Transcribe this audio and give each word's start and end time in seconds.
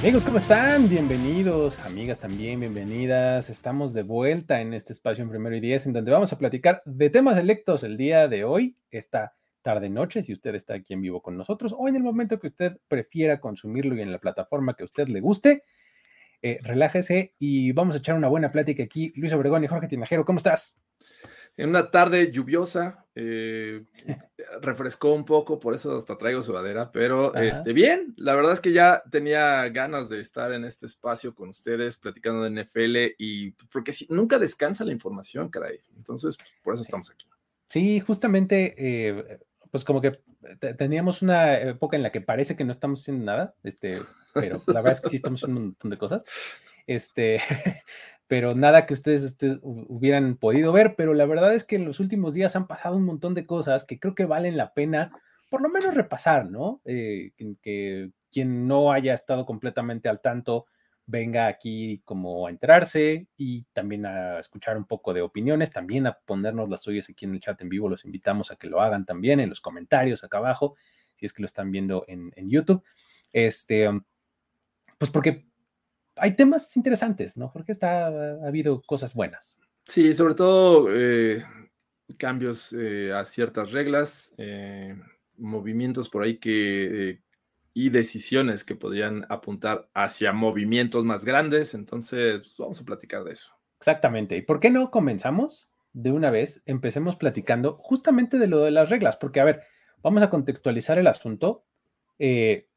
Amigos, 0.00 0.24
¿cómo 0.24 0.36
están? 0.36 0.88
Bienvenidos, 0.88 1.80
amigas 1.80 2.20
también, 2.20 2.60
bienvenidas. 2.60 3.50
Estamos 3.50 3.92
de 3.92 4.04
vuelta 4.04 4.60
en 4.60 4.72
este 4.72 4.92
espacio 4.92 5.24
en 5.24 5.28
primero 5.28 5.56
y 5.56 5.60
diez, 5.60 5.86
en 5.86 5.92
donde 5.92 6.12
vamos 6.12 6.32
a 6.32 6.38
platicar 6.38 6.82
de 6.84 7.10
temas 7.10 7.36
electos 7.36 7.82
el 7.82 7.96
día 7.96 8.28
de 8.28 8.44
hoy, 8.44 8.76
esta 8.92 9.34
tarde-noche, 9.60 10.22
si 10.22 10.32
usted 10.32 10.54
está 10.54 10.74
aquí 10.74 10.94
en 10.94 11.02
vivo 11.02 11.20
con 11.20 11.36
nosotros, 11.36 11.74
o 11.76 11.88
en 11.88 11.96
el 11.96 12.04
momento 12.04 12.38
que 12.38 12.46
usted 12.46 12.78
prefiera 12.86 13.40
consumirlo 13.40 13.96
y 13.96 14.00
en 14.00 14.12
la 14.12 14.20
plataforma 14.20 14.74
que 14.74 14.84
usted 14.84 15.08
le 15.08 15.20
guste. 15.20 15.64
Eh, 16.42 16.60
relájese 16.62 17.34
y 17.40 17.72
vamos 17.72 17.96
a 17.96 17.98
echar 17.98 18.14
una 18.14 18.28
buena 18.28 18.52
plática 18.52 18.84
aquí. 18.84 19.12
Luis 19.16 19.32
Obregón 19.32 19.64
y 19.64 19.66
Jorge 19.66 19.88
Tinajero, 19.88 20.24
¿cómo 20.24 20.36
estás? 20.36 20.76
En 21.58 21.70
una 21.70 21.90
tarde 21.90 22.30
lluviosa, 22.30 23.04
eh, 23.16 23.84
refrescó 24.62 25.12
un 25.12 25.24
poco, 25.24 25.58
por 25.58 25.74
eso 25.74 25.96
hasta 25.96 26.16
traigo 26.16 26.40
sudadera, 26.40 26.92
pero 26.92 27.34
este, 27.34 27.72
bien, 27.72 28.14
la 28.16 28.36
verdad 28.36 28.52
es 28.52 28.60
que 28.60 28.72
ya 28.72 29.02
tenía 29.10 29.68
ganas 29.70 30.08
de 30.08 30.20
estar 30.20 30.52
en 30.52 30.64
este 30.64 30.86
espacio 30.86 31.34
con 31.34 31.48
ustedes, 31.48 31.96
platicando 31.96 32.44
de 32.44 32.62
NFL, 32.62 33.16
y 33.18 33.50
porque 33.72 33.92
si, 33.92 34.06
nunca 34.08 34.38
descansa 34.38 34.84
la 34.84 34.92
información, 34.92 35.48
caray. 35.48 35.80
Entonces, 35.96 36.38
por 36.62 36.74
eso 36.74 36.84
estamos 36.84 37.10
aquí. 37.10 37.26
Sí, 37.68 37.98
justamente, 37.98 38.76
eh, 38.78 39.40
pues 39.72 39.84
como 39.84 40.00
que 40.00 40.20
teníamos 40.78 41.22
una 41.22 41.58
época 41.58 41.96
en 41.96 42.04
la 42.04 42.12
que 42.12 42.20
parece 42.20 42.54
que 42.54 42.64
no 42.64 42.70
estamos 42.70 43.00
haciendo 43.00 43.24
nada, 43.24 43.56
este, 43.64 44.00
pero 44.32 44.62
la 44.68 44.80
verdad 44.80 44.92
es 44.92 45.00
que 45.00 45.08
sí 45.08 45.16
estamos 45.16 45.42
haciendo 45.42 45.60
un 45.60 45.66
montón 45.66 45.90
de 45.90 45.96
cosas. 45.96 46.24
Este, 46.86 47.40
pero 48.28 48.54
nada 48.54 48.86
que 48.86 48.94
ustedes 48.94 49.24
este, 49.24 49.58
hubieran 49.62 50.36
podido 50.36 50.70
ver, 50.70 50.94
pero 50.96 51.14
la 51.14 51.24
verdad 51.24 51.54
es 51.54 51.64
que 51.64 51.76
en 51.76 51.86
los 51.86 51.98
últimos 51.98 52.34
días 52.34 52.54
han 52.56 52.66
pasado 52.66 52.96
un 52.96 53.04
montón 53.04 53.34
de 53.34 53.46
cosas 53.46 53.84
que 53.84 53.98
creo 53.98 54.14
que 54.14 54.26
valen 54.26 54.56
la 54.56 54.74
pena 54.74 55.12
por 55.50 55.62
lo 55.62 55.70
menos 55.70 55.94
repasar, 55.94 56.50
¿no? 56.50 56.82
Eh, 56.84 57.32
que, 57.62 58.10
quien 58.30 58.68
no 58.68 58.92
haya 58.92 59.14
estado 59.14 59.46
completamente 59.46 60.10
al 60.10 60.20
tanto 60.20 60.66
venga 61.06 61.46
aquí 61.46 62.02
como 62.04 62.46
a 62.46 62.50
enterarse 62.50 63.28
y 63.38 63.64
también 63.72 64.04
a 64.04 64.38
escuchar 64.38 64.76
un 64.76 64.84
poco 64.84 65.14
de 65.14 65.22
opiniones, 65.22 65.70
también 65.70 66.06
a 66.06 66.18
ponernos 66.26 66.68
las 66.68 66.82
suyas 66.82 67.08
aquí 67.08 67.24
en 67.24 67.32
el 67.32 67.40
chat 67.40 67.58
en 67.62 67.70
vivo, 67.70 67.88
los 67.88 68.04
invitamos 68.04 68.50
a 68.50 68.56
que 68.56 68.66
lo 68.66 68.82
hagan 68.82 69.06
también 69.06 69.40
en 69.40 69.48
los 69.48 69.62
comentarios 69.62 70.22
acá 70.22 70.36
abajo, 70.36 70.76
si 71.14 71.24
es 71.24 71.32
que 71.32 71.40
lo 71.40 71.46
están 71.46 71.70
viendo 71.70 72.04
en, 72.08 72.30
en 72.36 72.50
YouTube. 72.50 72.84
Este, 73.32 73.88
pues 74.98 75.10
porque 75.10 75.47
hay 76.20 76.36
temas 76.36 76.76
interesantes, 76.76 77.36
¿no? 77.36 77.52
Porque 77.52 77.72
está, 77.72 78.08
ha 78.08 78.46
habido 78.46 78.82
cosas 78.82 79.14
buenas. 79.14 79.58
Sí, 79.86 80.12
sobre 80.12 80.34
todo 80.34 80.88
eh, 80.92 81.44
cambios 82.18 82.72
eh, 82.72 83.12
a 83.12 83.24
ciertas 83.24 83.72
reglas, 83.72 84.34
eh, 84.38 84.96
movimientos 85.36 86.08
por 86.08 86.22
ahí 86.24 86.38
que 86.38 87.20
y 87.74 87.90
decisiones 87.90 88.64
que 88.64 88.74
podrían 88.74 89.24
apuntar 89.28 89.88
hacia 89.94 90.32
movimientos 90.32 91.04
más 91.04 91.24
grandes. 91.24 91.74
Entonces, 91.74 92.40
pues, 92.40 92.54
vamos 92.58 92.80
a 92.80 92.84
platicar 92.84 93.22
de 93.22 93.32
eso. 93.32 93.52
Exactamente. 93.78 94.36
¿Y 94.36 94.42
por 94.42 94.58
qué 94.58 94.70
no 94.70 94.90
comenzamos 94.90 95.70
de 95.92 96.10
una 96.10 96.30
vez? 96.30 96.62
Empecemos 96.66 97.14
platicando 97.14 97.76
justamente 97.76 98.38
de 98.38 98.48
lo 98.48 98.60
de 98.60 98.72
las 98.72 98.90
reglas, 98.90 99.16
porque 99.16 99.38
a 99.40 99.44
ver, 99.44 99.62
vamos 100.02 100.22
a 100.22 100.30
contextualizar 100.30 100.98
el 100.98 101.06
asunto. 101.06 101.64
Eh, 102.18 102.67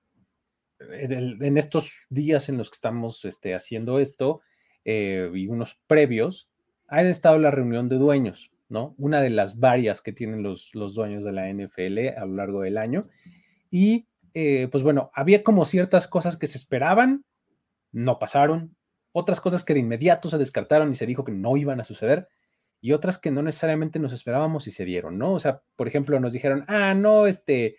en 0.90 1.58
estos 1.58 2.08
días 2.10 2.50
en 2.50 2.58
los 2.58 2.70
que 2.70 2.76
estamos 2.76 3.26
este, 3.26 3.54
haciendo 3.54 4.00
esto 4.00 4.42
eh, 4.86 5.30
y 5.34 5.48
unos 5.48 5.80
previos, 5.88 6.50
ha 6.88 7.02
estado 7.02 7.38
la 7.38 7.52
reunión 7.52 7.88
de 7.90 7.98
dueños, 7.98 8.52
¿no? 8.70 8.96
Una 8.98 9.22
de 9.22 9.30
las 9.30 9.60
varias 9.60 10.02
que 10.02 10.12
tienen 10.12 10.44
los, 10.44 10.74
los 10.74 10.96
dueños 10.96 11.24
de 11.24 11.32
la 11.32 11.52
NFL 11.52 12.18
a 12.18 12.26
lo 12.26 12.36
largo 12.36 12.62
del 12.62 12.78
año. 12.78 13.08
Y 13.70 14.08
eh, 14.34 14.68
pues 14.72 14.84
bueno, 14.84 15.12
había 15.14 15.44
como 15.44 15.66
ciertas 15.66 16.08
cosas 16.08 16.38
que 16.38 16.48
se 16.48 16.58
esperaban, 16.58 17.26
no 17.92 18.20
pasaron, 18.20 18.76
otras 19.12 19.42
cosas 19.42 19.64
que 19.64 19.74
de 19.74 19.82
inmediato 19.82 20.30
se 20.30 20.38
descartaron 20.38 20.92
y 20.92 20.96
se 20.96 21.06
dijo 21.06 21.24
que 21.24 21.32
no 21.32 21.58
iban 21.58 21.80
a 21.80 21.84
suceder, 21.84 22.28
y 22.80 22.94
otras 22.94 23.18
que 23.18 23.30
no 23.30 23.44
necesariamente 23.44 24.00
nos 24.00 24.14
esperábamos 24.14 24.68
y 24.68 24.72
se 24.72 24.86
dieron, 24.86 25.18
¿no? 25.18 25.34
O 25.34 25.40
sea, 25.40 25.62
por 25.76 25.88
ejemplo, 25.88 26.20
nos 26.20 26.34
dijeron, 26.34 26.66
ah, 26.68 26.94
no, 26.94 27.28
este, 27.28 27.76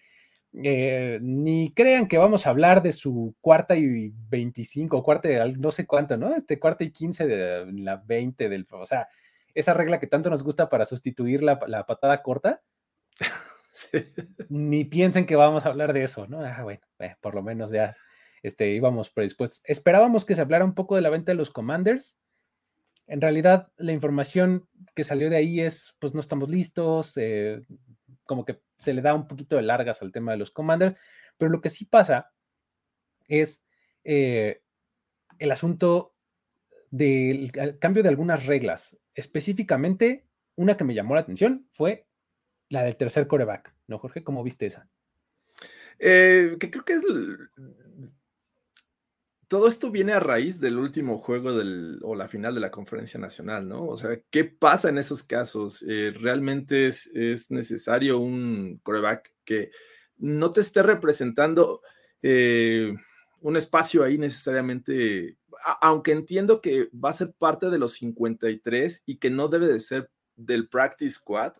eh, 0.62 1.18
ni 1.22 1.72
crean 1.72 2.06
que 2.06 2.18
vamos 2.18 2.46
a 2.46 2.50
hablar 2.50 2.82
de 2.82 2.92
su 2.92 3.34
cuarta 3.40 3.76
y 3.76 4.12
25, 4.28 5.02
cuarta 5.02 5.30
y 5.30 5.52
no 5.54 5.72
sé 5.72 5.86
cuánto, 5.86 6.16
¿no? 6.16 6.34
Este 6.34 6.58
cuarta 6.58 6.84
y 6.84 6.90
15 6.90 7.26
de 7.26 7.72
la 7.72 7.96
20 7.96 8.48
del, 8.48 8.66
o 8.70 8.84
sea, 8.84 9.08
esa 9.54 9.74
regla 9.74 9.98
que 9.98 10.06
tanto 10.06 10.30
nos 10.30 10.42
gusta 10.42 10.68
para 10.68 10.84
sustituir 10.84 11.42
la, 11.42 11.58
patada 11.86 12.22
corta. 12.22 12.62
Ni 14.48 14.84
piensen 14.84 15.26
que 15.26 15.36
vamos 15.36 15.64
a 15.64 15.70
hablar 15.70 15.92
de 15.92 16.04
eso, 16.04 16.26
¿no? 16.26 16.40
Ah, 16.40 16.62
bueno, 16.62 16.80
eh, 16.98 17.16
por 17.20 17.34
lo 17.34 17.42
menos 17.42 17.70
ya 17.70 17.96
este, 18.42 18.70
íbamos 18.74 19.10
predispuestos. 19.10 19.62
Esperábamos 19.64 20.24
que 20.24 20.34
se 20.34 20.42
hablara 20.42 20.64
un 20.64 20.74
poco 20.74 20.96
de 20.96 21.02
la 21.02 21.10
venta 21.10 21.32
de 21.32 21.36
los 21.36 21.50
Commanders. 21.50 22.18
En 23.06 23.20
realidad, 23.20 23.68
la 23.76 23.92
información 23.92 24.68
que 24.94 25.04
salió 25.04 25.30
de 25.30 25.36
ahí 25.36 25.60
es, 25.60 25.96
pues 25.98 26.14
no 26.14 26.20
estamos 26.20 26.48
listos, 26.48 27.16
eh, 27.16 27.62
como 28.24 28.44
que 28.44 28.60
se 28.82 28.92
le 28.92 29.00
da 29.00 29.14
un 29.14 29.28
poquito 29.28 29.56
de 29.56 29.62
largas 29.62 30.02
al 30.02 30.12
tema 30.12 30.32
de 30.32 30.38
los 30.38 30.50
commanders, 30.50 30.98
pero 31.38 31.50
lo 31.50 31.60
que 31.60 31.70
sí 31.70 31.84
pasa 31.84 32.32
es 33.28 33.64
eh, 34.04 34.62
el 35.38 35.50
asunto 35.52 36.14
del 36.90 37.50
cambio 37.78 38.02
de 38.02 38.08
algunas 38.08 38.46
reglas. 38.46 38.98
Específicamente, 39.14 40.26
una 40.56 40.76
que 40.76 40.84
me 40.84 40.94
llamó 40.94 41.14
la 41.14 41.20
atención 41.20 41.68
fue 41.72 42.06
la 42.68 42.82
del 42.82 42.96
tercer 42.96 43.26
coreback, 43.26 43.74
¿no, 43.86 43.98
Jorge? 43.98 44.24
¿Cómo 44.24 44.42
viste 44.42 44.66
esa? 44.66 44.88
Eh, 45.98 46.56
que 46.58 46.70
creo 46.70 46.84
que 46.84 46.94
es 46.94 47.02
todo 49.52 49.68
esto 49.68 49.90
viene 49.90 50.14
a 50.14 50.18
raíz 50.18 50.60
del 50.60 50.78
último 50.78 51.18
juego 51.18 51.52
del, 51.52 51.98
o 52.04 52.14
la 52.14 52.26
final 52.26 52.54
de 52.54 52.62
la 52.62 52.70
conferencia 52.70 53.20
nacional, 53.20 53.68
¿no? 53.68 53.84
O 53.84 53.98
sea, 53.98 54.18
¿qué 54.30 54.44
pasa 54.44 54.88
en 54.88 54.96
esos 54.96 55.22
casos? 55.22 55.84
Eh, 55.86 56.10
¿Realmente 56.18 56.86
es, 56.86 57.10
necesario 57.50 58.18
un 58.18 58.80
coreback 58.82 59.34
que 59.44 59.70
no 60.16 60.50
te 60.52 60.62
esté 60.62 60.82
representando 60.82 61.82
eh, 62.22 62.94
un 63.42 63.58
espacio 63.58 64.02
ahí 64.02 64.16
necesariamente, 64.16 65.36
aunque 65.82 66.12
entiendo 66.12 66.62
que 66.62 66.88
va 66.92 67.10
a 67.10 67.12
ser 67.12 67.34
parte 67.34 67.68
de 67.68 67.76
los 67.76 67.92
53 67.92 69.02
y 69.04 69.18
que 69.18 69.28
no 69.28 69.48
debe 69.48 69.66
de 69.66 69.80
ser 69.80 70.10
del 70.34 70.70
practice 70.70 71.16
squad? 71.16 71.52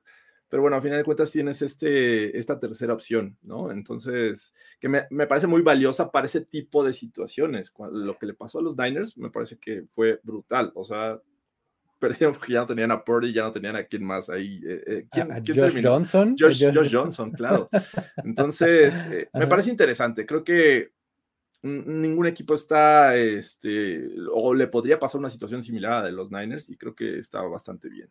Pero 0.53 0.61
bueno, 0.61 0.77
a 0.77 0.83
final 0.83 0.99
de 0.99 1.05
cuentas 1.05 1.31
tienes 1.31 1.63
este, 1.63 2.37
esta 2.37 2.61
tercera 2.61 2.93
opción, 2.93 3.39
¿no? 3.41 3.71
Entonces, 3.71 4.53
que 4.79 4.87
me, 4.87 5.27
parece 5.27 5.47
muy 5.47 5.63
valiosa 5.63 6.13
para 6.13 6.27
ese 6.27 6.43
tipo 6.43 6.85
de 6.85 6.93
situaciones. 6.93 7.73
Lo 7.91 8.19
que 8.19 8.27
le 8.27 8.35
pasó 8.35 8.59
a 8.59 8.63
los 8.63 8.77
Niners 8.77 9.17
me 9.17 9.31
parece 9.31 9.57
que 9.57 9.85
fue 9.89 10.21
brutal. 10.23 10.71
O 10.75 10.85
sea, 10.85 11.19
perdieron 11.99 12.35
porque 12.35 12.53
ya 12.53 12.61
no 12.61 12.67
tenían 12.67 12.91
a 12.91 13.03
Purdy, 13.03 13.33
ya 13.33 13.45
no 13.45 13.51
tenían 13.51 13.77
a 13.77 13.85
quién 13.85 14.05
más 14.05 14.29
ahí. 14.29 14.61
Eh, 14.63 14.83
eh, 14.87 15.07
¿quién, 15.11 15.31
Josh 15.43 15.83
Johnson. 15.83 16.37
Josh, 16.39 16.93
Johnson, 16.93 17.31
claro. 17.31 17.71
Entonces, 18.23 19.07
eh, 19.07 19.31
me 19.33 19.47
parece 19.47 19.71
interesante. 19.71 20.27
Creo 20.27 20.45
que 20.45 20.93
ningún 21.63 22.27
equipo 22.27 22.53
está, 22.53 23.17
este, 23.17 24.07
o 24.31 24.53
le 24.53 24.67
podría 24.67 24.99
pasar 24.99 25.19
una 25.19 25.31
situación 25.31 25.63
similar 25.63 25.93
a 25.93 26.01
la 26.01 26.03
de 26.05 26.13
los 26.13 26.31
Niners 26.31 26.69
y 26.69 26.77
creo 26.77 26.95
que 26.95 27.19
está 27.19 27.41
bastante 27.41 27.89
bien. 27.89 28.11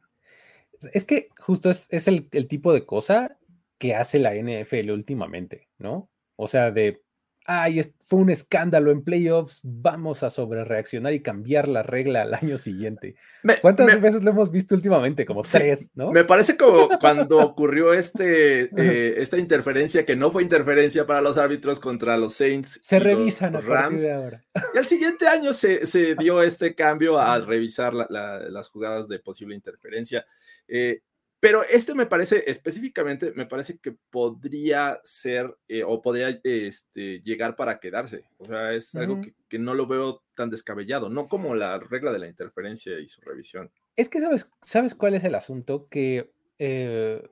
Es 0.93 1.05
que 1.05 1.29
justo 1.37 1.69
es, 1.69 2.07
el, 2.07 2.27
el, 2.31 2.47
tipo 2.47 2.73
de 2.73 2.85
cosa 2.85 3.37
que 3.77 3.95
hace 3.95 4.19
la 4.19 4.33
NFL 4.35 4.91
últimamente, 4.91 5.69
¿no? 5.77 6.09
O 6.35 6.47
sea, 6.47 6.71
de 6.71 7.01
ay, 7.45 7.81
fue 8.05 8.19
un 8.19 8.29
escándalo 8.29 8.91
en 8.91 9.03
playoffs, 9.03 9.61
vamos 9.63 10.23
a 10.23 10.29
sobrereaccionar 10.29 11.13
y 11.13 11.21
cambiar 11.21 11.67
la 11.67 11.83
regla 11.83 12.21
al 12.21 12.33
año 12.33 12.57
siguiente. 12.57 13.15
¿Cuántas 13.61 13.99
veces 13.99 14.23
lo 14.23 14.31
hemos 14.31 14.51
visto 14.51 14.75
últimamente? 14.75 15.25
Como 15.25 15.43
tres, 15.43 15.91
¿no? 15.95 16.11
Me 16.11 16.23
parece 16.23 16.57
como 16.57 16.89
cuando 16.99 17.39
ocurrió 17.39 17.93
este, 17.93 18.69
eh, 18.77 19.15
esta 19.17 19.37
interferencia 19.37 20.05
que 20.05 20.15
no 20.15 20.31
fue 20.31 20.43
interferencia 20.43 21.05
para 21.05 21.21
los 21.21 21.37
árbitros 21.37 21.79
contra 21.79 22.17
los 22.17 22.33
Saints. 22.33 22.79
Se 22.81 22.99
revisan 22.99 23.55
a 23.55 23.61
Rams. 23.61 24.01
De 24.01 24.11
ahora. 24.11 24.43
Y 24.73 24.77
al 24.77 24.85
siguiente 24.85 25.27
año 25.27 25.53
se, 25.53 25.79
dio 26.17 26.41
este 26.43 26.75
cambio 26.75 27.17
a 27.17 27.39
revisar 27.39 27.93
las 27.93 28.69
jugadas 28.69 29.07
de 29.07 29.19
posible 29.19 29.55
interferencia. 29.55 30.25
Eh, 30.67 31.01
pero 31.41 31.63
este 31.63 31.95
me 31.95 32.05
parece, 32.05 32.43
específicamente, 32.45 33.33
me 33.33 33.47
parece 33.47 33.79
que 33.79 33.97
podría 34.11 35.01
ser 35.03 35.57
eh, 35.67 35.83
o 35.83 35.99
podría 35.99 36.39
este, 36.43 37.19
llegar 37.21 37.55
para 37.55 37.79
quedarse. 37.79 38.25
O 38.37 38.45
sea, 38.45 38.73
es 38.73 38.93
algo 38.93 39.21
que, 39.49 39.57
no 39.57 39.73
lo 39.73 39.87
veo 39.87 40.23
tan 40.35 40.51
descabellado, 40.51 41.09
no 41.09 41.27
como 41.27 41.55
la 41.55 41.79
regla 41.79 42.11
de 42.11 42.19
la 42.19 42.27
interferencia 42.27 42.99
y 42.99 43.07
su 43.07 43.21
revisión. 43.21 43.71
Es 43.95 44.07
que 44.07 44.21
sabes, 44.21 44.51
¿sabes 44.63 44.93
cuál 44.93 45.15
es 45.15 45.23
el 45.23 45.33
asunto? 45.33 45.87
Que 45.89 46.31
eh, 46.59 47.27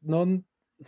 no, 0.00 0.44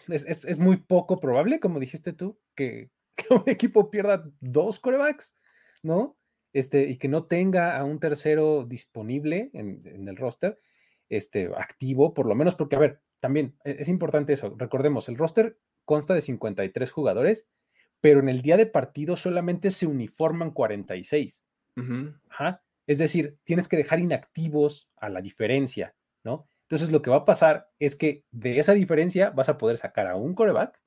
es, 0.08 0.58
muy 0.58 0.78
poco 0.78 1.20
probable, 1.20 1.60
como 1.60 1.78
dijiste 1.78 2.12
tú, 2.12 2.40
que, 2.56 2.90
un 3.30 3.44
equipo 3.46 3.92
pierda 3.92 4.28
dos 4.40 4.80
corebacks, 4.80 5.38
¿no? 5.84 6.18
Este, 6.52 6.90
y 6.90 6.98
que 6.98 7.06
no 7.06 7.26
tenga 7.26 7.78
a 7.78 7.84
un 7.84 8.00
tercero 8.00 8.64
disponible 8.64 9.50
en, 9.52 9.82
en 9.86 10.08
el 10.08 10.16
roster 10.16 10.58
este, 11.08 11.50
activo, 11.56 12.14
por 12.14 12.26
lo 12.26 12.34
menos 12.34 12.54
porque, 12.54 12.76
a 12.76 12.80
ver, 12.80 13.00
también 13.20 13.56
e, 13.64 13.76
es 13.80 13.88
importante 13.88 14.32
eso. 14.32 14.54
Recordemos, 14.56 15.08
el 15.08 15.16
roster 15.16 15.58
consta 15.84 16.14
de 16.14 16.20
53 16.20 16.90
jugadores, 16.90 17.48
pero 18.00 18.20
en 18.20 18.28
el 18.28 18.42
día 18.42 18.56
de 18.56 18.66
partido 18.66 19.16
solamente 19.16 19.70
se 19.70 19.86
uniforman 19.86 20.50
46. 20.50 21.46
Es 22.86 22.98
decir, 22.98 23.38
tienes 23.44 23.66
que 23.66 23.76
dejar 23.76 23.98
inactivos 23.98 24.90
a 24.96 25.08
la 25.08 25.20
diferencia, 25.20 25.96
¿no? 26.22 26.46
Entonces 26.62 26.92
lo 26.92 27.02
que 27.02 27.10
va 27.10 27.16
a 27.16 27.24
pasar 27.24 27.70
es 27.78 27.96
que 27.96 28.24
de 28.30 28.58
esa 28.58 28.72
diferencia 28.72 29.30
vas 29.30 29.48
a 29.48 29.58
poder 29.58 29.78
sacar 29.78 30.06
a 30.06 30.16
un 30.16 30.34
coreback, 30.34 30.80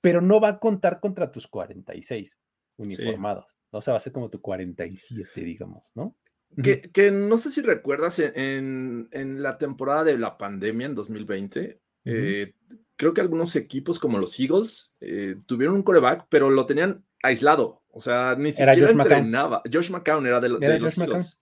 pero 0.00 0.20
no 0.20 0.40
va 0.40 0.48
a 0.48 0.58
contar 0.58 1.00
contra 1.00 1.30
tus 1.30 1.46
46 1.46 2.38
uniformados. 2.76 3.56
¿no? 3.72 3.78
O 3.78 3.82
sea, 3.82 3.92
va 3.92 3.98
a 3.98 4.00
ser 4.00 4.12
como 4.12 4.30
tu 4.30 4.40
47, 4.40 5.40
digamos, 5.42 5.92
¿no? 5.94 6.16
Que, 6.60 7.10
no 7.10 7.38
sé 7.38 7.50
si 7.50 7.62
recuerdas 7.62 8.18
en, 8.18 9.08
la 9.10 9.58
temporada 9.58 10.04
de 10.04 10.18
la 10.18 10.36
pandemia 10.36 10.86
en 10.86 10.94
2020, 10.94 11.80
eh, 12.04 12.54
creo 12.96 13.14
que 13.14 13.20
algunos 13.20 13.56
equipos 13.56 13.98
como 13.98 14.18
los 14.18 14.38
Eagles 14.38 14.94
eh, 15.00 15.36
tuvieron 15.46 15.76
un 15.76 15.82
coreback, 15.82 16.26
pero 16.28 16.50
lo 16.50 16.66
tenían 16.66 17.04
aislado. 17.22 17.82
O 17.94 18.00
sea, 18.00 18.34
ni 18.38 18.52
siquiera 18.52 18.90
entrenaba. 18.90 19.62
Josh 19.70 19.90
McCown 19.90 20.26
era 20.26 20.40
de, 20.40 20.48
los 20.48 20.62
Eagles. 20.62 21.38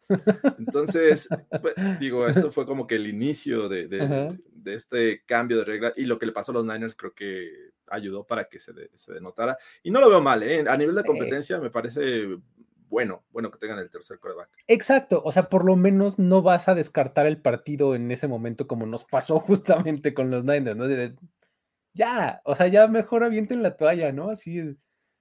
Entonces, 0.58 1.28
pues, 1.62 1.74
digo, 2.00 2.26
eso 2.26 2.50
fue 2.50 2.66
como 2.66 2.86
que 2.86 2.96
el 2.96 3.06
inicio 3.06 3.68
de, 3.68 4.36
este 4.64 5.22
cambio 5.24 5.58
de 5.58 5.64
regla. 5.64 5.92
Y 5.96 6.06
lo 6.06 6.18
que 6.18 6.26
le 6.26 6.32
pasó 6.32 6.50
a 6.50 6.54
los 6.54 6.64
Niners 6.64 6.96
creo 6.96 7.14
que 7.14 7.70
ayudó 7.86 8.26
para 8.26 8.48
que 8.48 8.58
se, 8.58 8.72
se 8.94 9.12
denotara. 9.12 9.56
Y 9.82 9.92
no 9.92 10.00
lo 10.00 10.10
veo 10.10 10.20
mal, 10.20 10.42
¿eh? 10.42 10.64
A 10.66 10.76
nivel 10.76 10.96
de 10.96 11.04
competencia 11.04 11.58
me 11.58 11.70
parece 11.70 12.26
bueno, 12.90 13.25
bueno 13.31 13.50
que 13.50 13.58
tengan 13.58 13.78
el 13.78 13.88
tercer 13.88 14.19
coreback. 14.19 14.50
Exacto, 14.66 15.22
o 15.25 15.32
sea, 15.32 15.48
por 15.48 15.64
lo 15.64 15.76
menos 15.76 16.19
no 16.19 16.42
vas 16.42 16.69
a 16.69 16.75
descartar 16.75 17.26
el 17.26 17.40
partido 17.40 17.94
en 17.94 18.10
ese 18.10 18.28
momento 18.28 18.66
como 18.66 18.84
nos 18.84 19.04
pasó 19.04 19.38
justamente 19.40 20.12
con 20.12 20.31
los 20.31 20.44
Niners, 20.44 20.76
¿no? 20.76 20.87
ya, 21.94 22.42
o 22.44 22.54
sea, 22.54 22.66
ya 22.66 22.88
mejor 22.88 23.25
avienten 23.25 23.62
la 23.62 23.76
toalla, 23.76 24.12
¿no? 24.12 24.31
Así 24.31 24.76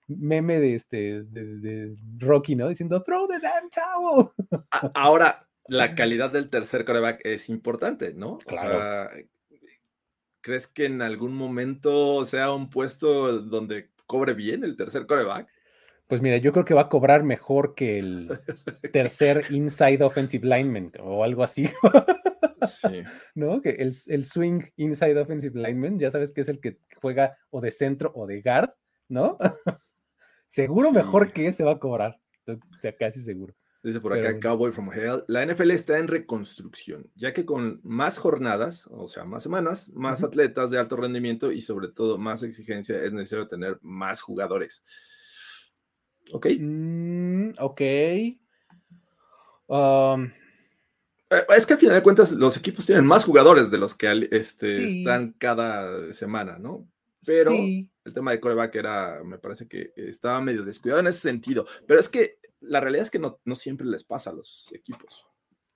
meme 0.07 0.60
de 0.60 0.74
este 0.74 1.24
de, 1.24 1.95
Rocky, 2.18 2.56
¿no? 2.56 2.68
Diciendo 2.68 3.04
throw 3.04 3.27
the 3.27 3.39
damn 3.39 3.69
chavo. 3.69 4.33
Ahora, 4.95 5.48
la 5.68 5.94
calidad 5.94 6.31
del 6.31 6.50
tercer 6.50 6.83
coreback 6.83 7.21
es 7.24 7.50
importante, 7.50 8.13
¿no? 8.16 8.39
Claro. 8.39 9.10
¿Crees 10.42 10.68
que 10.68 10.86
en 10.86 11.01
algún 11.01 11.36
momento 11.36 12.25
sea 12.25 12.51
un 12.51 12.69
puesto 12.69 13.39
donde 13.39 13.92
cobre 14.07 14.33
bien 14.33 14.63
el 14.63 14.75
tercer 14.75 15.06
coreback? 15.06 15.48
Pues 16.09 16.23
mira, 16.23 16.38
yo 16.38 16.51
creo 16.51 16.65
que 16.65 16.73
va 16.73 16.81
a 16.81 16.89
cobrar 16.89 17.23
mejor 17.23 17.75
que 17.75 18.00
el 18.00 18.29
tercer 18.94 19.45
inside 19.51 20.03
offensive 20.03 20.44
lineman 20.44 20.91
o 21.00 21.23
algo 21.23 21.44
así. 21.44 21.69
Sí. 22.67 23.03
¿No? 23.35 23.61
Que 23.61 23.69
el, 23.69 23.94
el, 24.07 24.25
swing 24.25 24.63
inside 24.77 25.19
offensive 25.19 25.53
lineman, 25.56 26.00
ya 26.00 26.09
sabes 26.09 26.31
que 26.31 26.41
es 26.41 26.50
el 26.50 26.59
que 26.59 26.79
juega 27.00 27.38
o 27.51 27.61
de 27.61 27.71
centro 27.71 28.11
o 28.15 28.25
de 28.25 28.41
guard, 28.41 28.71
¿no? 29.07 29.38
seguro 30.47 30.91
mejor 30.91 31.31
que 31.31 31.45
ese 31.45 31.63
va 31.63 31.73
a 31.73 31.79
cobrar. 31.79 32.19
sea, 32.81 32.95
casi 32.95 33.21
seguro. 33.21 33.53
Dice 33.83 34.01
por 34.01 34.13
acá 34.13 34.39
Cowboy 34.39 34.71
from 34.71 34.91
Hell. 34.91 35.23
La 35.27 35.45
NFL 35.45 35.69
está 35.69 36.00
en 36.00 36.07
reconstrucción, 36.07 37.11
ya 37.13 37.33
que 37.33 37.45
con 37.45 37.81
más 37.83 38.17
jornadas, 38.17 38.88
o 38.91 39.07
sea, 39.07 39.25
más 39.25 39.44
semanas, 39.44 39.91
más 39.94 40.23
atletas 40.23 40.71
de 40.71 40.79
alto 40.79 40.97
rendimiento 40.97 41.51
y 41.51 41.61
sobre 41.61 41.89
todo 41.89 42.17
más 42.17 42.41
exigencia, 42.41 43.00
es 43.00 43.13
necesario 43.13 43.47
tener 43.47 43.77
más 43.83 44.21
jugadores. 44.21 44.83
Ok. 46.34 46.48
Mm, 46.60 47.52
ok. 47.60 47.81
Um, 49.68 50.31
eh, 51.30 51.44
es 51.56 51.66
que 51.66 51.74
al 51.74 51.80
final 51.80 51.96
de 51.96 52.04
cuentas 52.04 52.31
los 52.31 52.58
equipos 52.58 52.86
tienen 52.86 53.06
más 53.06 53.24
jugadores 53.24 53.70
de 53.70 53.78
los 53.78 53.94
que 53.94 54.28
este, 54.31 55.00
están 55.00 55.34
cada 55.38 56.12
semana, 56.14 56.58
¿no? 56.58 56.88
Pero 57.26 57.52
el 57.54 58.14
tema 58.14 58.31
de 58.31 58.40
coreback 58.40 58.76
era, 58.76 59.22
me 59.24 59.38
parece 59.38 59.68
que 59.68 59.94
estaba 59.96 60.42
medio 60.42 60.64
descuidado 60.64 61.02
en 61.02 61.08
ese 61.08 61.20
sentido. 61.20 61.66
Pero 61.86 62.00
es 62.00 62.10
que 62.10 62.40
la 62.62 62.80
realidad 62.80 63.04
es 63.04 63.12
que 63.12 63.20
no, 63.20 63.40
no 63.46 63.56
siempre 63.56 63.86
les 63.86 64.04
pasa 64.04 64.31
a 64.31 64.34
los 64.34 64.72
equipos. 64.74 65.28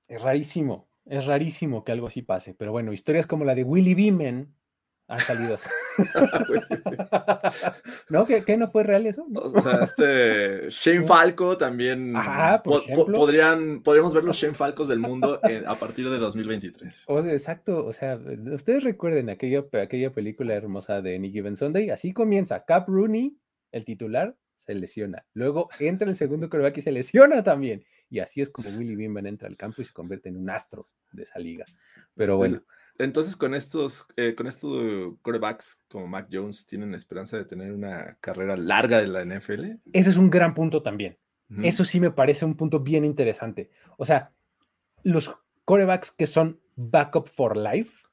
Es 0.07 0.21
rarísimo, 0.21 0.87
es 1.05 1.25
rarísimo 1.25 1.83
que 1.83 1.91
algo 1.91 2.07
así 2.07 2.21
pase. 2.21 2.53
Pero 2.53 2.71
bueno, 2.71 2.93
historias 2.93 3.27
como 3.27 3.45
la 3.45 3.55
de 3.55 3.63
Willy 3.63 3.93
Beeman 3.93 4.53
han 5.07 5.19
salido. 5.19 5.57
¿No? 8.09 8.25
¿Qué, 8.25 8.57
no 8.57 8.69
fue 8.69 8.83
real 8.83 9.05
eso? 9.05 9.25
O 9.33 9.61
sea, 9.61 9.83
este 9.83 10.69
Shane 10.69 11.03
Falco 11.03 11.57
también. 11.57 12.13
podrían, 12.63 13.81
podríamos 13.81 14.13
ver 14.13 14.23
los 14.23 14.37
Shane 14.37 14.53
Falcos 14.53 14.87
del 14.87 14.99
mundo 14.99 15.39
a 15.65 15.75
partir 15.75 16.09
de 16.09 16.17
2023. 16.17 17.05
exacto. 17.31 17.85
O 17.85 17.93
sea, 17.93 18.19
ustedes 18.53 18.83
recuerden 18.83 19.29
aquella, 19.29 19.65
aquella 19.81 20.11
película 20.11 20.53
hermosa 20.53 21.01
de 21.01 21.17
Nicky 21.19 21.41
Ben 21.41 21.55
Sunday. 21.55 21.89
Así 21.89 22.13
comienza. 22.13 22.65
Cap 22.65 22.87
Rooney, 22.87 23.37
el 23.71 23.85
titular, 23.85 24.35
se 24.55 24.73
lesiona. 24.73 25.25
Luego 25.33 25.69
entra 25.79 26.07
el 26.07 26.15
segundo 26.15 26.49
coreback 26.49 26.77
y 26.77 26.81
se 26.81 26.91
lesiona 26.91 27.43
también. 27.43 27.85
Y 28.09 28.19
así 28.19 28.41
es 28.41 28.49
como 28.49 28.69
Willy 28.69 28.95
Beeman 28.95 29.25
entra 29.25 29.47
al 29.47 29.57
campo 29.57 29.81
y 29.81 29.85
se 29.85 29.93
convierte 29.93 30.29
en 30.29 30.37
un 30.37 30.49
astro 30.49 30.87
de 31.11 31.23
esa 31.23 31.39
liga. 31.39 31.65
Pero 32.15 32.37
bueno. 32.37 32.63
Entonces, 32.99 33.35
con 33.35 33.55
estos, 33.55 34.05
eh, 34.17 34.35
con 34.35 34.47
estos 34.47 35.15
quarterbacks 35.21 35.83
como 35.89 36.07
Mac 36.07 36.27
Jones, 36.31 36.65
¿tienen 36.65 36.93
esperanza 36.93 37.37
de 37.37 37.45
tener 37.45 37.71
una 37.71 38.17
carrera 38.21 38.55
larga 38.55 39.01
de 39.01 39.07
la 39.07 39.25
NFL? 39.25 39.79
Ese 39.91 40.11
es 40.11 40.17
un 40.17 40.29
gran 40.29 40.53
punto 40.53 40.81
también. 40.81 41.17
Eso 41.61 41.85
sí 41.85 41.99
me 41.99 42.09
parece 42.09 42.45
un 42.45 42.55
punto 42.55 42.79
bien 42.79 43.05
interesante. 43.05 43.69
O 43.97 44.05
sea, 44.05 44.31
los 45.03 45.35
quarterbacks 45.65 46.09
que 46.09 46.25
son 46.25 46.59
backup 46.75 47.27
for 47.27 47.55
life, 47.55 48.07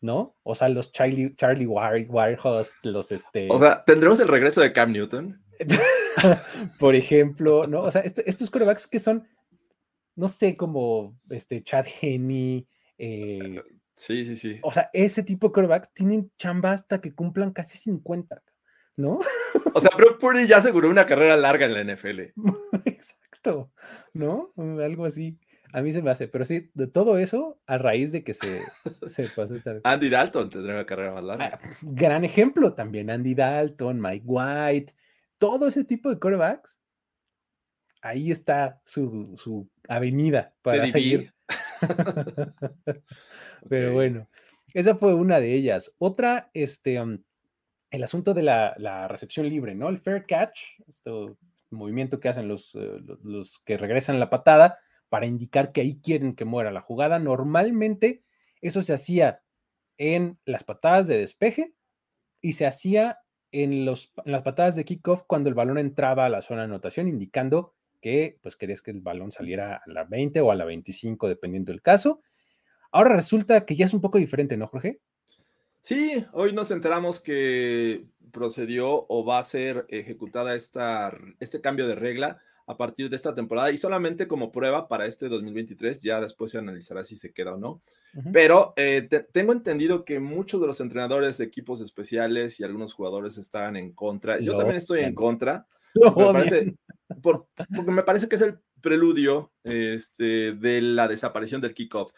¿no? 0.00 0.34
O 0.42 0.54
sea, 0.54 0.70
los 0.70 0.92
Charlie, 0.92 1.34
Charlie 1.36 1.66
Wirehouse, 1.66 2.76
los 2.84 3.12
este. 3.12 3.48
O 3.50 3.58
sea, 3.58 3.84
¿tendremos 3.84 4.18
el 4.20 4.28
regreso 4.28 4.62
de 4.62 4.72
Cam 4.72 4.92
Newton? 4.92 5.42
por 6.78 6.94
ejemplo, 6.94 7.66
¿no? 7.66 7.82
O 7.82 7.90
sea, 7.90 8.00
estos 8.02 8.48
quarterbacks 8.50 8.86
que 8.86 8.98
son, 8.98 9.26
no 10.14 10.28
sé, 10.28 10.56
como 10.56 11.18
este 11.28 11.62
Chad 11.62 11.86
Henney, 12.00 12.66
eh, 12.98 13.62
Sí, 13.96 14.26
sí, 14.26 14.36
sí. 14.36 14.58
O 14.62 14.72
sea, 14.72 14.90
ese 14.92 15.22
tipo 15.22 15.48
de 15.48 15.52
quarterbacks 15.54 15.92
tienen 15.94 16.30
chamba 16.38 16.72
hasta 16.72 17.00
que 17.00 17.14
cumplan 17.14 17.52
casi 17.52 17.78
50, 17.78 18.42
¿no? 18.96 19.20
O 19.72 19.80
sea, 19.80 19.90
pero 19.96 20.18
Purdy 20.18 20.46
ya 20.46 20.58
aseguró 20.58 20.90
una 20.90 21.06
carrera 21.06 21.36
larga 21.36 21.66
en 21.66 21.72
la 21.74 21.94
NFL. 21.94 22.20
Exacto, 22.84 23.72
¿no? 24.12 24.52
Algo 24.56 25.06
así. 25.06 25.38
A 25.72 25.82
mí 25.82 25.92
se 25.92 26.02
me 26.02 26.10
hace, 26.10 26.28
pero 26.28 26.44
sí, 26.44 26.70
de 26.74 26.86
todo 26.86 27.18
eso, 27.18 27.60
a 27.66 27.78
raíz 27.78 28.12
de 28.12 28.22
que 28.22 28.34
se, 28.34 28.62
se 29.08 29.28
pasó 29.28 29.54
esta... 29.54 29.80
Andy 29.84 30.10
Dalton 30.10 30.48
tendrá 30.50 30.74
una 30.74 30.86
carrera 30.86 31.12
más 31.12 31.24
larga. 31.24 31.58
Ah, 31.62 31.76
gran 31.82 32.24
ejemplo 32.24 32.74
también, 32.74 33.10
Andy 33.10 33.34
Dalton, 33.34 34.00
Mike 34.00 34.24
White, 34.26 34.94
todo 35.38 35.68
ese 35.68 35.84
tipo 35.84 36.10
de 36.10 36.18
quarterbacks. 36.18 36.78
Ahí 38.02 38.30
está 38.30 38.80
su, 38.84 39.34
su 39.36 39.68
avenida 39.88 40.54
para 40.62 40.86
ir. 40.98 41.32
Pero 43.68 43.92
bueno, 43.92 44.28
esa 44.74 44.96
fue 44.96 45.14
una 45.14 45.40
de 45.40 45.54
ellas. 45.54 45.94
Otra, 45.98 46.50
este, 46.54 47.00
el 47.90 48.02
asunto 48.02 48.34
de 48.34 48.42
la, 48.42 49.08
recepción 49.08 49.48
libre, 49.48 49.74
¿no? 49.74 49.88
El 49.88 49.98
fair 49.98 50.26
catch, 50.26 50.60
este 50.86 51.10
movimiento 51.70 52.20
que 52.20 52.28
hacen 52.28 52.48
los, 52.48 52.74
eh, 52.74 53.00
los 53.22 53.58
que 53.60 53.76
regresan 53.76 54.20
la 54.20 54.30
patada 54.30 54.78
para 55.08 55.26
indicar 55.26 55.72
que 55.72 55.80
ahí 55.80 56.00
quieren 56.00 56.34
que 56.34 56.44
muera 56.44 56.70
la 56.70 56.80
jugada. 56.80 57.18
Normalmente 57.18 58.22
Eso 58.60 58.82
se 58.82 58.94
hacía 58.94 59.42
en 59.98 60.38
las 60.44 60.64
patadas 60.64 61.06
de 61.06 61.18
despeje 61.18 61.72
y 62.40 62.52
se 62.52 62.66
hacía 62.66 63.20
en, 63.52 63.84
los, 63.84 64.12
las 64.24 64.42
patadas 64.42 64.76
de 64.76 64.84
kickoff 64.84 65.22
cuando 65.26 65.48
el 65.48 65.54
balón 65.54 65.78
entraba 65.78 66.26
a 66.26 66.28
la 66.28 66.40
zona 66.40 66.62
de 66.62 66.66
anotación, 66.66 67.08
indicando 67.08 67.75
que 68.06 68.38
pues 68.40 68.54
querías 68.54 68.82
que 68.82 68.92
el 68.92 69.00
balón 69.00 69.32
saliera 69.32 69.82
a 69.84 69.90
la 69.90 70.04
20 70.04 70.40
o 70.40 70.52
a 70.52 70.54
la 70.54 70.64
25, 70.64 71.26
dependiendo 71.26 71.72
del 71.72 71.82
caso. 71.82 72.22
Ahora 72.92 73.16
resulta 73.16 73.66
que 73.66 73.74
ya 73.74 73.84
es 73.84 73.94
un 73.94 74.00
poco 74.00 74.18
diferente, 74.18 74.56
¿no, 74.56 74.68
Jorge? 74.68 75.00
Sí, 75.80 76.24
hoy 76.32 76.52
nos 76.52 76.70
enteramos 76.70 77.18
que 77.18 78.04
procedió 78.30 79.06
o 79.08 79.24
va 79.24 79.40
a 79.40 79.42
ser 79.42 79.86
ejecutada 79.88 80.54
esta, 80.54 81.18
este 81.40 81.60
cambio 81.60 81.88
de 81.88 81.96
regla 81.96 82.38
a 82.68 82.76
partir 82.76 83.10
de 83.10 83.16
esta 83.16 83.34
temporada 83.34 83.72
y 83.72 83.76
solamente 83.76 84.28
como 84.28 84.52
prueba 84.52 84.86
para 84.86 85.06
este 85.06 85.28
2023, 85.28 86.00
ya 86.00 86.20
después 86.20 86.52
se 86.52 86.58
analizará 86.58 87.02
si 87.02 87.16
se 87.16 87.32
queda 87.32 87.54
o 87.54 87.58
no. 87.58 87.80
Pero 88.32 88.72
eh, 88.76 89.08
tengo 89.32 89.52
entendido 89.52 90.04
que 90.04 90.20
muchos 90.20 90.60
de 90.60 90.68
los 90.68 90.80
entrenadores 90.80 91.38
de 91.38 91.44
equipos 91.44 91.80
especiales 91.80 92.60
y 92.60 92.62
algunos 92.62 92.94
jugadores 92.94 93.36
están 93.36 93.74
en 93.74 93.90
contra. 93.90 94.38
Yo 94.38 94.56
también 94.56 94.76
estoy 94.76 95.00
en 95.00 95.14
contra. 95.16 95.66
porque 97.22 97.46
me 97.90 98.02
parece 98.02 98.28
que 98.28 98.36
es 98.36 98.42
el 98.42 98.58
preludio 98.80 99.52
este, 99.64 100.52
de 100.52 100.80
la 100.80 101.08
desaparición 101.08 101.60
del 101.60 101.74
kickoff. 101.74 102.12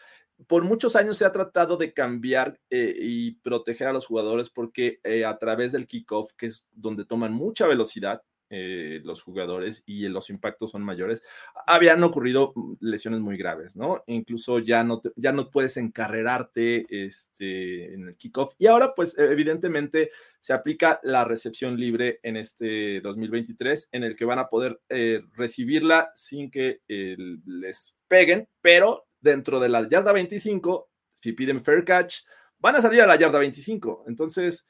Por 0.47 0.63
muchos 0.63 0.95
años 0.95 1.17
se 1.17 1.25
ha 1.25 1.31
tratado 1.31 1.75
de 1.75 1.93
cambiar 1.93 2.59
eh, 2.69 2.95
y 2.97 3.31
proteger 3.41 3.87
a 3.87 3.93
los 3.93 4.05
jugadores 4.05 4.49
porque 4.49 4.99
eh, 5.03 5.25
a 5.25 5.37
través 5.37 5.73
del 5.73 5.87
kickoff, 5.87 6.31
que 6.37 6.45
es 6.45 6.65
donde 6.71 7.05
toman 7.05 7.33
mucha 7.33 7.67
velocidad, 7.67 8.21
eh, 8.51 9.01
los 9.03 9.21
jugadores 9.21 9.83
y 9.85 10.07
los 10.07 10.29
impactos 10.29 10.71
son 10.71 10.83
mayores, 10.83 11.21
habían 11.67 12.03
ocurrido 12.03 12.51
mm, 12.55 12.73
lesiones 12.79 13.19
muy 13.19 13.37
graves, 13.37 13.75
¿no? 13.75 14.03
Incluso 14.07 14.57
ya 14.59 14.83
no, 14.83 15.01
ya 15.15 15.31
no 15.31 15.51
puedes 15.51 15.77
encarrerarte 15.77 16.85
este, 16.89 17.93
en 17.93 18.07
el 18.07 18.17
kickoff. 18.17 18.53
Y 18.57 18.67
ahora, 18.67 18.93
pues, 18.95 19.17
e, 19.17 19.25
evidentemente, 19.25 20.09
se 20.41 20.53
aplica 20.53 20.99
la 21.03 21.25
recepción 21.25 21.79
libre 21.79 22.19
en 22.23 22.37
este 22.37 23.01
2023, 23.01 23.89
en 23.91 24.03
el 24.03 24.15
que 24.15 24.25
van 24.25 24.39
a 24.39 24.49
poder 24.49 24.81
eh, 24.89 25.21
recibirla 25.35 26.09
sin 26.13 26.49
que 26.49 26.81
eh, 26.87 27.17
les 27.45 27.95
peguen, 28.07 28.47
pero 28.61 29.07
dentro 29.19 29.59
de 29.59 29.69
la 29.69 29.87
yarda 29.87 30.11
25, 30.11 30.89
si 31.21 31.33
piden 31.33 31.63
fair 31.63 31.83
catch, 31.83 32.21
van 32.57 32.75
a 32.75 32.81
salir 32.81 33.01
a 33.01 33.07
la 33.07 33.15
yarda 33.15 33.37
25. 33.39 34.05
Entonces, 34.07 34.65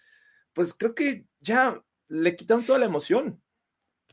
pues 0.54 0.74
creo 0.74 0.94
que 0.94 1.26
ya 1.40 1.82
le 2.10 2.36
quitaron 2.36 2.66
toda 2.66 2.80
la 2.80 2.86
emoción 2.86 3.42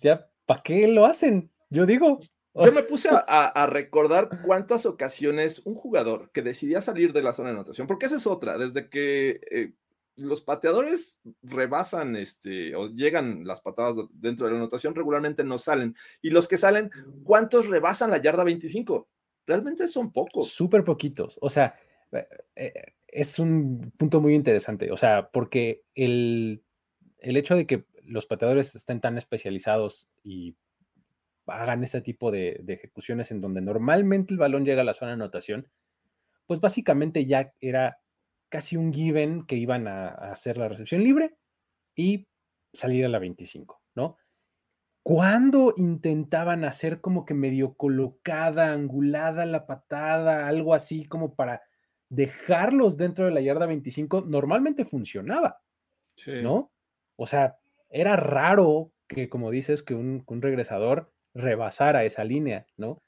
ya, 0.00 0.30
¿para 0.44 0.62
qué 0.62 0.86
lo 0.88 1.04
hacen? 1.04 1.50
Yo 1.70 1.86
digo. 1.86 2.18
Yo 2.54 2.72
me 2.72 2.82
puse 2.82 3.10
a, 3.12 3.66
recordar 3.66 4.40
cuántas 4.42 4.86
ocasiones 4.86 5.60
un 5.66 5.74
jugador 5.74 6.30
que 6.32 6.40
decidía 6.40 6.80
salir 6.80 7.12
de 7.12 7.22
la 7.22 7.34
zona 7.34 7.50
de 7.50 7.56
anotación, 7.56 7.86
porque 7.86 8.06
esa 8.06 8.16
es 8.16 8.26
otra, 8.26 8.56
desde 8.56 8.88
que 8.88 9.40
eh, 9.50 9.74
los 10.16 10.40
pateadores 10.40 11.20
rebasan 11.42 12.16
este, 12.16 12.74
o 12.74 12.88
llegan 12.88 13.46
las 13.46 13.60
patadas 13.60 13.96
dentro 14.12 14.46
de 14.46 14.52
la 14.52 14.58
anotación, 14.58 14.94
regularmente 14.94 15.44
no 15.44 15.58
salen. 15.58 15.94
Y 16.22 16.30
los 16.30 16.48
que 16.48 16.56
salen, 16.56 16.90
¿cuántos 17.24 17.66
rebasan 17.66 18.10
la 18.10 18.22
yarda 18.22 18.44
25? 18.44 19.06
Realmente 19.46 19.86
son 19.86 20.10
pocos. 20.10 20.48
Súper 20.48 20.82
poquitos. 20.82 21.38
O 21.42 21.50
sea, 21.50 21.78
eh, 22.12 22.26
eh, 22.56 22.72
es 23.06 23.38
un 23.38 23.92
punto 23.98 24.20
muy 24.20 24.34
interesante. 24.34 24.90
O 24.90 24.96
sea, 24.96 25.28
porque 25.30 25.84
el, 25.94 26.64
el 27.18 27.36
hecho 27.36 27.54
de 27.54 27.66
que 27.66 27.84
los 28.06 28.26
pateadores 28.26 28.74
estén 28.74 29.00
tan 29.00 29.18
especializados 29.18 30.08
y 30.22 30.56
hagan 31.46 31.84
ese 31.84 32.00
tipo 32.00 32.30
de, 32.30 32.62
ejecuciones 32.66 33.30
en 33.30 33.40
donde 33.40 33.60
normalmente 33.60 34.34
el 34.34 34.38
balón 34.38 34.64
llega 34.64 34.82
a 34.82 34.84
la 34.84 34.94
zona 34.94 35.12
de 35.12 35.14
anotación, 35.14 35.68
pues 36.46 36.60
básicamente 36.60 37.26
ya 37.26 37.52
era 37.60 38.00
casi 38.48 38.76
un 38.76 38.92
given 38.92 39.46
que 39.46 39.56
iban 39.56 39.88
a, 39.88 40.08
hacer 40.08 40.58
la 40.58 40.68
recepción 40.68 41.02
libre 41.02 41.36
y 41.94 42.28
salir 42.72 43.04
a 43.04 43.08
la 43.08 43.18
25, 43.18 43.80
¿no? 43.94 44.16
Cuando 45.02 45.72
intentaban 45.76 46.64
hacer 46.64 47.00
como 47.00 47.24
que 47.24 47.34
medio 47.34 47.74
colocada, 47.74 48.72
angulada 48.72 49.46
la 49.46 49.66
patada, 49.66 50.48
algo 50.48 50.74
así 50.74 51.04
como 51.04 51.36
para 51.36 51.62
dejarlos 52.08 52.96
dentro 52.96 53.24
de 53.24 53.30
la 53.30 53.40
yarda 53.40 53.66
25, 53.66 54.24
normalmente 54.26 54.84
funcionaba, 54.84 55.60
¿no? 56.42 56.72
O 57.16 57.26
sea, 57.26 57.56
era 57.88 58.16
raro 58.16 58.92
que, 59.08 59.28
como 59.28 59.50
dices, 59.50 59.82
que 59.82 59.94
un, 59.94 60.24
regresador 60.28 61.12
rebasara 61.34 62.04
esa 62.04 62.24
línea, 62.24 62.66
¿no? 62.76 63.02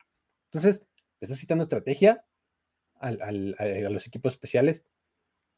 Entonces, 0.50 0.86
estás 1.20 1.38
citando 1.38 1.62
estrategia 1.62 2.24
a 3.00 3.30
los 3.30 4.06
equipos 4.06 4.34
especiales. 4.34 4.84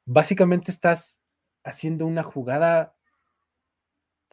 Básicamente 0.04 0.70
estás 0.70 1.22
haciendo 1.64 2.06
una 2.06 2.22
jugada 2.22 2.96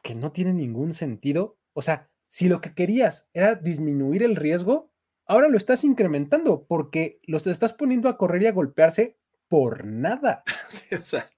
que 0.03 0.15
no 0.15 0.31
tiene 0.31 0.53
ningún 0.53 0.93
sentido. 0.93 1.57
O 1.73 1.81
sea, 1.81 2.09
si 2.27 2.47
lo 2.47 2.61
que 2.61 2.73
querías 2.73 3.29
era 3.33 3.55
disminuir 3.55 4.23
el 4.23 4.35
riesgo, 4.35 4.91
ahora 5.25 5.49
lo 5.49 5.57
estás 5.57 5.83
incrementando 5.83 6.65
porque 6.65 7.19
los 7.23 7.47
estás 7.47 7.73
poniendo 7.73 8.09
a 8.09 8.17
correr 8.17 8.43
y 8.43 8.47
a 8.47 8.51
golpearse 8.51 9.17
por 9.47 9.85
nada. 9.85 10.43
Sí, 10.69 10.95
o 10.95 11.05
sea. 11.05 11.29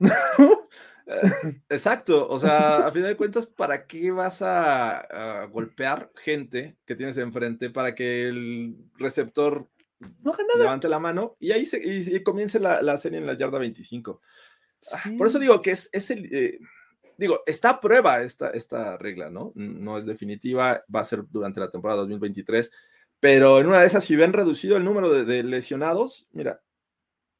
Eh, 1.06 1.60
exacto, 1.68 2.28
o 2.28 2.38
sea, 2.38 2.86
a 2.86 2.92
fin 2.92 3.02
de 3.02 3.16
cuentas, 3.16 3.46
¿para 3.46 3.86
qué 3.86 4.10
vas 4.10 4.42
a, 4.42 5.46
golpear 5.52 6.10
gente 6.16 6.76
que 6.84 6.96
tienes 6.96 7.16
enfrente 7.18 7.70
para 7.70 7.94
que 7.94 8.22
el 8.28 8.76
receptor 8.96 9.68
levante 10.58 10.88
la 10.88 10.98
mano 10.98 11.36
y 11.38 11.52
ahí 11.52 11.64
se, 11.64 12.22
comience 12.22 12.58
la, 12.58 12.98
serie 12.98 13.18
en 13.18 13.26
la 13.26 13.38
yarda 13.38 13.58
25? 13.58 14.20
Ah, 14.92 15.10
por 15.16 15.28
eso 15.28 15.38
digo 15.38 15.62
que 15.62 15.70
es, 15.70 16.10
el... 16.10 16.28
Eh, 16.34 16.58
digo, 17.16 17.42
está 17.46 17.70
a 17.70 17.80
prueba 17.80 18.22
esta, 18.22 18.50
esta 18.50 18.98
regla, 18.98 19.30
¿no? 19.30 19.52
No 19.54 19.98
es 19.98 20.06
definitiva, 20.06 20.84
va 20.94 21.00
a 21.00 21.04
ser 21.04 21.24
durante 21.30 21.60
la 21.60 21.70
temporada 21.70 22.00
2023, 22.00 22.70
pero 23.20 23.60
en 23.60 23.68
una 23.68 23.80
de 23.80 23.86
esas, 23.86 24.04
si 24.04 24.16
ven 24.16 24.32
reducido 24.32 24.76
el 24.76 24.84
número 24.84 25.24
de 25.24 25.42
lesionados, 25.44 26.26
mira, 26.32 26.60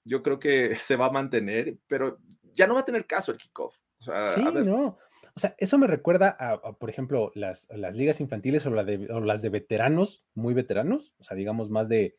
yo 0.07 0.23
creo 0.23 0.39
que 0.39 0.75
se 0.77 0.97
va 0.97 1.07
a 1.07 1.13
mantener, 1.13 1.77
pero 1.87 2.19
ya 2.57 2.67
no 2.67 2.75
va 2.75 2.81
a 2.81 2.85
tener 2.85 3.07
caso 3.07 3.31
el 3.31 3.39
kickoff. 3.39 3.77
sí, 3.99 4.11
no. 4.43 4.99
O 5.35 5.39
sea, 5.39 5.55
eso 5.59 5.77
me 5.77 5.87
recuerda 5.87 6.35
a, 6.41 6.73
por 6.79 6.89
ejemplo, 6.89 7.31
las, 7.35 7.69
las, 7.71 7.95
ligas 7.95 8.23
infantiles 8.23 8.65
o, 8.65 8.71
las 8.71 9.43
de 9.43 9.49
veteranos, 9.51 10.25
muy 10.35 10.55
veteranos, 10.55 11.13
o 11.19 11.25
sea, 11.25 11.37
digamos 11.37 11.69
más 11.69 11.91
de 11.91 12.17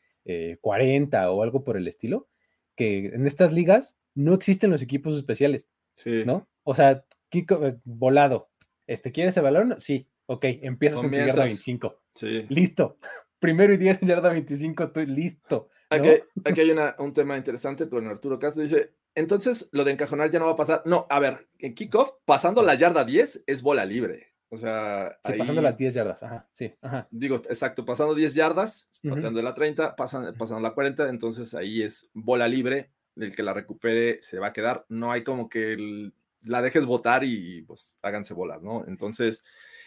40 0.61 1.23
eh, 1.23 1.25
o 1.25 1.41
algo 1.41 1.63
por 1.63 1.77
el 1.77 1.87
estilo, 1.87 2.29
que 2.75 3.07
en 3.07 3.25
estas 3.25 3.51
ligas 3.51 3.97
no 4.13 4.35
existen 4.35 4.69
los 4.69 4.83
equipos 4.83 5.17
especiales, 5.17 5.67
sí. 5.95 6.23
¿no? 6.25 6.47
O 6.63 6.75
sea, 6.75 7.05
kickoff, 7.29 7.63
eh, 7.63 7.79
volado, 7.85 8.51
este, 8.85 9.11
¿quieres 9.11 9.35
el 9.37 9.43
balón? 9.43 9.75
Sí, 9.79 10.07
ok, 10.27 10.45
empiezas 10.61 11.03
en 11.03 11.11
yarda 11.11 11.43
25. 11.43 11.99
Sí. 12.13 12.45
Listo. 12.49 12.97
Primero 13.39 13.73
y 13.73 13.77
10 13.77 14.01
en 14.01 14.07
yarda 14.07 14.29
25, 14.29 14.83
estoy 14.83 15.05
listo. 15.07 15.69
Aquí, 15.89 16.09
aquí 16.45 16.61
hay 16.61 16.71
un 16.99 17.13
tema 17.13 17.37
interesante 17.37 17.89
con 17.89 18.07
Arturo 18.07 18.39
Castro. 18.39 18.63
Dice, 18.63 18.93
entonces 19.17 19.67
lo 19.71 19.83
de 19.83 19.93
encajonar 19.93 20.29
ya 20.29 20.37
no 20.37 20.45
va 20.45 20.51
a 20.51 20.55
pasar. 20.55 20.83
No, 20.85 21.07
a 21.09 21.19
ver, 21.19 21.47
en 21.57 21.73
kickoff, 21.73 22.11
pasando 22.23 22.61
la 22.61 22.75
yarda 22.75 23.03
10 23.03 23.45
es 23.47 23.63
bola 23.63 23.83
libre. 23.83 24.35
O 24.49 24.59
sea, 24.59 25.17
sí, 25.25 25.33
pasando 25.33 25.61
las 25.61 25.75
10 25.75 25.93
yardas, 25.95 26.23
ajá, 26.23 26.47
sí, 26.53 26.73
ajá. 26.81 27.07
Digo, 27.09 27.37
exacto, 27.49 27.83
pasando 27.83 28.13
10 28.13 28.35
yardas, 28.35 28.89
pateando 29.03 29.41
la 29.41 29.55
30, 29.55 29.95
pasan, 29.95 30.35
pasando 30.37 30.61
la 30.61 30.73
40, 30.73 31.09
entonces 31.09 31.53
ahí 31.55 31.81
es 31.81 32.09
bola 32.13 32.47
libre, 32.47 32.91
el 33.17 33.35
que 33.35 33.43
la 33.43 33.53
recupere 33.53 34.21
se 34.21 34.39
va 34.39 34.47
a 34.47 34.53
quedar, 34.53 34.85
no 34.87 35.11
hay 35.11 35.23
como 35.23 35.49
que 35.49 36.11
la 36.43 36.61
dejes 36.61 36.85
votar 36.85 37.23
y 37.25 37.63
pues 37.63 37.95
háganse 38.03 38.35
bolas, 38.35 38.61
¿no? 38.61 38.85
Entonces, 38.87 39.43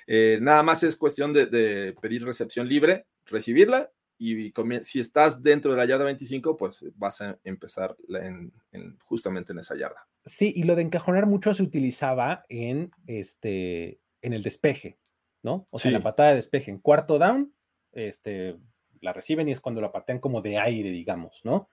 eh, 0.09 0.39
nada 0.43 0.63
más 0.63 0.83
es 0.83 0.97
cuestión 0.97 1.33
de, 1.33 1.47
de 1.47 1.95
pedir 2.03 2.27
recepción 2.27 2.69
libre, 2.69 3.07
recibirla 3.27 3.91
y 4.23 4.53
si 4.83 5.01
estás 5.01 5.43
dentro 5.43 5.71
de 5.71 5.79
la 5.79 5.87
yarda 5.87 6.05
25, 6.05 6.55
pues 6.55 6.85
vas 6.97 7.23
a 7.23 7.39
empezar 7.43 7.97
en, 8.11 8.53
justamente 9.07 9.53
en 9.53 9.61
esa 9.61 9.75
yarda. 9.77 10.07
Sí, 10.27 10.53
y 10.55 10.65
lo 10.65 10.77
de 10.77 10.83
encajonar 10.83 11.25
mucho 11.25 11.55
se 11.55 11.63
utilizaba 11.63 12.45
en, 12.51 12.91
este, 13.07 13.99
en 14.21 14.35
el 14.35 14.43
despeje, 14.43 14.99
¿no? 15.43 15.67
O 15.71 15.79
sea, 15.79 15.89
en 15.89 15.95
la 15.95 16.03
patada 16.03 16.29
de 16.29 16.35
despeje. 16.35 16.71
En 16.71 16.81
cuarto 16.81 17.19
down, 17.19 17.55
este, 17.93 18.59
la 19.01 19.15
reciben 19.15 19.49
y 19.49 19.53
es 19.53 19.61
cuando 19.61 19.81
la 19.81 19.91
patean 19.91 20.19
como 20.19 20.43
de 20.43 20.59
aire, 20.59 20.91
digamos, 20.91 21.41
¿no? 21.43 21.71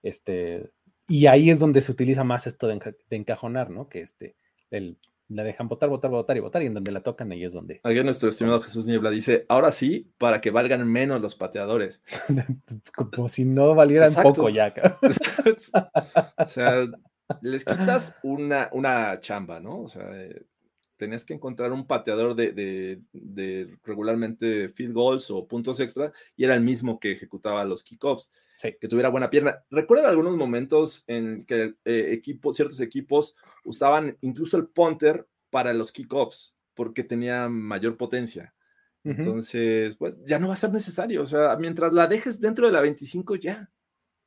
Este, 0.00 0.70
y 1.08 1.26
ahí 1.26 1.50
es 1.50 1.58
donde 1.58 1.80
se 1.80 1.90
utiliza 1.90 2.22
más 2.22 2.46
esto 2.46 2.68
de, 2.68 2.94
encajonar, 3.10 3.70
¿no? 3.70 3.88
Que 3.88 4.02
este, 4.02 4.36
el, 4.70 4.98
la 5.28 5.44
dejan 5.44 5.68
votar, 5.68 5.88
votar, 5.88 6.10
votar 6.10 6.36
y 6.36 6.40
votar, 6.40 6.62
y 6.62 6.66
en 6.66 6.74
donde 6.74 6.90
la 6.90 7.02
tocan, 7.02 7.30
ahí 7.32 7.44
es 7.44 7.52
donde. 7.52 7.80
Aquí 7.84 8.02
nuestro 8.02 8.30
estimado 8.30 8.60
Jesús 8.60 8.86
Niebla 8.86 9.10
dice: 9.10 9.44
ahora 9.48 9.70
sí, 9.70 10.10
para 10.18 10.40
que 10.40 10.50
valgan 10.50 10.90
menos 10.90 11.20
los 11.20 11.34
pateadores. 11.34 12.02
Como 13.14 13.28
si 13.28 13.44
no 13.44 13.74
valieran 13.74 14.12
poco 14.14 14.48
ya. 14.48 14.72
o 16.38 16.46
sea, 16.46 16.86
les 17.42 17.64
quitas 17.64 18.16
una, 18.22 18.70
una 18.72 19.20
chamba, 19.20 19.60
¿no? 19.60 19.82
O 19.82 19.88
sea, 19.88 20.08
eh, 20.14 20.46
tenías 20.96 21.24
que 21.24 21.34
encontrar 21.34 21.72
un 21.72 21.86
pateador 21.86 22.34
de, 22.34 22.52
de, 22.52 23.02
de, 23.12 23.76
regularmente 23.84 24.70
field 24.70 24.94
goals 24.94 25.30
o 25.30 25.46
puntos 25.46 25.78
extra, 25.80 26.10
y 26.36 26.44
era 26.44 26.54
el 26.54 26.62
mismo 26.62 26.98
que 26.98 27.12
ejecutaba 27.12 27.64
los 27.64 27.82
kickoffs. 27.82 28.32
Que 28.58 28.88
tuviera 28.88 29.08
buena 29.08 29.30
pierna. 29.30 29.64
Recuerda 29.70 30.08
algunos 30.08 30.36
momentos 30.36 31.04
en 31.06 31.44
que 31.44 31.74
eh, 31.84 32.20
ciertos 32.52 32.80
equipos 32.80 33.36
usaban 33.64 34.18
incluso 34.20 34.56
el 34.56 34.68
punter 34.68 35.28
para 35.50 35.72
los 35.72 35.92
kickoffs 35.92 36.54
porque 36.74 37.04
tenía 37.04 37.48
mayor 37.48 37.96
potencia. 37.96 38.54
Entonces, 39.04 39.96
pues, 39.96 40.14
ya 40.26 40.38
no 40.38 40.48
va 40.48 40.54
a 40.54 40.58
ser 40.58 40.70
necesario. 40.70 41.22
O 41.22 41.26
sea, 41.26 41.56
mientras 41.56 41.92
la 41.92 42.06
dejes 42.06 42.40
dentro 42.40 42.66
de 42.66 42.72
la 42.72 42.82
25, 42.82 43.36
ya. 43.36 43.70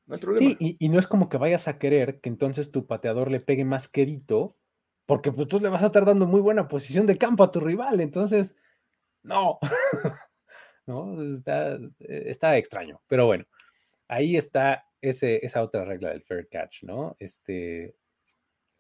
No 0.08 0.16
hay 0.16 0.20
problema. 0.20 0.48
Sí, 0.48 0.58
y, 0.60 0.76
y, 0.80 0.90
no 0.90 0.98
es 0.98 1.06
como 1.06 1.30
que 1.30 1.38
vayas 1.38 1.68
a 1.68 1.78
querer 1.78 2.20
que 2.20 2.30
entonces 2.30 2.72
tu 2.72 2.88
pateador 2.88 3.30
le 3.30 3.42
pegue 3.42 3.64
más 3.64 3.88
quedito, 3.88 4.58
porque 5.06 5.32
pues 5.32 5.48
tú 5.48 5.60
le 5.60 5.70
vas 5.70 5.84
a 5.84 5.88
estar 5.88 6.04
dando 6.04 6.26
muy 6.26 6.42
buena 6.42 6.68
posición 6.68 7.06
de 7.06 7.18
campo 7.18 7.44
a 7.44 7.52
tu 7.52 7.60
rival. 7.60 8.02
Entonces, 8.02 8.56
no. 9.24 9.60
no, 10.88 11.22
está, 11.32 11.78
está 12.00 12.58
extraño. 12.58 13.02
Pero 13.08 13.28
bueno, 13.28 13.46
ahí 14.12 14.36
está 14.36 14.86
ese, 15.02 15.44
esa 15.44 15.64
otra 15.64 15.86
regla 15.86 16.10
del 16.10 16.22
fair 16.22 16.48
catch, 16.50 16.84
¿no? 16.84 17.16
Este, 17.18 17.96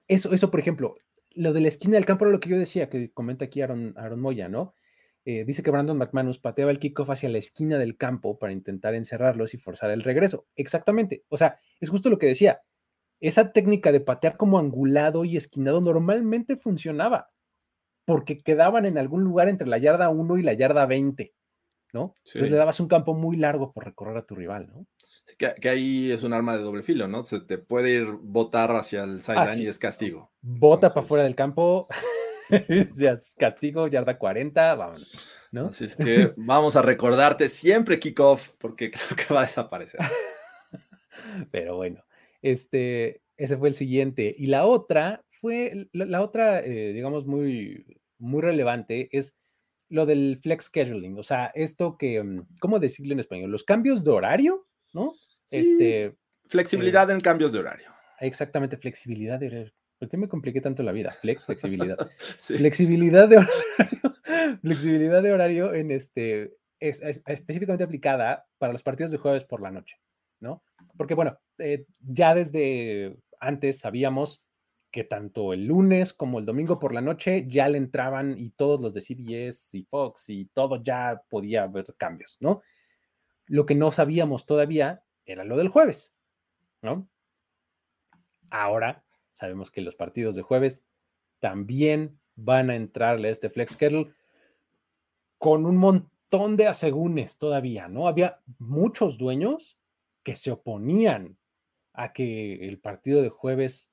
eso, 0.08 0.34
eso, 0.34 0.52
por 0.52 0.60
ejemplo, 0.60 0.96
lo 1.34 1.54
de 1.54 1.62
la 1.62 1.70
esquina 1.70 1.96
del 1.96 2.06
campo 2.06 2.26
era 2.26 2.34
lo 2.34 2.40
que 2.40 2.50
yo 2.50 2.60
decía, 2.60 2.90
que 2.90 3.12
comenta 3.12 3.46
aquí 3.46 3.62
Aaron, 3.62 3.94
Aaron 3.98 4.20
Moya, 4.20 4.50
¿no? 4.50 4.76
Eh, 5.24 5.46
dice 5.46 5.64
que 5.64 5.72
Brandon 5.72 5.98
McManus 5.98 6.38
pateaba 6.38 6.72
el 6.72 6.80
kickoff 6.80 7.12
hacia 7.12 7.30
la 7.30 7.38
esquina 7.38 7.78
del 7.78 7.96
campo 7.96 8.38
para 8.40 8.52
intentar 8.52 8.94
encerrarlos 8.94 9.54
y 9.54 9.58
forzar 9.58 9.92
el 9.92 10.04
regreso. 10.04 10.48
Exactamente. 10.56 11.24
O 11.30 11.38
sea, 11.38 11.58
es 11.80 11.90
justo 11.90 12.10
lo 12.10 12.18
que 12.18 12.28
decía. 12.28 12.62
Esa 13.20 13.54
técnica 13.54 13.92
de 13.92 14.02
patear 14.02 14.36
como 14.36 14.58
angulado 14.58 15.24
y 15.26 15.38
esquinado 15.38 15.80
normalmente 15.80 16.58
funcionaba 16.58 17.30
porque 18.04 18.40
quedaban 18.40 18.86
en 18.86 18.98
algún 18.98 19.24
lugar 19.24 19.48
entre 19.48 19.68
la 19.68 19.78
yarda 19.78 20.10
1 20.10 20.38
y 20.40 20.42
la 20.42 20.54
yarda 20.54 20.88
20, 20.88 21.36
¿no? 21.94 22.16
Entonces 22.26 22.50
le 22.50 22.58
dabas 22.58 22.80
un 22.80 22.88
campo 22.88 23.14
muy 23.14 23.38
largo 23.38 23.72
por 23.72 23.86
recorrer 23.86 24.18
a 24.18 24.26
tu 24.26 24.34
rival, 24.34 24.68
¿no? 24.74 24.88
Que, 25.38 25.70
ahí 25.70 26.12
es 26.12 26.24
un 26.24 26.34
arma 26.34 26.58
de 26.58 26.64
doble 26.64 26.84
filo, 26.84 27.08
¿no? 27.08 27.26
Se 27.26 27.40
te 27.40 27.58
puede 27.58 27.92
ir 27.92 28.06
botar 28.06 28.76
hacia 28.76 29.04
el 29.04 29.22
sideline 29.22 29.64
y 29.64 29.68
es 29.68 29.78
castigo. 29.78 30.32
Bota 30.42 30.94
para 30.94 31.06
fuera 31.06 31.24
del 31.24 31.36
campo, 31.36 31.88
es 32.50 33.36
castigo, 33.38 33.88
yarda 33.88 34.18
40, 34.18 34.76
vámonos. 34.76 35.18
¿no? 35.52 35.68
Así 35.68 35.86
es 35.86 35.96
que 35.96 36.34
vamos 36.38 36.76
a 36.76 36.82
recordarte 36.82 37.50
siempre 37.50 38.00
kickoff, 38.00 38.50
porque 38.58 38.90
creo 38.92 39.16
que 39.16 39.34
va 39.34 39.42
a 39.42 39.46
desaparecer. 39.46 40.00
Pero 41.52 41.76
bueno, 41.76 42.04
este, 42.42 43.22
ese 43.38 43.58
fue 43.58 43.68
el 43.70 43.76
siguiente. 43.76 44.34
Y 44.36 44.48
la 44.48 44.66
otra 44.66 45.24
fue, 45.30 45.90
la, 45.92 46.22
otra, 46.22 46.60
eh, 46.60 46.94
digamos, 46.94 47.26
muy, 47.28 48.00
muy 48.18 48.42
relevante 48.42 49.10
es 49.12 49.40
lo 49.90 50.06
del 50.06 50.40
flex 50.42 50.66
scheduling. 50.66 51.18
O 51.18 51.24
sea, 51.24 51.52
esto 51.54 51.98
que, 51.98 52.24
mm, 52.24 52.48
¿cómo 52.60 52.80
decirlo 52.80 53.14
en 53.14 53.20
español? 53.20 53.52
Los 53.52 53.64
cambios 53.64 54.04
de 54.04 54.12
horario 54.12 54.68
¿no? 54.94 55.14
este, 55.52 56.16
flexibilidad 56.48 57.10
eh, 57.10 57.14
en 57.14 57.20
cambios 57.20 57.52
de 57.52 57.60
horario. 57.60 57.92
Exactamente, 58.20 58.78
flexibilidad 58.78 59.40
de 59.40 59.48
horario. 59.48 59.74
¿Por 60.00 60.10
qué 60.10 60.18
me 60.18 60.28
compliqué 60.28 60.62
tanto 60.62 60.82
la 60.82 60.92
vida? 60.92 61.12
Flex, 61.22 61.46
flexibilidad. 61.46 61.98
Flexibilidad 62.40 63.28
de 63.28 63.38
horario. 63.38 63.52
flexibilidad 64.62 65.22
de 65.22 65.32
horario 65.32 65.74
en 65.74 65.92
este, 65.92 66.56
es, 66.80 67.02
específicamente 67.04 67.84
aplicada 67.84 68.48
para 68.58 68.74
los 68.74 68.82
partidos 68.82 69.12
de 69.12 69.20
jueves 69.20 69.44
por 69.44 69.62
la 69.62 69.72
noche, 69.72 69.98
¿no? 70.40 70.64
Porque 70.98 71.14
bueno, 71.14 71.38
eh, 71.60 71.86
ya 72.00 72.34
desde 72.34 73.16
antes 73.40 73.80
sabíamos 73.80 74.44
que 74.92 75.04
tanto 75.04 75.54
el 75.54 75.68
lunes 75.68 76.14
como 76.14 76.40
el 76.40 76.46
domingo 76.46 76.80
por 76.80 76.94
la 76.94 77.02
noche 77.02 77.46
ya 77.48 77.70
le 77.70 77.78
entraban 77.78 78.38
y 78.38 78.50
todos 78.50 78.82
los 78.82 78.94
de 78.94 79.02
CBS 79.02 79.78
y 79.78 79.84
Fox 79.84 80.30
y 80.30 80.46
todo 80.46 80.84
ya 80.84 81.22
podía 81.30 81.64
haber 81.64 81.94
cambios, 81.98 82.38
¿no? 82.42 82.62
Lo 83.52 83.66
que 83.66 83.76
no 83.76 83.92
sabíamos 83.92 84.46
todavía 84.46 85.04
era 85.26 85.44
lo 85.44 85.58
del 85.58 85.68
jueves, 85.68 86.16
¿no? 86.82 87.10
Ahora 88.50 89.04
sabemos 89.34 89.72
que 89.72 89.82
los 89.82 89.98
partidos 89.98 90.36
de 90.36 90.42
jueves 90.42 90.86
también 91.40 92.18
van 92.36 92.70
a 92.70 92.78
entrarle 92.78 93.28
a 93.28 93.32
este 93.32 93.50
flex 93.50 93.74
schedule 93.74 94.14
con 95.38 95.66
un 95.66 95.76
montón 95.76 96.56
de 96.56 96.68
asegúnes 96.68 97.38
todavía, 97.38 97.90
¿no? 97.90 98.08
Había 98.08 98.40
muchos 98.58 99.18
dueños 99.18 99.78
que 100.24 100.38
se 100.38 100.52
oponían 100.52 101.38
a 101.92 102.14
que 102.14 102.70
el 102.70 102.80
partido 102.80 103.22
de 103.22 103.28
jueves 103.28 103.92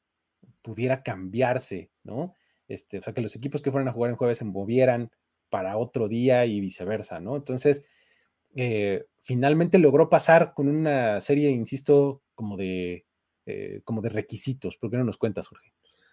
pudiera 0.62 1.03
cambiarse, 1.03 1.90
¿no? 2.05 2.33
Este, 2.68 2.99
o 2.99 3.03
sea, 3.03 3.12
que 3.12 3.23
los 3.23 3.35
equipos 3.35 3.61
que 3.61 3.73
fueran 3.73 3.88
a 3.88 3.92
jugar 3.92 4.11
en 4.11 4.16
jueves 4.16 4.38
se 4.38 4.44
movieran 4.44 5.11
para 5.49 5.79
otro 5.79 6.07
día 6.07 6.47
y 6.47 6.61
viceversa, 6.61 7.18
¿no? 7.18 7.35
Entonces, 7.35 7.85
eh, 8.61 9.07
finalmente 9.23 9.79
logró 9.79 10.09
pasar 10.09 10.53
con 10.53 10.66
una 10.66 11.21
serie, 11.21 11.49
insisto, 11.49 12.23
como 12.35 12.57
de, 12.57 13.07
eh, 13.47 13.83
como 13.85 14.03
de 14.03 14.09
requisitos. 14.09 14.77
¿Por 14.77 14.90
qué 14.90 14.97
no 14.97 15.05
nos 15.05 15.16
cuentas, 15.16 15.47
Jorge? 15.47 15.73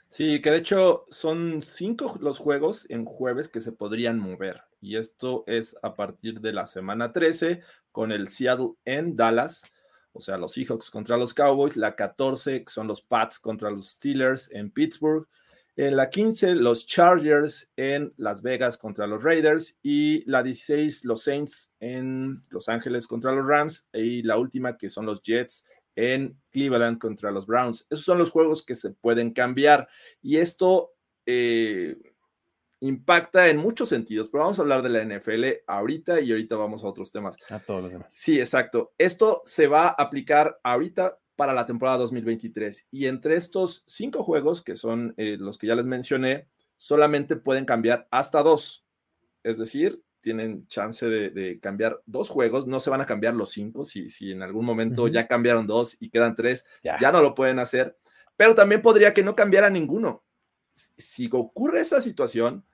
Sí, 0.10 0.40
que 0.44 0.52
de 0.52 0.58
hecho 0.58 1.06
son 1.10 1.64
cinco 1.64 2.18
los 2.22 2.38
juegos 2.38 2.88
en 2.92 3.04
jueves 3.04 3.50
que 3.50 3.62
se 3.62 3.72
podrían 3.72 4.20
mover. 4.20 4.62
Y 4.80 4.98
esto 4.98 5.44
es 5.48 5.76
a 5.82 5.96
partir 5.96 6.40
de 6.40 6.54
la 6.54 6.68
semana 6.68 7.12
13 7.12 7.62
con 7.92 8.12
el 8.12 8.28
Seattle 8.28 8.74
en 8.86 9.16
Dallas, 9.16 9.64
o 10.14 10.22
sea, 10.22 10.38
los 10.38 10.54
Seahawks 10.54 10.92
contra 10.92 11.18
los 11.18 11.34
Cowboys. 11.34 11.76
La 11.76 11.96
14 11.96 12.64
son 12.68 12.86
los 12.86 13.02
Pats 13.02 13.40
contra 13.40 13.72
los 13.72 13.90
Steelers 13.90 14.52
en 14.52 14.70
Pittsburgh. 14.70 15.28
En 15.78 15.98
la 15.98 16.10
15, 16.10 16.56
los 16.56 16.86
Chargers 16.86 17.70
en 17.76 18.14
Las 18.16 18.42
Vegas 18.42 18.78
contra 18.78 19.08
los 19.08 19.22
Raiders. 19.22 19.78
Y 19.84 20.24
la 20.30 20.42
16, 20.42 21.06
los 21.06 21.24
Saints 21.24 21.74
en 21.80 22.42
Los 22.50 22.70
Ángeles 22.70 23.08
contra 23.08 23.34
los 23.34 23.46
Rams. 23.46 23.90
Y 23.94 24.24
la 24.24 24.38
última, 24.38 24.78
que 24.78 24.90
son 24.90 25.06
los 25.06 25.22
Jets 25.22 25.66
en 25.96 26.40
Cleveland 26.52 26.98
contra 26.98 27.32
los 27.32 27.46
Browns. 27.46 27.86
Esos 27.90 28.06
son 28.06 28.18
los 28.18 28.32
juegos 28.32 28.66
que 28.66 28.76
se 28.76 28.92
pueden 28.92 29.32
cambiar. 29.32 29.88
Y 30.22 30.38
esto 30.38 30.94
eh, 31.26 31.98
impacta 32.80 33.50
en 33.50 33.58
muchos 33.58 33.90
sentidos, 33.90 34.30
pero 34.30 34.44
vamos 34.44 34.60
a 34.60 34.62
hablar 34.62 34.82
de 34.82 34.90
la 34.90 35.04
NFL 35.04 35.46
ahorita 35.68 36.22
y 36.22 36.32
ahorita 36.32 36.56
vamos 36.56 36.84
a 36.84 36.88
otros 36.88 37.12
temas. 37.12 37.36
A 37.50 37.60
todos 37.60 37.84
los 37.84 37.92
demás. 37.92 38.10
Sí, 38.14 38.40
exacto. 38.40 38.94
Esto 38.98 39.42
se 39.46 39.68
va 39.68 39.88
a 39.88 39.96
aplicar 39.98 40.60
ahorita 40.64 41.20
para 41.36 41.54
la 41.54 41.66
temporada 41.66 41.98
2023. 41.98 42.88
Y 42.92 43.08
entre 43.08 43.36
estos 43.36 43.84
cinco 43.86 44.24
juegos, 44.24 44.62
que 44.62 44.76
son 44.76 45.14
eh, 45.18 45.38
los 45.40 45.58
que 45.58 45.68
ya 45.68 45.76
les 45.76 45.86
mencioné, 45.86 46.48
solamente 46.78 47.36
pueden 47.36 47.66
cambiar 47.66 48.08
hasta 48.12 48.44
dos. 48.44 48.86
Es 49.44 49.58
decir, 49.58 50.02
tienen 50.22 50.68
chance 50.68 51.08
de, 51.08 51.60
cambiar 51.60 52.02
dos 52.06 52.30
juegos, 52.30 52.66
no 52.66 52.80
se 52.80 52.90
van 52.90 53.02
a 53.02 53.06
cambiar 53.06 53.36
los 53.36 53.52
cinco. 53.52 53.84
Si, 53.84 54.10
si 54.10 54.32
en 54.32 54.42
algún 54.42 54.66
momento 54.66 55.08
ya 55.08 55.28
cambiaron 55.28 55.68
dos 55.68 55.98
y 56.00 56.10
quedan 56.10 56.36
tres, 56.36 56.66
ya. 56.84 56.98
ya 56.98 57.12
no 57.12 57.22
lo 57.22 57.36
pueden 57.36 57.60
hacer. 57.60 57.98
Pero 58.36 58.56
también 58.56 58.82
podría 58.82 59.14
que 59.14 59.24
no 59.24 59.36
cambiara 59.36 59.70
ninguno. 59.70 60.24
Si 60.74 61.30
ocurre 61.32 61.82
esa 61.82 62.02
situación, 62.02 62.66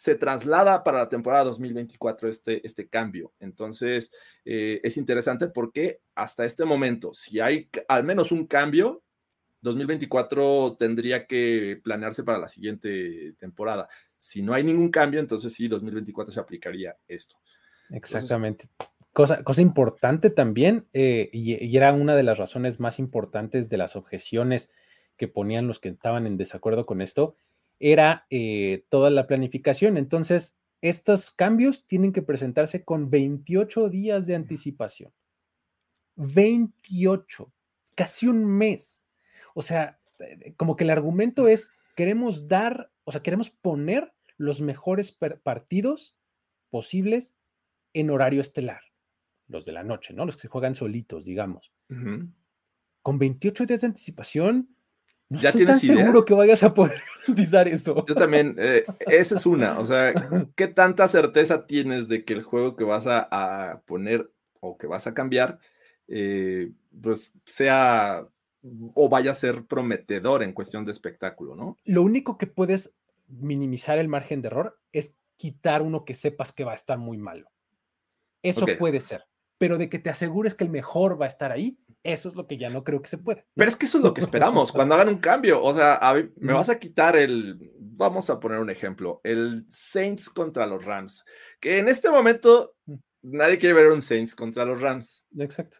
se 0.00 0.14
traslada 0.14 0.82
para 0.82 1.00
la 1.00 1.08
temporada 1.10 1.44
2024 1.44 2.30
este, 2.30 2.66
este 2.66 2.88
cambio. 2.88 3.34
Entonces, 3.38 4.10
eh, 4.46 4.80
es 4.82 4.96
interesante 4.96 5.48
porque 5.48 6.00
hasta 6.14 6.46
este 6.46 6.64
momento, 6.64 7.12
si 7.12 7.38
hay 7.38 7.68
al 7.86 8.02
menos 8.04 8.32
un 8.32 8.46
cambio, 8.46 9.02
2024 9.60 10.78
tendría 10.78 11.26
que 11.26 11.78
planearse 11.84 12.24
para 12.24 12.38
la 12.38 12.48
siguiente 12.48 13.34
temporada. 13.38 13.90
Si 14.16 14.40
no 14.40 14.54
hay 14.54 14.64
ningún 14.64 14.90
cambio, 14.90 15.20
entonces 15.20 15.52
sí, 15.52 15.68
2024 15.68 16.32
se 16.32 16.40
aplicaría 16.40 16.96
esto. 17.06 17.36
Exactamente. 17.90 18.70
cosa, 19.12 19.44
cosa 19.44 19.60
importante 19.60 20.30
también, 20.30 20.86
eh, 20.94 21.28
y, 21.30 21.62
y 21.62 21.76
era 21.76 21.92
una 21.92 22.14
de 22.14 22.22
las 22.22 22.38
razones 22.38 22.80
más 22.80 22.98
importantes 22.98 23.68
de 23.68 23.76
las 23.76 23.96
objeciones 23.96 24.70
que 25.18 25.28
ponían 25.28 25.66
los 25.66 25.78
que 25.78 25.90
estaban 25.90 26.26
en 26.26 26.38
desacuerdo 26.38 26.86
con 26.86 27.02
esto, 27.02 27.36
era 27.80 28.26
eh, 28.30 28.84
toda 28.90 29.10
la 29.10 29.26
planificación. 29.26 29.96
Entonces, 29.96 30.58
estos 30.82 31.30
cambios 31.30 31.86
tienen 31.86 32.12
que 32.12 32.22
presentarse 32.22 32.84
con 32.84 33.10
28 33.10 33.88
días 33.88 34.26
de 34.26 34.34
anticipación. 34.34 35.12
28, 36.16 37.52
casi 37.94 38.28
un 38.28 38.44
mes. 38.44 39.04
O 39.54 39.62
sea, 39.62 39.98
eh, 40.18 40.54
como 40.56 40.76
que 40.76 40.84
el 40.84 40.90
argumento 40.90 41.48
es, 41.48 41.72
queremos 41.96 42.46
dar, 42.46 42.92
o 43.04 43.12
sea, 43.12 43.22
queremos 43.22 43.50
poner 43.50 44.12
los 44.36 44.60
mejores 44.60 45.12
partidos 45.42 46.16
posibles 46.70 47.34
en 47.92 48.10
horario 48.10 48.40
estelar, 48.40 48.80
los 49.48 49.64
de 49.64 49.72
la 49.72 49.82
noche, 49.82 50.14
¿no? 50.14 50.24
Los 50.24 50.36
que 50.36 50.42
se 50.42 50.48
juegan 50.48 50.74
solitos, 50.74 51.24
digamos. 51.24 51.72
Con 53.02 53.18
28 53.18 53.66
días 53.66 53.80
de 53.80 53.88
anticipación, 53.88 54.76
no 55.30 55.38
¿Ya 55.38 55.50
estoy 55.50 55.64
tan 55.64 55.78
seguro 55.78 56.24
que 56.24 56.34
vayas 56.34 56.62
a 56.64 56.74
poder 56.74 57.00
garantizar 57.20 57.68
eso. 57.68 58.04
Yo 58.06 58.14
también, 58.16 58.56
eh, 58.58 58.84
esa 59.06 59.36
es 59.36 59.46
una, 59.46 59.78
o 59.78 59.86
sea, 59.86 60.12
¿qué 60.56 60.66
tanta 60.66 61.06
certeza 61.06 61.66
tienes 61.66 62.08
de 62.08 62.24
que 62.24 62.32
el 62.32 62.42
juego 62.42 62.74
que 62.74 62.84
vas 62.84 63.06
a, 63.06 63.80
poner 63.86 64.30
o 64.60 64.76
que 64.76 64.88
vas 64.88 65.06
a 65.06 65.14
cambiar, 65.14 65.60
eh, 66.08 66.72
pues 67.00 67.32
sea 67.44 68.26
o 68.94 69.08
vaya 69.08 69.30
a 69.30 69.34
ser 69.34 69.64
prometedor 69.64 70.42
en 70.42 70.52
cuestión 70.52 70.84
de 70.84 70.92
espectáculo, 70.92 71.54
¿no? 71.54 71.78
Lo 71.84 72.02
único 72.02 72.36
que 72.36 72.46
puedes 72.46 72.92
minimizar 73.28 73.98
el 73.98 74.08
margen 74.08 74.42
de 74.42 74.48
error 74.48 74.78
es 74.92 75.14
quitar 75.36 75.80
uno 75.80 76.04
que 76.04 76.14
sepas 76.14 76.52
que 76.52 76.64
va 76.64 76.72
a 76.72 76.74
estar 76.74 76.98
muy 76.98 77.16
malo. 77.16 77.48
Eso 78.42 78.66
puede 78.78 79.00
ser, 79.00 79.24
pero 79.56 79.78
de 79.78 79.88
que 79.88 79.98
te 79.98 80.10
asegures 80.10 80.54
que 80.54 80.64
el 80.64 80.70
mejor 80.70 81.20
va 81.20 81.26
a 81.26 81.28
estar 81.28 81.52
ahí, 81.52 81.78
Eso 82.02 82.30
es 82.30 82.34
lo 82.34 82.46
que 82.46 82.56
ya 82.56 82.70
no 82.70 82.82
creo 82.82 83.02
que 83.02 83.08
se 83.08 83.18
pueda. 83.18 83.44
Pero 83.54 83.68
es 83.68 83.76
que 83.76 83.86
eso 83.86 83.98
es 83.98 84.04
lo 84.04 84.14
que 84.14 84.22
esperamos 84.22 84.72
cuando 84.72 84.94
hagan 84.94 85.08
un 85.08 85.18
cambio. 85.18 85.62
O 85.62 85.74
sea, 85.74 86.00
me 86.36 86.52
vas 86.52 86.70
a 86.70 86.78
quitar 86.78 87.16
el, 87.16 87.58
vamos 87.78 88.30
a 88.30 88.40
poner 88.40 88.58
un 88.58 88.70
ejemplo, 88.70 89.20
el 89.22 89.66
Saints 89.68 90.30
contra 90.30 90.66
los 90.66 90.84
Rams, 90.84 91.24
que 91.60 91.78
en 91.78 91.88
este 91.88 92.10
momento 92.10 92.74
mm. 92.86 92.94
nadie 93.22 93.58
quiere 93.58 93.74
ver 93.74 93.92
un 93.92 94.00
Saints 94.00 94.34
contra 94.34 94.64
los 94.64 94.80
Rams. 94.80 95.26
Exacto. 95.38 95.78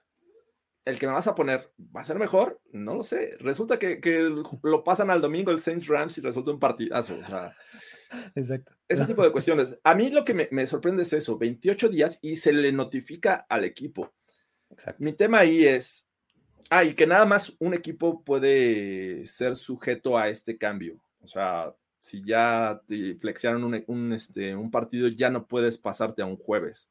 El 0.84 0.98
que 0.98 1.06
me 1.06 1.12
vas 1.12 1.26
a 1.26 1.34
poner 1.34 1.72
va 1.94 2.02
a 2.02 2.04
ser 2.04 2.18
mejor, 2.18 2.60
no 2.72 2.94
lo 2.94 3.04
sé. 3.04 3.36
Resulta 3.38 3.78
que, 3.78 4.00
lo 4.62 4.84
pasan 4.84 5.10
al 5.10 5.20
domingo 5.20 5.50
el 5.50 5.60
Saints 5.60 5.86
Rams 5.86 6.18
y 6.18 6.20
resulta 6.20 6.50
un 6.50 6.58
partidazo. 6.58 7.14
O 7.18 7.24
sea, 7.24 7.54
Exacto. 8.34 8.74
Ese 8.88 9.06
tipo 9.06 9.22
de 9.22 9.32
cuestiones. 9.32 9.78
A 9.84 9.94
mí 9.94 10.10
lo 10.10 10.24
que 10.24 10.34
me, 10.34 10.48
me 10.50 10.66
sorprende 10.66 11.02
es 11.02 11.12
eso, 11.12 11.38
28 11.38 11.88
días 11.88 12.18
y 12.22 12.36
se 12.36 12.52
le 12.52 12.72
notifica 12.72 13.46
al 13.48 13.64
equipo. 13.64 14.12
Exacto. 14.70 15.02
Mi 15.02 15.12
tema 15.12 15.38
ahí 15.40 15.64
es, 15.64 16.09
ah, 16.70 16.84
y 16.84 16.94
que 16.94 17.06
nada 17.06 17.24
más 17.24 17.54
un 17.58 17.74
equipo 17.74 18.22
puede 18.22 19.26
ser 19.26 19.56
sujeto 19.56 20.18
a 20.18 20.28
este 20.28 20.58
cambio. 20.58 21.00
O 21.22 21.28
sea, 21.28 21.74
si 22.00 22.22
ya 22.24 22.80
te 22.86 23.14
flexearon 23.16 23.82
un, 23.86 24.12
este, 24.12 24.54
un 24.54 24.70
partido, 24.70 25.08
ya 25.08 25.30
no 25.30 25.46
puedes 25.46 25.78
pasarte 25.78 26.22
a 26.22 26.26
un 26.26 26.36
jueves. 26.36 26.88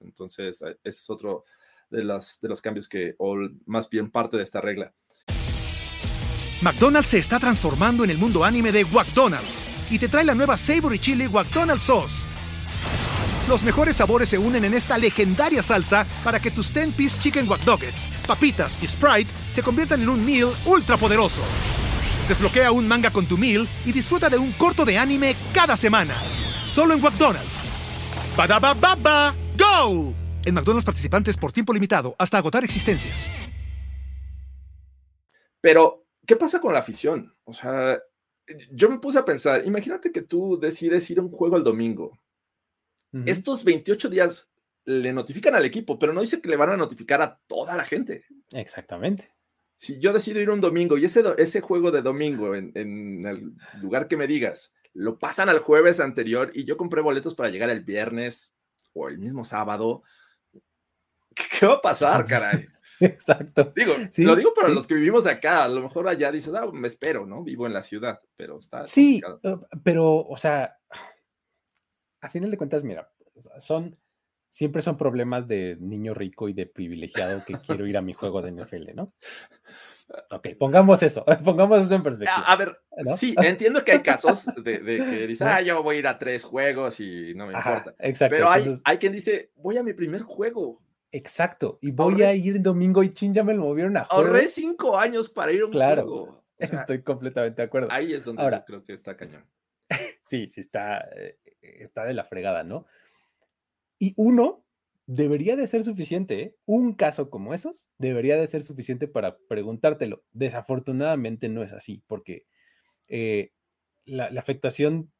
Entonces, 0.00 0.62
eh, 0.62 0.78
ese 0.84 0.98
es 0.98 1.10
otro 1.10 1.44
de, 1.90 1.98
de 2.00 2.48
los 2.48 2.62
cambios 2.62 2.88
que, 2.88 3.14
o 3.18 3.36
más 3.66 3.88
bien 3.88 4.10
parte 4.10 4.36
de 4.36 4.44
esta 4.44 4.60
regla. 4.60 4.92
McDonald's 6.62 7.08
se 7.08 7.18
está 7.18 7.38
transformando 7.38 8.04
en 8.04 8.10
el 8.10 8.18
mundo 8.18 8.44
anime 8.44 8.70
de 8.70 8.84
McDonald's 8.84 9.90
y 9.90 9.98
te 9.98 10.08
trae 10.08 10.24
la 10.24 10.34
nueva 10.34 10.56
Savory 10.56 10.98
Chili 10.98 11.26
McDonald's 11.26 11.84
Sauce 11.84 12.26
los 13.50 13.64
mejores 13.64 13.96
sabores 13.96 14.28
se 14.28 14.38
unen 14.38 14.64
en 14.64 14.74
esta 14.74 14.96
legendaria 14.96 15.60
salsa 15.60 16.06
para 16.22 16.38
que 16.38 16.52
tus 16.52 16.72
10-piece 16.72 17.20
chicken 17.20 17.48
wack 17.50 17.60
papitas 18.24 18.80
y 18.80 18.86
Sprite 18.86 19.28
se 19.52 19.60
conviertan 19.60 20.00
en 20.02 20.08
un 20.08 20.24
meal 20.24 20.50
ultra 20.66 20.96
poderoso. 20.96 21.40
Desbloquea 22.28 22.70
un 22.70 22.86
manga 22.86 23.10
con 23.10 23.26
tu 23.26 23.36
meal 23.36 23.66
y 23.84 23.90
disfruta 23.90 24.30
de 24.30 24.38
un 24.38 24.52
corto 24.52 24.84
de 24.84 24.96
anime 24.96 25.34
cada 25.52 25.76
semana. 25.76 26.14
Solo 26.68 26.94
en 26.94 27.02
McDonald's. 27.02 27.64
baba 28.36 29.34
¡Go! 29.58 30.14
En 30.44 30.54
McDonald's 30.54 30.84
participantes 30.84 31.36
por 31.36 31.50
tiempo 31.50 31.72
limitado 31.72 32.14
hasta 32.20 32.38
agotar 32.38 32.62
existencias. 32.62 33.16
Pero, 35.60 36.06
¿qué 36.24 36.36
pasa 36.36 36.60
con 36.60 36.72
la 36.72 36.78
afición? 36.78 37.34
O 37.42 37.52
sea, 37.52 37.98
yo 38.70 38.88
me 38.88 39.00
puse 39.00 39.18
a 39.18 39.24
pensar, 39.24 39.66
imagínate 39.66 40.12
que 40.12 40.22
tú 40.22 40.56
decides 40.60 41.10
ir 41.10 41.18
a 41.18 41.22
un 41.22 41.32
juego 41.32 41.56
el 41.56 41.64
domingo 41.64 42.12
estos 43.26 43.64
28 43.64 44.08
días 44.08 44.50
le 44.84 45.12
notifican 45.12 45.54
al 45.54 45.64
equipo, 45.64 45.98
pero 45.98 46.12
no 46.12 46.20
dice 46.20 46.40
que 46.40 46.48
le 46.48 46.56
van 46.56 46.70
a 46.70 46.76
notificar 46.76 47.22
a 47.22 47.38
toda 47.46 47.76
la 47.76 47.84
gente. 47.84 48.24
Exactamente. 48.52 49.32
Si 49.76 49.98
yo 49.98 50.12
decido 50.12 50.40
ir 50.40 50.50
un 50.50 50.60
domingo 50.60 50.98
y 50.98 51.04
ese, 51.04 51.22
ese 51.38 51.60
juego 51.60 51.90
de 51.90 52.02
domingo 52.02 52.54
en, 52.54 53.24
el 53.26 53.54
lugar 53.80 54.08
que 54.08 54.16
me 54.16 54.26
digas, 54.26 54.72
lo 54.92 55.18
pasan 55.18 55.48
al 55.48 55.58
jueves 55.58 56.00
anterior 56.00 56.50
y 56.54 56.64
yo 56.64 56.76
compré 56.76 57.00
boletos 57.00 57.34
para 57.34 57.48
llegar 57.48 57.70
el 57.70 57.84
viernes 57.84 58.54
o 58.92 59.08
el 59.08 59.18
mismo 59.18 59.44
sábado, 59.44 60.02
¿qué, 61.34 61.66
va 61.66 61.74
a 61.74 61.80
pasar, 61.80 62.26
caray? 62.26 62.66
Exacto. 63.00 63.72
Digo, 63.74 63.94
lo 64.18 64.36
digo 64.36 64.52
para 64.52 64.68
los 64.68 64.86
que 64.86 64.94
vivimos 64.94 65.26
acá, 65.26 65.64
a 65.64 65.68
lo 65.68 65.80
mejor 65.80 66.08
allá 66.08 66.30
dices, 66.30 66.52
ah, 66.54 66.68
me 66.70 66.88
espero, 66.88 67.24
¿no? 67.24 67.42
Vivo 67.42 67.66
en 67.66 67.72
la 67.72 67.80
ciudad, 67.80 68.20
pero 68.36 68.58
está. 68.58 68.84
Sí, 68.84 69.22
eh, 69.42 69.56
pero, 69.82 70.16
o 70.16 70.36
sea, 70.36 70.76
a 72.20 72.28
final 72.28 72.50
de 72.50 72.56
cuentas, 72.56 72.84
mira, 72.84 73.10
son, 73.60 73.98
siempre 74.48 74.82
son 74.82 74.96
problemas 74.96 75.48
de 75.48 75.76
niño 75.80 76.14
rico 76.14 76.48
y 76.48 76.52
de 76.52 76.66
privilegiado 76.66 77.44
que 77.44 77.54
quiero 77.54 77.86
ir 77.86 77.96
a 77.96 78.02
mi 78.02 78.12
juego 78.12 78.42
de 78.42 78.52
NFL, 78.52 78.94
¿no? 78.94 79.14
Ok, 80.30 80.48
pongamos 80.58 81.02
eso, 81.02 81.24
pongamos 81.44 81.86
eso 81.86 81.94
en 81.94 82.02
perspectiva. 82.02 82.42
A, 82.44 82.56
ver, 82.56 82.80
sí, 83.16 83.34
entiendo 83.38 83.84
que 83.84 83.92
hay 83.92 84.00
casos 84.00 84.46
de, 84.62 84.80
que 84.80 85.26
dicen, 85.28 85.48
ah, 85.48 85.60
yo 85.60 85.82
voy 85.82 85.96
a 85.96 85.98
ir 86.00 86.06
a 86.08 86.18
tres 86.18 86.44
juegos 86.44 86.98
y 87.00 87.32
no 87.34 87.46
me 87.46 87.54
importa. 87.54 87.94
Exacto. 88.00 88.34
Pero 88.34 88.50
hay, 88.50 88.62
hay 88.84 88.98
quien 88.98 89.12
dice, 89.12 89.52
voy 89.56 89.78
a 89.78 89.82
mi 89.82 89.92
primer 89.92 90.22
juego. 90.22 90.82
Exacto, 91.12 91.78
y 91.80 91.90
voy 91.90 92.22
a 92.22 92.32
ir 92.34 92.60
domingo 92.60 93.02
y 93.02 93.12
chin, 93.12 93.34
ya 93.34 93.42
me 93.42 93.54
lo 93.54 93.62
movieron 93.62 93.96
a 93.96 94.04
juego. 94.04 94.26
Ahorré 94.26 94.48
cinco 94.48 94.96
años 94.96 95.28
para 95.28 95.50
ir 95.52 95.62
a 95.62 95.66
un 95.66 95.72
claro, 95.72 96.02
juego. 96.02 96.44
estoy 96.58 97.02
completamente 97.02 97.62
de 97.62 97.66
acuerdo. 97.66 97.88
Ahí 97.90 98.12
es 98.12 98.24
donde 98.24 98.42
Ahora, 98.42 98.64
creo 98.64 98.84
que 98.84 98.92
está 98.92 99.16
cañón. 99.16 99.44
Sí, 100.30 100.46
sí, 100.46 100.60
está, 100.60 101.08
eh, 101.16 101.38
está 101.60 102.04
de 102.04 102.14
la 102.14 102.22
fregada, 102.22 102.62
¿no? 102.62 102.86
Y 103.98 104.14
uno 104.16 104.64
debería 105.06 105.56
de 105.56 105.66
ser 105.66 105.82
suficiente, 105.82 106.40
¿eh? 106.40 106.56
un 106.66 106.94
caso 106.94 107.30
como 107.30 107.52
esos 107.52 107.88
debería 107.98 108.36
de 108.36 108.46
ser 108.46 108.62
suficiente 108.62 109.08
para 109.08 109.38
preguntártelo. 109.48 110.22
Desafortunadamente 110.30 111.48
no 111.48 111.64
es 111.64 111.72
así, 111.72 112.04
porque 112.06 112.46
eh, 113.08 113.50
la, 114.04 114.26
afectación 114.38 115.12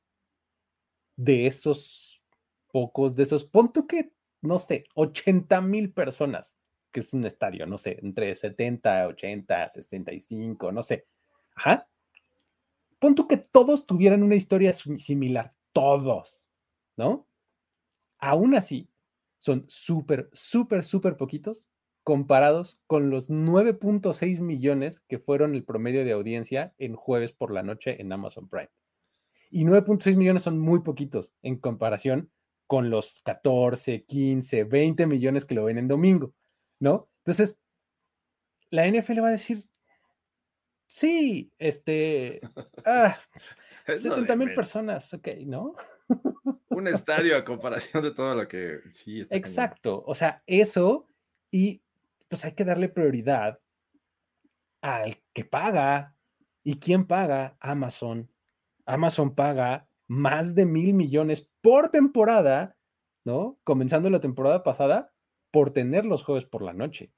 de 1.17 1.49
esos 1.49 2.23
pocos, 2.71 3.17
de 3.17 3.25
esos, 3.25 3.45
pon 3.45 3.73
que, 3.89 4.13
no 4.43 4.61
sé, 4.61 4.85
80 4.95 5.61
mil 5.61 5.93
personas, 5.93 6.57
que 6.93 7.01
es 7.01 7.13
un 7.15 7.25
estadio, 7.25 7.67
no 7.67 7.79
sé, 7.79 7.99
entre 8.01 8.33
70, 8.33 9.09
80, 9.09 9.69
65, 9.71 10.71
no 10.71 10.85
sé. 10.85 11.09
Ajá. 11.57 11.90
Pon 13.01 13.15
que 13.15 13.39
todos 13.39 13.87
tuvieran 13.87 14.23
una 14.23 14.37
historia 14.37 14.73
similar, 14.73 15.49
todos, 15.73 16.49
¿no? 16.97 17.27
Aún 18.19 18.55
así, 18.55 18.91
son 19.39 19.65
súper, 19.69 20.29
súper, 20.33 20.85
súper 20.85 21.17
poquitos 21.17 21.67
comparados 22.05 22.79
con 22.87 23.09
los 23.09 23.31
9.6 23.31 24.43
millones 24.43 25.01
que 25.01 25.19
fueron 25.19 25.55
el 25.55 25.65
promedio 25.65 26.05
de 26.05 26.13
audiencia 26.13 26.75
en 26.77 26.95
jueves 26.95 27.33
por 27.33 27.53
la 27.53 27.63
noche 27.63 28.01
en 28.01 28.13
Amazon 28.13 28.49
Prime. 28.49 28.71
Y 29.51 29.65
9.6 29.65 30.17
millones 30.17 30.43
son 30.43 30.59
muy 30.59 30.81
poquitos 30.81 31.35
en 31.43 31.57
comparación 31.57 32.31
con 32.67 32.91
los 32.91 33.21
14, 33.25 34.05
15, 34.05 34.65
20 34.65 35.07
millones 35.07 35.47
que 35.47 35.55
lo 35.55 35.65
ven 35.65 35.79
en 35.79 35.89
domingo, 35.89 36.35
¿no? 36.79 37.09
Entonces, 37.25 37.59
la 38.71 38.87
NFL 38.87 39.23
va 39.23 39.29
a 39.29 39.33
decir, 39.33 39.70
sí, 40.91 41.53
este, 41.59 42.41
ah, 42.85 43.17
70 43.87 44.35
mil 44.37 44.55
personas, 44.55 45.15
ok, 45.15 45.29
¿no? 45.47 45.75
Un 46.69 46.89
estadio 46.89 47.37
a 47.37 47.45
comparación 47.45 48.03
de 48.03 48.11
todo 48.11 48.35
lo 48.35 48.49
que 48.49 48.81
sí 48.91 49.21
está 49.21 49.37
Exacto, 49.37 50.03
o 50.05 50.15
sea, 50.15 50.43
eso 50.47 51.09
y 51.51 51.83
pues 52.29 52.45
hay 52.45 52.53
que 52.53 52.65
darle 52.65 52.89
prioridad 52.89 53.61
al 54.83 55.17
que 55.33 55.45
paga. 55.45 56.17
¿Y 56.63 56.79
quién 56.79 57.07
paga? 57.07 57.57
Amazon. 57.61 58.31
Amazon 58.87 59.35
paga 59.35 59.89
más 60.07 60.55
de 60.55 60.67
mil 60.67 60.95
millones 60.95 61.51
por 61.61 61.91
temporada, 61.91 62.77
¿no? 63.25 63.59
Comenzando 63.65 64.11
la 64.11 64.21
temporada 64.21 64.63
pasada, 64.63 65.13
por 65.51 65.71
tener 65.71 66.07
los 66.07 66.23
jueves 66.23 66.45
por 66.45 66.63
la 66.63 66.73
noche, 66.73 67.13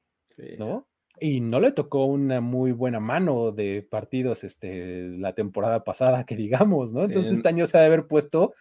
¿no? 0.59 0.89
Y 1.23 1.41
no 1.41 1.61
le 1.61 1.71
tocó 1.71 2.07
una 2.07 2.41
muy 2.41 2.73
buena 2.73 2.99
mano 2.99 3.53
de 3.53 3.87
partidos 3.89 4.43
este, 4.43 5.09
la 5.19 5.35
temporada 5.35 5.85
pasada, 5.85 6.25
que 6.27 6.35
digamos, 6.35 6.93
¿no? 6.93 7.05
Entonces 7.05 7.33
este 7.33 7.49
año 7.49 7.65
se 7.65 7.79
ha 7.79 7.81
de 7.81 7.87
haber 7.87 8.09
puesto 8.09 8.55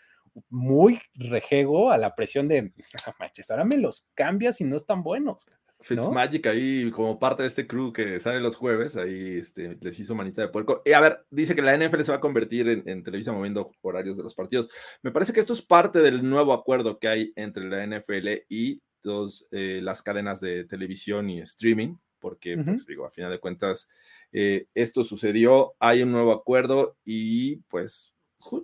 muy 0.50 1.00
rejego 1.16 1.92
a 1.92 1.98
la 1.98 2.16
presión 2.16 2.48
de, 2.48 2.72
manches, 3.20 3.50
ahora 3.50 3.66
me 3.66 3.78
los 3.78 4.06
cambias 4.14 4.62
y 4.62 4.64
no 4.64 4.76
están 4.76 5.02
buenos. 5.02 5.48
Fitzmagic 5.80 6.46
ahí, 6.46 6.92
como 6.92 7.18
parte 7.18 7.42
de 7.42 7.48
este 7.48 7.66
crew 7.66 7.92
que 7.92 8.20
sale 8.20 8.40
los 8.40 8.56
jueves, 8.56 8.96
ahí 8.96 9.40
este, 9.40 9.80
les 9.82 10.00
hizo 10.00 10.14
manita 10.14 10.44
de 10.44 10.50
puerco. 10.50 10.84
Y 10.86 10.92
a 10.92 11.00
ver, 11.00 11.26
dice 11.32 11.56
que 11.56 11.64
la 11.64 11.76
NFL 11.76 12.02
se 12.02 12.12
va 12.12 12.20
a 12.20 12.22
convertir 12.22 12.70
en, 12.70 12.88
en 12.88 13.02
Televisa 13.02 13.32
moviendo 13.32 13.72
horarios 13.82 14.16
de 14.18 14.24
los 14.24 14.36
partidos. 14.36 14.70
Me 15.02 15.10
parece 15.10 15.34
que 15.34 15.40
esto 15.40 15.54
es 15.54 15.64
parte 15.64 15.98
del 16.00 16.30
nuevo 16.30 16.54
acuerdo 16.54 17.00
que 17.00 17.08
hay 17.08 17.34
entre 17.36 17.68
la 17.68 17.84
NFL 17.88 18.46
y 18.48 18.84
dos, 19.02 19.48
eh, 19.50 19.80
las 19.82 20.04
cadenas 20.04 20.40
de 20.40 20.66
televisión 20.66 21.28
y 21.32 21.40
streaming 21.40 21.96
porque, 22.22 22.58
pues 22.58 22.86
digo, 22.86 23.06
a 23.06 23.12
final 23.12 23.32
de 23.32 23.40
cuentas, 23.40 23.90
eh, 24.32 24.68
esto 24.74 25.04
sucedió, 25.04 25.74
hay 25.80 26.04
un 26.04 26.12
nuevo 26.12 26.32
acuerdo 26.32 26.96
y 27.04 27.58
pues 27.68 28.14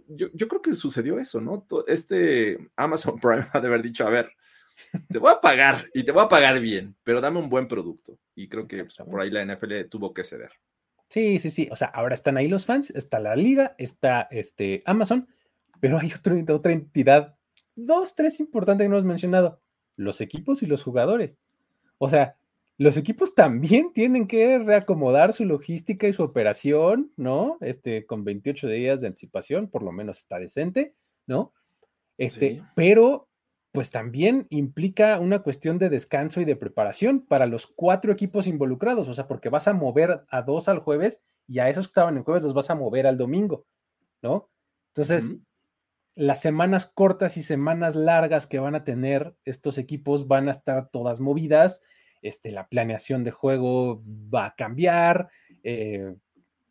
yo, 0.07 0.27
yo, 0.33 0.47
creo 0.47 0.61
que 0.61 0.73
sucedió 0.73 1.19
eso, 1.19 1.41
¿no? 1.41 1.65
Este 1.87 2.57
Amazon 2.75 3.15
Prime 3.21 3.47
ha 3.51 3.59
de 3.59 3.67
haber 3.67 3.81
dicho, 3.81 4.07
a 4.07 4.09
ver, 4.09 4.31
te 5.09 5.17
voy 5.17 5.31
a 5.31 5.41
pagar 5.41 5.83
y 5.93 6.03
te 6.03 6.11
voy 6.11 6.23
a 6.23 6.27
pagar 6.27 6.59
bien, 6.59 6.95
pero 7.03 7.19
dame 7.21 7.39
un 7.39 7.49
buen 7.49 7.67
producto. 7.67 8.19
Y 8.35 8.47
creo 8.47 8.67
que 8.67 8.85
pues, 8.85 8.95
por 8.97 9.19
ahí 9.19 9.29
la 9.29 9.45
NFL 9.45 9.87
tuvo 9.89 10.13
que 10.13 10.23
ceder. 10.23 10.51
Sí, 11.09 11.39
sí, 11.39 11.49
sí. 11.49 11.67
O 11.71 11.75
sea, 11.75 11.87
ahora 11.87 12.15
están 12.15 12.37
ahí 12.37 12.47
los 12.47 12.65
fans, 12.65 12.91
está 12.91 13.19
la 13.19 13.35
liga, 13.35 13.75
está 13.77 14.27
este 14.31 14.83
Amazon, 14.85 15.27
pero 15.79 15.99
hay 15.99 16.11
otro, 16.13 16.35
otra 16.53 16.71
entidad, 16.71 17.37
dos, 17.75 18.15
tres 18.15 18.39
importantes 18.39 18.85
que 18.85 18.89
no 18.89 18.95
hemos 18.95 19.05
mencionado, 19.05 19.61
los 19.95 20.21
equipos 20.21 20.63
y 20.63 20.65
los 20.65 20.83
jugadores. 20.83 21.39
O 21.97 22.09
sea, 22.09 22.37
los 22.77 22.95
equipos 22.97 23.33
también 23.33 23.91
tienen 23.93 24.27
que 24.27 24.59
reacomodar 24.59 25.33
su 25.33 25.45
logística 25.45 26.07
y 26.07 26.13
su 26.13 26.23
operación, 26.23 27.11
¿no? 27.17 27.57
Este, 27.61 28.05
con 28.05 28.23
28 28.23 28.67
días 28.67 29.01
de 29.01 29.07
anticipación, 29.07 29.67
por 29.67 29.81
lo 29.81 29.91
menos 29.91 30.19
está 30.19 30.37
decente, 30.37 30.93
¿no? 31.25 31.53
Este, 32.17 32.63
pero 32.75 33.27
pues 33.71 33.91
también 33.91 34.47
implica 34.49 35.19
una 35.19 35.43
cuestión 35.43 35.77
de 35.77 35.89
descanso 35.89 36.41
y 36.41 36.45
de 36.45 36.55
preparación 36.55 37.21
para 37.21 37.45
los 37.45 37.67
cuatro 37.67 38.11
equipos 38.11 38.47
involucrados, 38.47 39.07
o 39.07 39.13
sea, 39.13 39.27
porque 39.27 39.49
vas 39.49 39.67
a 39.67 39.73
mover 39.73 40.23
a 40.29 40.41
dos 40.41 40.67
al 40.67 40.79
jueves 40.79 41.21
y 41.47 41.59
a 41.59 41.69
esos 41.69 41.87
que 41.87 41.91
estaban 41.91 42.17
en 42.17 42.23
jueves 42.23 42.43
los 42.43 42.53
vas 42.53 42.69
a 42.69 42.75
mover 42.75 43.05
al 43.05 43.17
domingo, 43.17 43.65
¿no? 44.21 44.49
Entonces, 44.89 45.35
las 46.15 46.41
semanas 46.41 46.87
cortas 46.87 47.37
y 47.37 47.43
semanas 47.43 47.95
largas 47.95 48.47
que 48.47 48.57
van 48.57 48.73
a 48.73 48.83
tener 48.83 49.35
estos 49.45 49.77
equipos 49.77 50.27
van 50.27 50.47
a 50.47 50.51
estar 50.51 50.89
todas 50.89 51.19
movidas, 51.19 51.83
este, 52.21 52.51
la 52.51 52.67
planeación 52.67 53.23
de 53.23 53.31
juego 53.31 54.03
va 54.05 54.47
a 54.47 54.55
cambiar, 54.55 55.29
eh, 55.63 56.15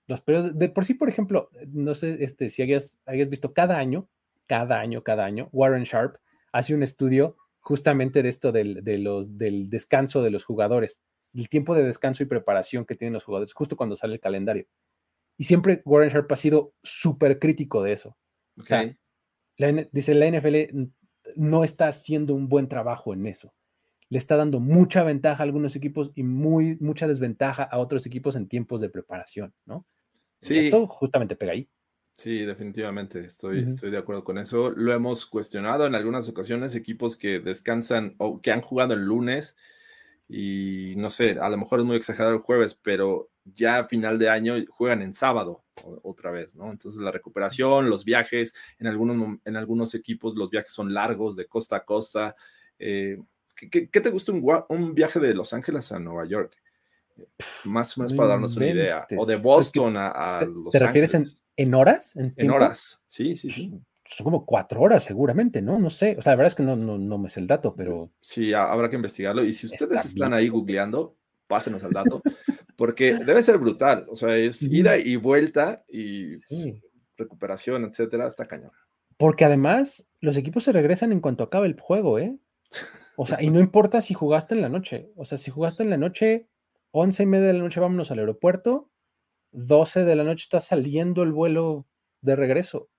los 0.07 0.21
periodos, 0.21 0.57
de 0.57 0.69
por 0.69 0.85
sí, 0.85 0.95
por 0.95 1.09
ejemplo, 1.09 1.51
no 1.69 1.95
sé 1.95 2.19
este, 2.21 2.49
si 2.51 2.63
hayas, 2.63 2.99
hayas 3.07 3.29
visto 3.29 3.53
cada 3.53 3.79
año, 3.79 4.09
cada 4.47 4.79
año, 4.79 5.03
cada 5.03 5.25
año, 5.25 5.49
Warren 5.53 5.85
Sharp 5.85 6.17
hace 6.53 6.75
un 6.75 6.83
estudio 6.83 7.37
justamente 7.61 8.23
de 8.23 8.29
esto 8.29 8.53
del, 8.53 8.85
de 8.85 8.99
los, 8.99 9.37
del 9.37 9.69
descanso 9.69 10.23
de 10.23 10.31
los 10.31 10.45
jugadores, 10.45 11.03
el 11.35 11.49
tiempo 11.49 11.75
de 11.75 11.83
descanso 11.83 12.23
y 12.23 12.27
preparación 12.27 12.85
que 12.85 12.95
tienen 12.95 13.15
los 13.15 13.25
jugadores, 13.25 13.53
justo 13.53 13.77
cuando 13.77 13.97
sale 13.97 14.15
el 14.15 14.21
calendario. 14.21 14.67
Y 15.37 15.45
siempre 15.45 15.83
Warren 15.85 16.11
Sharp 16.11 16.31
ha 16.31 16.37
sido 16.37 16.73
súper 16.83 17.39
crítico 17.39 17.83
de 17.83 17.93
eso. 17.93 18.17
O 18.59 18.63
sea, 18.63 18.97
dice, 19.93 20.15
la 20.15 20.31
NFL 20.31 20.89
no 21.35 21.65
está 21.65 21.89
haciendo 21.89 22.35
un 22.35 22.49
buen 22.49 22.69
trabajo 22.69 23.13
en 23.13 23.27
eso. 23.27 23.53
Le 24.09 24.19
está 24.19 24.37
dando 24.37 24.61
mucha 24.61 25.03
ventaja 25.03 25.42
a 25.42 25.47
algunos 25.47 25.77
equipos 25.77 26.12
y 26.14 26.23
muy, 26.23 26.77
mucha 26.81 27.09
desventaja 27.09 27.64
a 27.64 27.79
otros 27.79 28.07
equipos 28.07 28.37
en 28.37 28.49
tiempos 28.49 28.81
de 28.81 28.88
preparación, 28.88 29.53
¿no? 29.64 29.87
Sí. 30.40 30.59
Esto 30.59 30.87
justamente 30.87 31.37
pega 31.37 31.53
ahí. 31.53 31.69
Sí, 32.16 32.45
definitivamente, 32.47 33.21
estoy, 33.25 33.64
estoy 33.66 33.90
de 33.90 33.99
acuerdo 33.99 34.25
con 34.25 34.38
eso. 34.38 34.71
Lo 34.71 34.95
hemos 34.95 35.27
cuestionado 35.27 35.87
en 35.87 35.95
algunas 35.95 36.29
ocasiones, 36.29 36.75
equipos 36.75 37.16
que 37.16 37.40
descansan 37.40 38.14
o 38.19 38.40
que 38.40 38.53
han 38.53 38.62
jugado 38.62 38.95
el 38.95 39.05
lunes 39.05 39.57
y 40.29 40.95
no 40.97 41.11
sé, 41.11 41.38
a 41.40 41.49
lo 41.49 41.57
mejor 41.57 41.81
es 41.81 41.85
muy 41.85 41.97
exagerado 41.97 42.35
el 42.35 42.40
jueves, 42.40 42.75
pero 42.75 43.31
ya 43.45 43.79
a 43.79 43.85
final 43.85 44.19
de 44.19 44.29
año 44.29 44.55
juegan 44.69 45.03
en 45.03 45.14
sábado 45.14 45.64
otra 46.03 46.33
vez, 46.33 46.57
¿no? 46.57 46.71
Entonces 46.73 47.01
la 47.01 47.12
recuperación, 47.12 47.88
los 47.88 48.05
viajes, 48.05 48.55
en 48.79 48.88
algunos, 48.88 49.38
en 49.45 49.57
algunos 49.57 49.95
equipos 49.95 50.35
los 50.35 50.51
viajes 50.51 50.73
son 50.73 50.92
largos, 50.92 51.37
de 51.37 51.47
costa 51.47 51.77
a 51.77 51.85
costa. 51.85 52.35
Eh, 52.79 53.19
¿qué, 53.57 53.87
te 53.87 54.11
gusta 54.11 54.33
un, 54.33 54.45
un, 54.69 54.95
viaje 54.95 55.19
de 55.19 55.35
Los 55.35 55.53
Ángeles 55.53 55.90
a 55.92 55.99
Nueva 55.99 56.27
York? 56.27 56.57
Más 57.64 57.97
o 57.97 58.03
menos 58.03 58.14
para 58.14 58.31
darnos 58.31 58.57
una 58.57 58.66
idea. 58.69 59.07
O 59.16 59.25
de 59.25 59.37
Boston 59.37 59.95
a, 59.97 60.40
Los 60.45 60.71
¿Te 60.71 60.79
refieres 60.79 61.14
en, 61.57 61.75
horas? 61.75 62.14
En, 62.16 62.51
horas, 62.51 63.03
sí, 63.07 63.35
sí, 63.35 63.51
sí. 63.51 63.73
Son 64.05 64.25
como 64.25 64.45
cuatro 64.47 64.81
horas 64.83 65.03
seguramente, 65.03 65.62
¿no? 65.62 65.79
No 65.79 65.90
sé. 65.90 66.16
O 66.19 66.23
sea, 66.23 66.33
la 66.33 66.37
verdad 66.37 66.49
es 66.49 66.55
que 66.55 66.62
no, 66.62 66.77
no, 66.77 67.19
me 67.19 67.29
sé 67.29 67.40
el 67.40 67.47
dato, 67.47 67.75
pero... 67.75 68.12
Sí, 68.21 68.53
habrá 68.53 68.88
que 68.88 68.97
investigarlo. 68.97 69.42
Y 69.45 69.53
si 69.53 69.66
ustedes 69.66 70.05
están 70.05 70.33
ahí 70.33 70.49
googleando, 70.49 71.16
pásenos 71.49 71.83
el 71.83 71.92
dato, 71.92 72.23
porque 72.77 73.14
debe 73.14 73.42
ser 73.42 73.59
brutal. 73.59 74.07
O 74.09 74.14
sea, 74.14 74.37
es 74.37 74.62
ida 74.62 74.97
y 74.99 75.16
vuelta 75.16 75.85
y 75.88 76.29
recuperación, 77.16 77.85
etcétera, 77.85 78.27
está 78.27 78.45
cañón. 78.45 78.71
Porque 79.16 79.45
además 79.45 80.07
los 80.21 80.37
equipos 80.37 80.64
se 80.64 80.73
regresan 80.73 81.11
en 81.11 81.21
cuanto 81.21 81.45
acabe 81.45 81.66
el 81.66 81.81
juego, 81.81 82.19
¿eh? 82.19 82.37
O 83.17 83.27
sea, 83.27 83.43
y 83.43 83.51
no 83.51 83.61
importa 83.61 84.01
si 84.01 84.15
jugaste 84.15 84.55
en 84.55 84.63
la 84.63 84.69
noche. 84.69 85.11
O 85.17 85.25
sea, 85.25 85.39
si 85.39 85.51
jugaste 85.51 85.83
en 85.83 85.91
la 85.91 85.97
noche, 85.97 86.49
once 86.91 87.23
y 87.23 87.27
media 87.27 87.47
de 87.47 87.55
la 87.55 87.61
noche 87.61 87.81
vámonos 87.81 88.11
al 88.11 88.19
aeropuerto, 88.19 88.91
12 89.53 90.05
de 90.05 90.17
la 90.17 90.25
noche 90.25 90.45
está 90.45 90.61
saliendo 90.61 91.23
el 91.23 91.33
vuelo 91.33 91.87
de 92.21 92.37
regreso. 92.37 92.91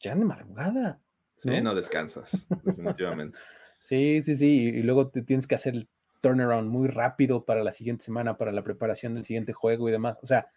Ya 0.00 0.14
de 0.14 0.24
madrugada. 0.24 1.00
Sí, 1.36 1.60
no 1.60 1.74
descansas, 1.74 2.46
definitivamente. 2.64 3.38
sí, 3.80 4.22
sí, 4.22 4.34
sí. 4.34 4.64
Y 4.66 4.82
luego 4.82 5.08
te 5.08 5.22
tienes 5.22 5.46
que 5.46 5.56
hacer 5.56 5.74
el 5.74 5.88
turnaround 6.20 6.70
muy 6.70 6.88
rápido 6.88 7.44
para 7.44 7.64
la 7.64 7.72
siguiente 7.72 8.04
semana, 8.04 8.38
para 8.38 8.52
la 8.52 8.62
preparación 8.62 9.14
del 9.14 9.24
siguiente 9.24 9.52
juego 9.52 9.88
y 9.88 9.92
demás. 9.92 10.18
O 10.22 10.26
sea, 10.26 10.48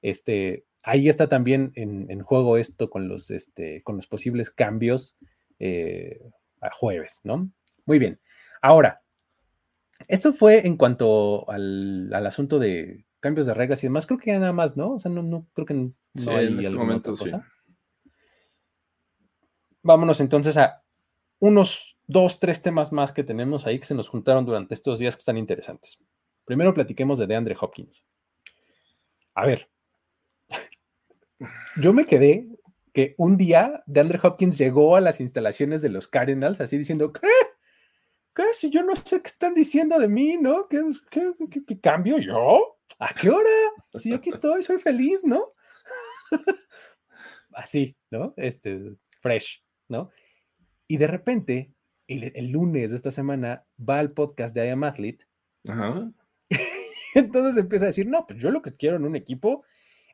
este, 0.00 0.64
ahí 0.82 1.08
está 1.08 1.28
también 1.28 1.72
en, 1.74 2.20
juego 2.22 2.56
esto 2.56 2.88
con 2.88 3.08
los, 3.08 3.30
este, 3.30 3.82
con 3.82 3.96
los 3.96 4.06
posibles 4.06 4.50
cambios 4.50 5.18
eh, 5.58 6.30
a 6.60 6.70
jueves, 6.70 7.20
¿no? 7.24 7.50
Muy 7.86 7.98
bien. 7.98 8.20
Ahora, 8.60 9.02
esto 10.08 10.32
fue 10.32 10.66
en 10.66 10.76
cuanto 10.76 11.48
al, 11.50 12.12
asunto 12.26 12.58
de 12.58 13.06
cambios 13.20 13.46
de 13.46 13.54
reglas 13.54 13.82
y 13.82 13.86
demás. 13.86 14.06
Creo 14.06 14.18
que 14.18 14.32
ya 14.32 14.38
nada 14.38 14.52
más, 14.52 14.76
¿no? 14.76 14.94
O 14.94 15.00
sea, 15.00 15.10
no, 15.10 15.22
no 15.22 15.46
creo 15.54 15.66
que 15.66 15.74
no 15.74 15.92
hay 16.26 16.46
en 16.46 16.58
este 16.58 16.74
momento, 16.74 17.10
cosa. 17.14 17.46
Vámonos 19.82 20.20
entonces 20.20 20.56
a 20.56 20.82
unos 21.38 21.98
dos, 22.06 22.40
tres 22.40 22.62
temas 22.62 22.92
más 22.92 23.12
que 23.12 23.24
tenemos 23.24 23.66
ahí 23.66 23.78
que 23.78 23.86
se 23.86 23.94
nos 23.94 24.08
juntaron 24.08 24.44
durante 24.44 24.74
estos 24.74 24.98
días 24.98 25.14
que 25.14 25.20
están 25.20 25.38
interesantes. 25.38 26.02
Primero 26.44 26.74
platiquemos 26.74 27.18
de 27.18 27.26
DeAndre 27.26 27.56
Hopkins. 27.60 28.04
A 29.34 29.46
ver, 29.46 29.68
yo 31.76 31.92
me 31.92 32.06
quedé 32.06 32.48
que 32.92 33.14
un 33.18 33.36
día 33.36 33.82
DeAndre 33.86 34.18
Hopkins 34.22 34.56
llegó 34.56 34.96
a 34.96 35.00
las 35.00 35.20
instalaciones 35.20 35.82
de 35.82 35.90
los 35.90 36.08
Cardinals 36.08 36.60
así 36.60 36.78
diciendo, 36.78 37.12
¿qué? 37.12 37.28
¿Qué? 38.36 38.52
Si 38.52 38.68
yo 38.68 38.82
no 38.82 38.94
sé 38.94 39.22
qué 39.22 39.28
están 39.28 39.54
diciendo 39.54 39.98
de 39.98 40.08
mí, 40.08 40.36
¿no? 40.36 40.68
¿Qué, 40.68 40.82
qué, 41.66 41.80
cambio 41.80 42.18
yo? 42.18 42.76
¿A 42.98 43.14
qué 43.14 43.30
hora? 43.30 43.48
Si 43.94 44.10
yo 44.10 44.16
aquí 44.16 44.28
estoy, 44.34 44.62
soy 44.62 44.78
feliz, 44.78 45.24
¿no? 45.24 45.54
Así, 47.54 47.96
¿no? 48.10 48.34
Este, 48.36 48.94
fresh, 49.22 49.64
¿no? 49.88 50.10
Y 50.86 50.98
de 50.98 51.06
repente, 51.06 51.72
el, 52.08 52.50
lunes 52.50 52.90
de 52.90 52.96
esta 52.96 53.10
semana, 53.10 53.64
va 53.78 54.00
al 54.00 54.12
podcast 54.12 54.54
de 54.54 54.66
I 54.66 54.70
Am 54.70 54.84
Athlete. 54.84 55.24
Ajá. 55.66 56.12
Entonces 57.14 57.56
empieza 57.56 57.86
a 57.86 57.88
decir, 57.88 58.06
no, 58.06 58.26
pues 58.26 58.38
yo 58.38 58.50
lo 58.50 58.60
que 58.60 58.76
quiero 58.76 58.96
en 58.96 59.06
un 59.06 59.16
equipo 59.16 59.64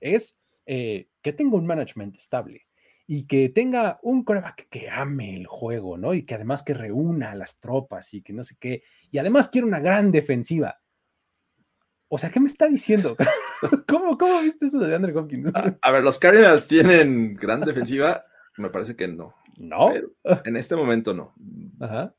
es 0.01 0.41
eh, 0.67 1.09
que 1.23 1.33
tenga 1.33 1.57
un 1.57 1.67
management 1.67 2.15
estable 2.15 2.69
y 3.07 3.27
que 3.27 3.49
tenga 3.49 3.99
un 4.03 4.25
coreback 4.25 4.69
que 4.69 4.88
ame 4.88 5.37
el 5.37 5.47
juego, 5.47 5.99
¿no? 5.99 6.15
Y 6.15 6.25
que 6.25 6.35
además 6.35 6.62
que 6.62 6.75
reúna 6.75 7.33
a 7.33 7.35
las 7.35 7.61
tropas 7.61 8.15
y 8.15 8.23
que 8.23 8.33
no 8.33 8.45
sé 8.45 8.57
qué. 8.59 8.83
Y 9.11 9.19
además 9.19 9.49
quiere 9.49 9.67
una 9.67 9.81
gran 9.81 10.12
defensiva. 10.12 10.81
O 12.09 12.19
sea, 12.19 12.31
¿qué 12.31 12.41
me 12.41 12.47
está 12.47 12.69
diciendo? 12.69 13.17
¿Cómo, 13.88 14.19
cómo 14.19 14.41
viste 14.43 14.67
eso 14.67 14.79
de 14.79 14.95
Andrew 14.95 15.19
Hopkins? 15.19 15.53
A, 15.81 15.91
ver, 15.91 16.03
los 16.03 16.19
Cardinals 16.19 16.69
tienen 16.69 17.33
gran 17.33 17.62
defensiva. 17.62 18.25
Me 18.59 18.69
parece 18.69 18.97
que 18.97 19.09
no. 19.09 19.35
No. 19.57 19.93
en 20.45 20.57
este 20.57 20.77
momento 20.77 21.15
no. 21.15 21.35
Ajá. 21.81 22.15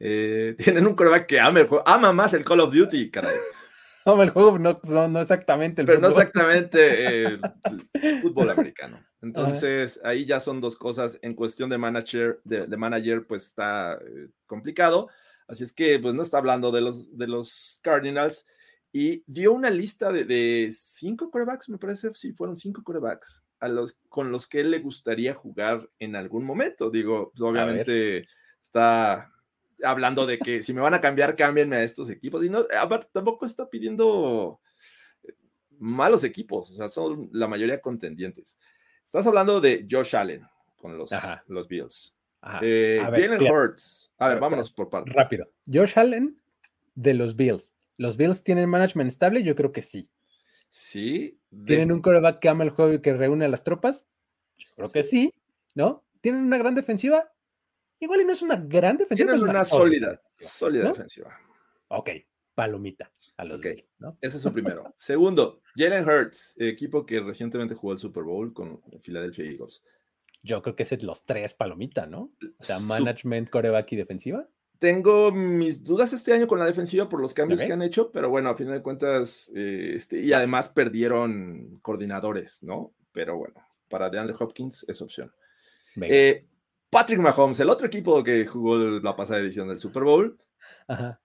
Eh, 0.00 0.54
tienen 0.58 0.86
un 0.86 0.94
coreback 0.94 1.26
que 1.26 1.40
ama 1.40 1.60
el 1.60 1.66
juego. 1.66 1.84
Ama 1.86 2.12
más 2.12 2.34
el 2.34 2.44
Call 2.44 2.60
of 2.60 2.74
Duty, 2.74 3.10
caray. 3.10 3.34
No, 4.06 4.22
el 4.22 4.30
juego 4.30 4.58
no, 4.58 4.80
no, 5.08 5.20
exactamente 5.20 5.82
el 5.82 5.86
Pero 5.86 6.00
no 6.00 6.08
exactamente 6.08 7.26
el 7.26 7.40
fútbol 8.22 8.48
americano. 8.48 9.04
Entonces, 9.20 10.00
ahí 10.04 10.24
ya 10.24 10.40
son 10.40 10.60
dos 10.60 10.76
cosas. 10.76 11.18
En 11.22 11.34
cuestión 11.34 11.70
de 11.70 11.78
manager, 11.78 12.40
de, 12.44 12.66
manager 12.76 13.26
pues 13.26 13.46
está 13.46 13.94
eh, 13.94 14.28
complicado. 14.46 15.08
Así 15.48 15.64
es 15.64 15.72
que, 15.72 15.98
pues 15.98 16.14
no 16.14 16.22
está 16.22 16.38
hablando 16.38 16.70
de 16.70 16.80
los, 16.80 17.16
de 17.16 17.26
los 17.26 17.80
Cardinals. 17.82 18.46
Y 18.92 19.22
dio 19.26 19.52
una 19.52 19.70
lista 19.70 20.12
de, 20.12 20.70
cinco 20.72 21.30
corebacks, 21.30 21.68
me 21.68 21.78
parece, 21.78 22.12
sí, 22.14 22.32
fueron 22.32 22.56
cinco 22.56 22.82
corebacks 22.82 23.44
a 23.60 23.68
los, 23.68 24.00
con 24.08 24.32
los 24.32 24.46
que 24.46 24.60
él 24.60 24.70
le 24.70 24.78
gustaría 24.78 25.34
jugar 25.34 25.88
en 25.98 26.16
algún 26.16 26.44
momento. 26.44 26.90
Digo, 26.90 27.30
pues, 27.30 27.42
obviamente 27.42 28.26
está 28.62 29.30
hablando 29.82 30.26
de 30.26 30.38
que 30.38 30.62
si 30.62 30.72
me 30.72 30.80
van 30.80 30.94
a 30.94 31.00
cambiar, 31.00 31.36
cámbienme 31.36 31.76
a 31.76 31.82
estos 31.82 32.08
equipos. 32.08 32.44
Y 32.44 32.50
no, 32.50 32.64
tampoco 33.12 33.46
está 33.46 33.68
pidiendo 33.68 34.60
malos 35.78 36.24
equipos, 36.24 36.70
o 36.70 36.74
sea, 36.74 36.88
son 36.88 37.28
la 37.32 37.48
mayoría 37.48 37.80
contendientes. 37.80 38.58
Estás 39.08 39.26
hablando 39.26 39.58
de 39.58 39.88
Josh 39.90 40.14
Allen 40.14 40.46
con 40.76 40.98
los, 40.98 41.10
los 41.46 41.66
Bills. 41.66 42.14
Eh, 42.60 43.00
Jalen 43.02 43.40
Hurts. 43.40 44.12
A 44.18 44.28
ver, 44.28 44.38
vámonos 44.38 44.70
por 44.70 44.90
partes. 44.90 45.14
Rápido. 45.14 45.50
Josh 45.66 45.98
Allen 45.98 46.38
de 46.94 47.14
los 47.14 47.34
Bills. 47.34 47.72
¿Los 47.96 48.18
Bills 48.18 48.44
tienen 48.44 48.68
management 48.68 49.08
estable? 49.08 49.42
Yo 49.42 49.56
creo 49.56 49.72
que 49.72 49.80
sí. 49.80 50.10
Sí. 50.68 51.40
¿Tienen 51.64 51.90
un 51.90 52.02
coreback 52.02 52.38
que 52.38 52.50
ama 52.50 52.64
el 52.64 52.70
juego 52.70 52.92
y 52.92 53.00
que 53.00 53.14
reúne 53.14 53.46
a 53.46 53.48
las 53.48 53.64
tropas? 53.64 54.06
Yo 54.58 54.68
creo 54.76 54.92
que 54.92 55.02
sí, 55.02 55.32
¿no? 55.74 56.04
¿Tienen 56.20 56.42
una 56.42 56.58
gran 56.58 56.74
defensiva? 56.74 57.32
Igual 58.00 58.20
y 58.20 58.24
no 58.26 58.32
es 58.32 58.42
una 58.42 58.56
gran 58.56 58.98
defensiva. 58.98 59.32
Tienen 59.32 59.48
una 59.48 59.64
sólida, 59.64 60.20
sólida 60.38 60.88
defensiva. 60.88 61.34
Ok, 61.88 62.10
palomita 62.54 63.10
a 63.38 63.44
los 63.44 63.60
okay. 63.60 63.86
¿no? 63.98 64.18
Ese 64.20 64.36
es 64.36 64.42
su 64.42 64.52
primero. 64.52 64.92
Segundo, 64.96 65.62
Jalen 65.76 66.06
Hurts, 66.06 66.56
equipo 66.58 67.06
que 67.06 67.20
recientemente 67.20 67.74
jugó 67.74 67.92
el 67.92 67.98
Super 67.98 68.24
Bowl 68.24 68.52
con 68.52 68.82
Philadelphia 69.00 69.44
Eagles. 69.44 69.82
Yo 70.42 70.60
creo 70.60 70.74
que 70.74 70.82
es 70.82 71.02
los 71.02 71.24
tres 71.24 71.54
palomita, 71.54 72.06
¿no? 72.06 72.32
O 72.58 72.62
sea, 72.62 72.78
management, 72.80 73.48
coreback 73.48 73.92
y 73.92 73.96
defensiva. 73.96 74.48
Tengo 74.78 75.32
mis 75.32 75.82
dudas 75.82 76.12
este 76.12 76.32
año 76.32 76.46
con 76.46 76.58
la 76.58 76.66
defensiva 76.66 77.08
por 77.08 77.20
los 77.20 77.34
cambios 77.34 77.62
que 77.62 77.72
han 77.72 77.82
hecho, 77.82 78.10
pero 78.12 78.28
bueno, 78.28 78.50
a 78.50 78.56
fin 78.56 78.70
de 78.70 78.82
cuentas, 78.82 79.50
eh, 79.54 79.92
este, 79.94 80.20
y 80.20 80.32
además 80.32 80.68
perdieron 80.68 81.78
coordinadores, 81.82 82.62
¿no? 82.62 82.92
Pero 83.12 83.36
bueno, 83.36 83.54
para 83.88 84.10
DeAndre 84.10 84.36
Hopkins 84.38 84.84
es 84.88 85.00
opción. 85.02 85.32
Eh, 86.00 86.46
Patrick 86.90 87.18
Mahomes, 87.20 87.58
el 87.60 87.70
otro 87.70 87.86
equipo 87.86 88.22
que 88.22 88.46
jugó 88.46 88.76
la 88.78 89.16
pasada 89.16 89.40
edición 89.40 89.68
del 89.68 89.78
Super 89.78 90.04
Bowl. 90.04 90.38
Ajá. 90.86 91.20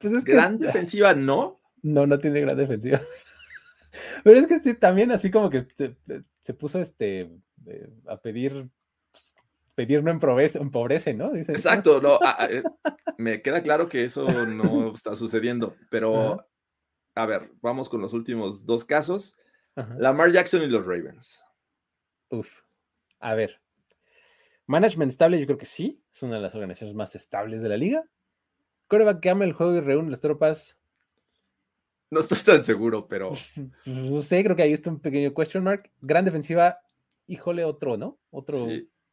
Pues 0.00 0.12
es 0.12 0.24
gran 0.24 0.58
defensiva, 0.58 1.14
¿no? 1.14 1.60
No, 1.82 2.06
no 2.06 2.18
tiene 2.18 2.40
gran 2.40 2.56
defensiva. 2.56 3.00
Pero 4.24 4.38
es 4.38 4.46
que 4.46 4.60
sí, 4.60 4.74
también 4.74 5.12
así 5.12 5.30
como 5.30 5.50
que 5.50 5.60
se, 6.40 6.54
puso 6.54 6.80
este 6.80 7.30
a 8.06 8.16
pedir 8.16 8.68
pues, 9.10 9.34
pedir 9.74 10.02
no 10.02 10.10
empobrece, 10.10 11.14
¿no? 11.14 11.34
Exacto, 11.34 12.00
no, 12.00 12.18
eh, 12.50 12.62
me 13.16 13.42
queda 13.42 13.62
claro 13.62 13.88
que 13.88 14.04
eso 14.04 14.30
no 14.46 14.92
está 14.94 15.16
sucediendo, 15.16 15.74
pero 15.90 16.46
a 17.14 17.26
ver, 17.26 17.50
vamos 17.62 17.88
con 17.88 18.00
los 18.00 18.12
últimos 18.12 18.66
dos 18.66 18.84
casos. 18.84 19.36
Lamar 19.96 20.30
Jackson 20.30 20.62
y 20.62 20.66
los 20.66 20.84
Ravens. 20.84 21.44
Uf, 22.28 22.48
a 23.20 23.34
ver. 23.34 23.60
Management 24.66 25.10
estable, 25.10 25.40
yo 25.40 25.46
creo 25.46 25.58
que 25.58 25.64
sí, 25.64 26.02
es 26.12 26.22
una 26.22 26.36
de 26.36 26.42
las 26.42 26.54
organizaciones 26.54 26.94
más 26.94 27.14
estables 27.16 27.62
de 27.62 27.68
la 27.70 27.76
liga. 27.76 28.04
Coreback 28.90 29.20
que 29.20 29.30
ama 29.30 29.44
el 29.44 29.52
juego 29.52 29.76
y 29.76 29.80
reúne 29.80 30.10
las 30.10 30.20
tropas. 30.20 30.76
No 32.10 32.18
estoy 32.18 32.38
tan 32.38 32.64
seguro, 32.64 33.06
pero. 33.06 33.30
No 33.86 34.20
sé, 34.20 34.42
creo 34.42 34.56
que 34.56 34.64
ahí 34.64 34.72
está 34.72 34.90
un 34.90 34.98
pequeño 34.98 35.32
question 35.32 35.62
mark. 35.62 35.88
Gran 36.00 36.24
defensiva, 36.24 36.80
híjole, 37.28 37.64
otro, 37.64 37.96
¿no? 37.96 38.18
Otro, 38.30 38.66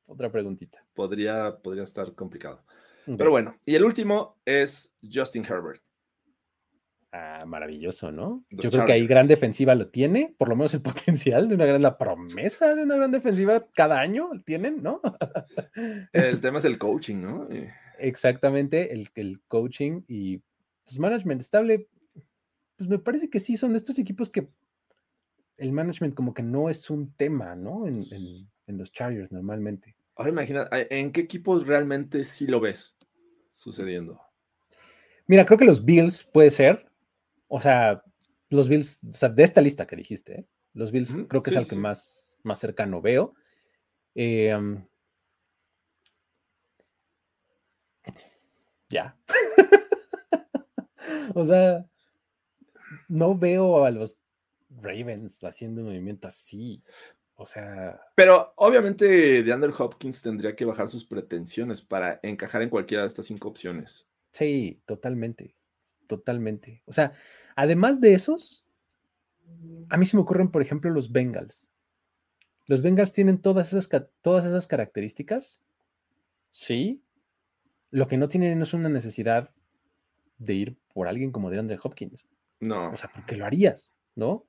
Otra 0.08 0.32
preguntita. 0.32 0.84
Podría, 0.96 1.58
podría 1.62 1.84
estar 1.84 2.14
complicado. 2.16 2.64
Pero 3.06 3.30
bueno, 3.30 3.56
y 3.66 3.76
el 3.76 3.86
último 3.86 4.38
es 4.44 4.94
Justin 5.02 5.46
Herbert. 5.46 5.82
Ah, 7.14 7.46
maravilloso, 7.46 8.12
¿no? 8.12 8.44
Yo 8.50 8.70
creo 8.70 8.86
que 8.86 8.94
ahí 8.94 9.08
gran 9.08 9.28
defensiva 9.28 9.76
lo 9.76 9.88
tiene, 9.88 10.36
por 10.38 10.50
lo 10.50 10.56
menos 10.56 10.74
el 10.74 10.82
potencial 10.82 11.48
de 11.48 11.56
una 11.56 11.66
gran, 11.66 11.82
la 11.82 11.98
promesa 11.98 12.76
de 12.76 12.84
una 12.84 12.96
gran 12.96 13.12
defensiva 13.12 13.66
cada 13.74 14.00
año 14.00 14.30
tienen, 14.44 14.84
¿no? 14.84 15.02
el 16.12 16.42
tema 16.42 16.58
es 16.58 16.66
el 16.66 16.78
coaching, 16.78 17.22
¿no? 17.22 17.48
Exactamente, 18.00 18.94
el, 18.94 19.10
el 19.16 19.42
coaching 19.48 20.02
y 20.08 20.42
pues 20.84 21.00
management 21.00 21.42
estable, 21.42 21.88
pues 22.76 22.90
me 22.90 23.00
parece 23.00 23.30
que 23.30 23.40
sí, 23.40 23.58
son 23.58 23.76
estos 23.76 24.00
equipos 24.00 24.30
que 24.30 24.48
el 25.58 25.72
management 25.72 26.16
como 26.16 26.34
que 26.34 26.44
no 26.44 26.70
es 26.70 26.90
un 26.90 27.14
tema, 27.14 27.56
¿no? 27.56 27.88
En, 27.88 28.06
en 28.68 28.78
los 28.78 28.92
Chargers 28.92 29.32
normalmente. 29.32 29.96
Ahora 30.16 30.32
imagina, 30.32 30.68
¿en 30.72 31.12
qué 31.12 31.22
equipos 31.22 31.66
realmente 31.68 32.24
sí 32.24 32.48
lo 32.48 32.60
ves 32.60 32.98
sucediendo? 33.52 34.22
Mira, 35.28 35.46
creo 35.46 35.58
que 35.58 35.66
los 35.66 35.84
Bills 35.84 36.24
puede 36.24 36.52
ser, 36.52 36.90
o 37.48 37.60
sea, 37.60 38.04
los 38.50 38.70
Bills, 38.70 39.04
o 39.10 39.14
sea, 39.14 39.30
de 39.30 39.44
esta 39.44 39.62
lista 39.62 39.86
que 39.86 39.96
dijiste, 39.96 40.40
¿eh? 40.40 40.48
los 40.74 40.92
Bills 40.92 41.12
creo 41.28 41.42
que 41.42 41.50
es 41.50 41.56
el 41.56 41.68
que 41.68 41.76
más, 41.76 42.40
más 42.44 42.60
cercano 42.60 43.02
veo. 43.02 43.34
Em, 44.16 44.86
ya. 48.90 49.16
o 51.36 51.46
sea, 51.46 51.86
no 53.08 53.38
veo 53.38 53.86
a 53.86 53.92
los 53.92 54.22
Ravens 54.82 55.44
haciendo 55.44 55.82
un 55.82 55.88
movimiento 55.88 56.28
así. 56.28 56.82
O 57.36 57.46
sea. 57.46 58.02
Pero 58.16 58.54
obviamente 58.56 59.44
de 59.44 59.54
Andrew 59.54 59.74
Hopkins 59.78 60.22
tendría 60.22 60.56
que 60.56 60.66
bajar 60.66 60.88
sus 60.88 61.06
pretensiones 61.06 61.82
para 61.82 62.20
encajar 62.24 62.62
en 62.62 62.70
cualquiera 62.70 63.04
de 63.04 63.08
estas 63.08 63.26
cinco 63.26 63.50
opciones. 63.50 64.08
Sí, 64.32 64.82
totalmente 64.86 65.58
totalmente. 66.08 66.82
O 66.86 66.94
sea, 66.94 67.12
además 67.56 68.02
de 68.02 68.14
esos, 68.14 68.66
a 69.90 69.98
mí 69.98 70.06
se 70.06 70.18
me 70.18 70.24
ocurren, 70.24 70.50
por 70.50 70.62
ejemplo, 70.62 70.90
los 70.90 71.12
Bengals. 71.12 71.70
Los 72.66 72.82
Bengals 72.82 73.14
tienen 73.14 73.40
todas 73.40 73.74
esas, 73.74 73.90
todas 74.22 74.46
esas 74.46 74.66
características. 74.66 75.62
Sí. 76.50 77.04
Lo 77.92 78.08
que 78.08 78.18
no 78.18 78.28
tienen 78.28 78.62
es 78.62 78.74
una 78.74 78.90
necesidad 78.90 79.52
de 80.38 80.54
ir 80.54 80.78
por 80.94 81.08
alguien 81.08 81.32
como 81.32 81.50
DeAndre 81.50 81.80
Hopkins. 81.82 82.28
No. 82.60 82.92
O 82.92 82.98
sea, 82.98 83.10
porque 83.14 83.36
lo 83.36 83.46
harías, 83.46 83.94
¿no? 84.16 84.46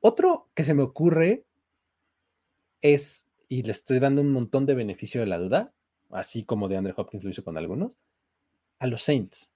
Otro 0.00 0.48
que 0.54 0.64
se 0.64 0.74
me 0.74 0.82
ocurre 0.82 1.44
es, 2.82 3.28
y 3.48 3.62
le 3.62 3.72
estoy 3.72 3.98
dando 3.98 4.22
un 4.22 4.32
montón 4.32 4.66
de 4.66 4.74
beneficio 4.74 5.20
de 5.20 5.26
la 5.26 5.38
duda, 5.38 5.72
así 6.10 6.44
como 6.44 6.68
DeAndre 6.68 6.94
Hopkins 6.96 7.24
lo 7.24 7.30
hizo 7.30 7.44
con 7.44 7.56
algunos, 7.56 7.96
a 8.78 8.86
los 8.86 9.02
Saints. 9.02 9.52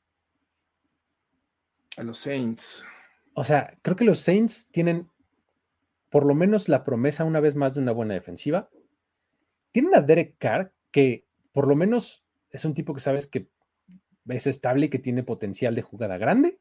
A 1.96 2.02
los 2.02 2.18
Saints. 2.18 2.84
O 3.34 3.44
sea, 3.44 3.76
creo 3.82 3.96
que 3.96 4.04
los 4.04 4.18
Saints 4.18 4.70
tienen 4.70 5.08
por 6.10 6.26
lo 6.26 6.34
menos 6.34 6.68
la 6.68 6.84
promesa 6.84 7.24
una 7.24 7.40
vez 7.40 7.56
más 7.56 7.74
de 7.74 7.80
una 7.80 7.92
buena 7.92 8.14
defensiva. 8.14 8.70
Tienen 9.72 9.94
a 9.96 10.00
Derek 10.00 10.36
Carr, 10.38 10.72
que 10.92 11.26
por 11.52 11.66
lo 11.66 11.74
menos 11.74 12.23
es 12.54 12.64
un 12.64 12.72
tipo 12.72 12.94
que 12.94 13.00
sabes 13.00 13.26
que 13.26 13.48
es 14.28 14.46
estable 14.46 14.86
y 14.86 14.88
que 14.88 15.00
tiene 15.00 15.24
potencial 15.24 15.74
de 15.74 15.82
jugada 15.82 16.18
grande, 16.18 16.60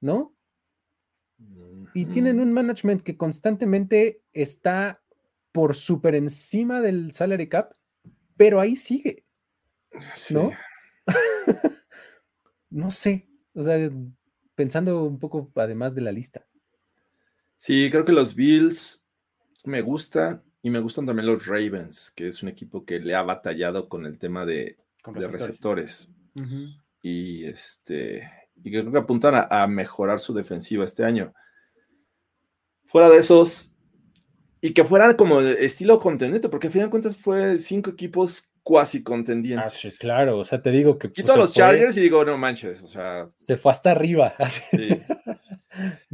¿no? 0.00 0.34
Y 1.94 2.06
tienen 2.06 2.40
un 2.40 2.52
management 2.52 3.02
que 3.02 3.16
constantemente 3.16 4.22
está 4.32 5.00
por 5.52 5.76
súper 5.76 6.16
encima 6.16 6.80
del 6.80 7.12
salary 7.12 7.48
cap, 7.48 7.72
pero 8.36 8.60
ahí 8.60 8.74
sigue. 8.74 9.24
¿No? 10.30 10.50
no 12.70 12.90
sé. 12.90 13.28
O 13.54 13.62
sea, 13.62 13.88
pensando 14.56 15.04
un 15.04 15.20
poco 15.20 15.52
además 15.54 15.94
de 15.94 16.00
la 16.00 16.10
lista. 16.10 16.44
Sí, 17.56 17.88
creo 17.88 18.04
que 18.04 18.12
los 18.12 18.34
Bills 18.34 19.04
me 19.64 19.80
gustan 19.80 20.42
y 20.60 20.70
me 20.70 20.80
gustan 20.80 21.06
también 21.06 21.26
los 21.26 21.46
Ravens, 21.46 22.10
que 22.10 22.26
es 22.26 22.42
un 22.42 22.48
equipo 22.48 22.84
que 22.84 22.98
le 22.98 23.14
ha 23.14 23.22
batallado 23.22 23.88
con 23.88 24.06
el 24.06 24.18
tema 24.18 24.44
de, 24.44 24.76
receptores. 25.04 26.08
Y 27.02 27.44
este 27.44 28.30
y 28.62 28.70
creo 28.70 28.90
que 28.90 28.98
apuntan 28.98 29.46
a, 29.50 29.66
mejorar 29.66 30.20
su 30.20 30.32
defensiva 30.32 30.84
este 30.84 31.04
año. 31.04 31.34
Fuera 32.84 33.10
de 33.10 33.18
esos, 33.18 33.74
y 34.60 34.72
que 34.72 34.84
fueran 34.84 35.16
como 35.16 35.42
de 35.42 35.64
estilo 35.64 35.98
contendiente, 35.98 36.48
porque 36.48 36.68
al 36.68 36.72
final 36.72 36.86
de 36.86 36.90
cuentas 36.90 37.16
fue 37.16 37.58
cinco 37.58 37.90
equipos 37.90 38.52
cuasi 38.62 39.02
contendientes. 39.02 39.72
Ah, 39.74 39.76
sí, 39.76 39.98
claro, 39.98 40.38
o 40.38 40.44
sea, 40.44 40.62
te 40.62 40.70
digo 40.70 40.98
que. 40.98 41.10
Quito 41.10 41.32
a 41.32 41.36
los 41.36 41.52
Chargers 41.52 41.96
y 41.96 42.00
digo, 42.00 42.24
no 42.24 42.38
manches, 42.38 42.82
o 42.82 42.88
sea. 42.88 43.28
Se 43.36 43.56
fue 43.56 43.72
hasta 43.72 43.90
arriba, 43.90 44.34
así. 44.38 44.62
Sí. 44.70 44.88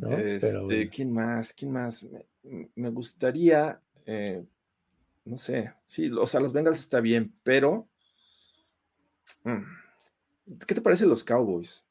Este, 0.03 0.89
¿Quién 0.89 1.13
más? 1.13 1.53
¿Quién 1.53 1.73
más? 1.73 2.09
Me, 2.75 2.89
gustaría, 2.89 3.79
eh, 4.07 4.43
no 5.27 5.37
sé, 5.37 5.75
sí, 5.85 6.11
o 6.11 6.27
sea, 6.27 6.41
los 6.41 6.55
Bengals 6.55 6.81
está 6.81 7.03
bien, 7.03 7.35
pero. 7.43 7.90
Mm, 9.45 10.59
¿Qué 10.67 10.75
te 10.75 10.81
parece 10.81 11.07
los 11.07 11.25
Cowboys? 11.25 11.83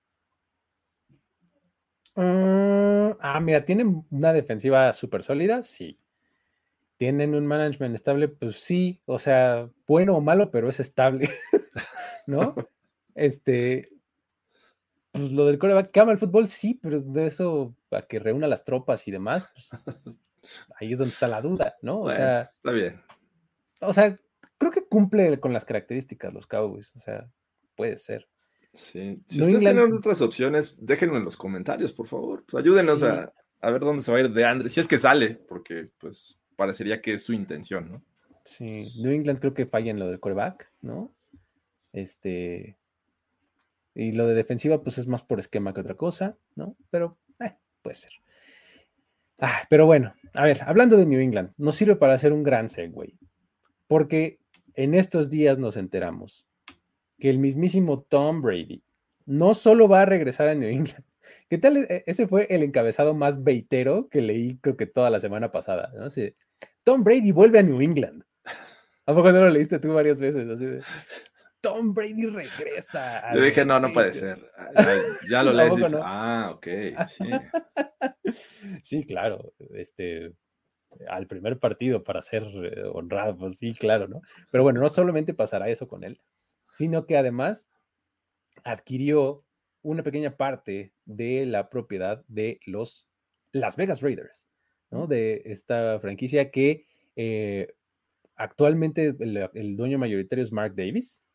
Mm, 2.16 3.12
ah, 3.20 3.40
mira, 3.42 3.64
tienen 3.64 4.06
una 4.10 4.34
defensiva 4.34 4.92
súper 4.94 5.24
sólida, 5.24 5.62
sí. 5.64 5.98
¿Tienen 6.98 7.34
un 7.34 7.48
management 7.48 7.96
estable? 7.96 8.28
Pues 8.28 8.58
sí, 8.58 9.02
o 9.06 9.20
sea, 9.20 9.70
bueno 9.88 10.18
o 10.18 10.22
malo, 10.22 10.52
pero 10.52 10.68
es 10.70 10.80
estable, 10.80 11.30
¿no? 12.28 12.56
Este, 13.16 13.90
pues 15.12 15.32
lo 15.32 15.46
del 15.46 15.60
coreback, 15.60 15.92
que 15.92 16.00
ama 16.00 16.14
el 16.14 16.18
fútbol, 16.18 16.48
sí, 16.48 16.80
pero 16.82 17.02
de 17.02 17.28
eso 17.28 17.76
a 17.92 18.04
que 18.04 18.20
reúna 18.20 18.48
las 18.48 18.64
tropas 18.64 19.06
y 19.08 19.12
demás, 19.12 19.50
pues 19.54 19.70
ahí 20.80 20.94
es 20.94 21.00
donde 21.00 21.14
está 21.14 21.28
la 21.28 21.42
duda, 21.42 21.76
¿no? 21.82 22.02
O 22.02 22.12
sea, 22.12 22.44
está 22.44 22.72
bien. 22.72 23.02
O 23.82 23.92
sea, 23.92 24.18
creo 24.58 24.72
que 24.72 24.86
cumple 24.86 25.40
con 25.40 25.52
las 25.52 25.66
características 25.66 26.34
los 26.34 26.48
Cowboys, 26.48 26.96
o 26.96 27.00
sea, 27.00 27.30
puede 27.80 27.98
ser. 27.98 28.28
Sí, 28.74 29.24
si 29.26 29.42
ustedes 29.42 29.60
tienen 29.60 29.94
otras 29.94 30.22
opciones, 30.22 30.76
déjenlo 30.78 31.16
en 31.16 31.24
los 31.24 31.38
comentarios, 31.38 31.94
por 31.94 32.08
favor. 32.08 32.44
Pues 32.46 32.62
ayúdenos 32.62 33.02
a, 33.04 33.32
a, 33.62 33.72
ver 33.72 33.80
dónde 33.80 34.02
se 34.02 34.12
va 34.12 34.18
a 34.18 34.22
ir 34.22 34.32
de 34.32 34.44
Andrés, 34.44 34.74
si 34.74 34.82
es 34.82 34.88
que 34.90 35.00
sale, 35.00 35.36
porque 35.48 35.90
pues 35.98 36.38
parecería 36.58 37.02
que 37.02 37.14
es 37.14 37.24
su 37.24 37.32
intención, 37.32 37.90
¿no? 37.90 38.04
Sí, 38.44 38.92
New 39.02 39.14
England 39.14 39.40
creo 39.40 39.54
que 39.54 39.66
falla 39.66 39.92
en 39.92 40.00
lo 40.00 40.10
del 40.10 40.20
coreback, 40.20 40.70
¿no? 40.82 41.14
Este. 41.94 42.78
Y 43.96 44.12
lo 44.12 44.28
de 44.28 44.36
defensiva, 44.36 44.84
pues 44.84 44.98
es 44.98 45.08
más 45.08 45.24
por 45.24 45.40
esquema 45.40 45.74
que 45.74 45.80
otra 45.80 45.96
cosa, 45.96 46.38
¿no? 46.56 46.76
Pero 46.90 47.18
eh, 47.40 47.56
puede 47.82 47.96
ser. 47.96 48.12
Ah, 49.40 49.62
pero 49.70 49.86
bueno, 49.86 50.14
a 50.34 50.44
ver, 50.44 50.64
hablando 50.64 50.98
de 50.98 51.06
New 51.06 51.22
England, 51.22 51.54
nos 51.56 51.78
sirve 51.78 51.96
para 51.96 52.14
hacer 52.14 52.34
un 52.34 52.44
gran 52.44 52.68
segue. 52.68 53.16
Porque 53.88 54.40
en 54.74 54.96
estos 54.96 55.30
días 55.30 55.60
nos 55.60 55.78
enteramos 55.78 56.49
que 57.20 57.30
el 57.30 57.40
mismísimo 57.40 58.02
Tom 58.02 58.42
Brady 58.42 58.84
no 59.26 59.54
solo 59.54 59.88
va 59.88 60.02
a 60.02 60.06
regresar 60.06 60.48
a 60.48 60.56
New 60.56 60.70
England, 60.70 61.04
¿Qué 61.50 61.58
tal? 61.58 61.78
E, 61.78 62.04
ese 62.06 62.28
fue 62.28 62.48
el 62.50 62.64
encabezado 62.64 63.14
más 63.14 63.44
beitero 63.44 64.08
que 64.10 64.22
leí 64.22 64.58
creo 64.60 64.78
que 64.78 64.86
toda 64.86 65.10
la 65.10 65.20
semana 65.20 65.52
pasada. 65.52 65.92
¿no? 65.96 66.08
Tom 66.84 67.04
Brady 67.04 67.32
vuelve 67.32 67.60
a 67.60 67.64
New 67.64 67.82
England. 67.82 68.24
¿A 69.06 69.14
poco 69.14 69.32
no 69.32 69.42
lo 69.42 69.50
leíste 69.50 69.80
tú 69.80 69.94
varias 69.94 70.20
veces? 70.20 70.48
Así 70.48 70.66
Tom 71.62 71.94
Brady 71.94 72.28
regresa. 72.28 73.34
Yo 73.34 73.42
dije, 73.42 73.66
no, 73.66 73.80
no 73.80 73.92
puede 73.92 74.14
ser. 74.14 74.40
Ya, 75.30 75.44
lo 75.44 75.52
lees. 75.54 75.74
Ah, 76.02 76.54
ok. 76.56 76.68
Sí. 77.08 77.26
sí, 78.82 79.04
claro. 79.06 79.52
Este, 79.74 80.32
al 81.10 81.28
primer 81.28 81.60
partido 81.60 82.04
para 82.04 82.22
ser 82.22 82.44
eh, 82.44 82.84
honrado, 82.94 83.38
pues 83.38 83.58
sí, 83.58 83.74
claro, 83.74 84.08
¿no? 84.08 84.22
Pero 84.52 84.64
bueno, 84.64 84.80
no 84.80 84.88
solamente 84.88 85.34
pasará 85.34 85.68
eso 85.70 85.88
con 85.88 86.04
él, 86.04 86.22
sino 86.74 87.06
que 87.06 87.18
además 87.18 87.70
adquirió 88.64 89.46
una 89.82 90.04
pequeña 90.04 90.36
parte 90.36 90.94
de 91.06 91.46
la 91.46 91.70
propiedad 91.70 92.24
de 92.28 92.60
los 92.66 93.08
Las 93.52 93.78
Vegas 93.78 94.02
Raiders, 94.02 94.48
¿no? 94.92 95.08
De 95.08 95.42
esta 95.46 96.00
franquicia 96.00 96.52
que 96.52 96.86
eh, 97.16 97.74
actualmente 98.36 99.16
el, 99.20 99.76
dueño 99.76 99.98
mayoritario 99.98 100.44
es 100.44 100.52
Mark 100.52 100.76
Davis 100.76 101.26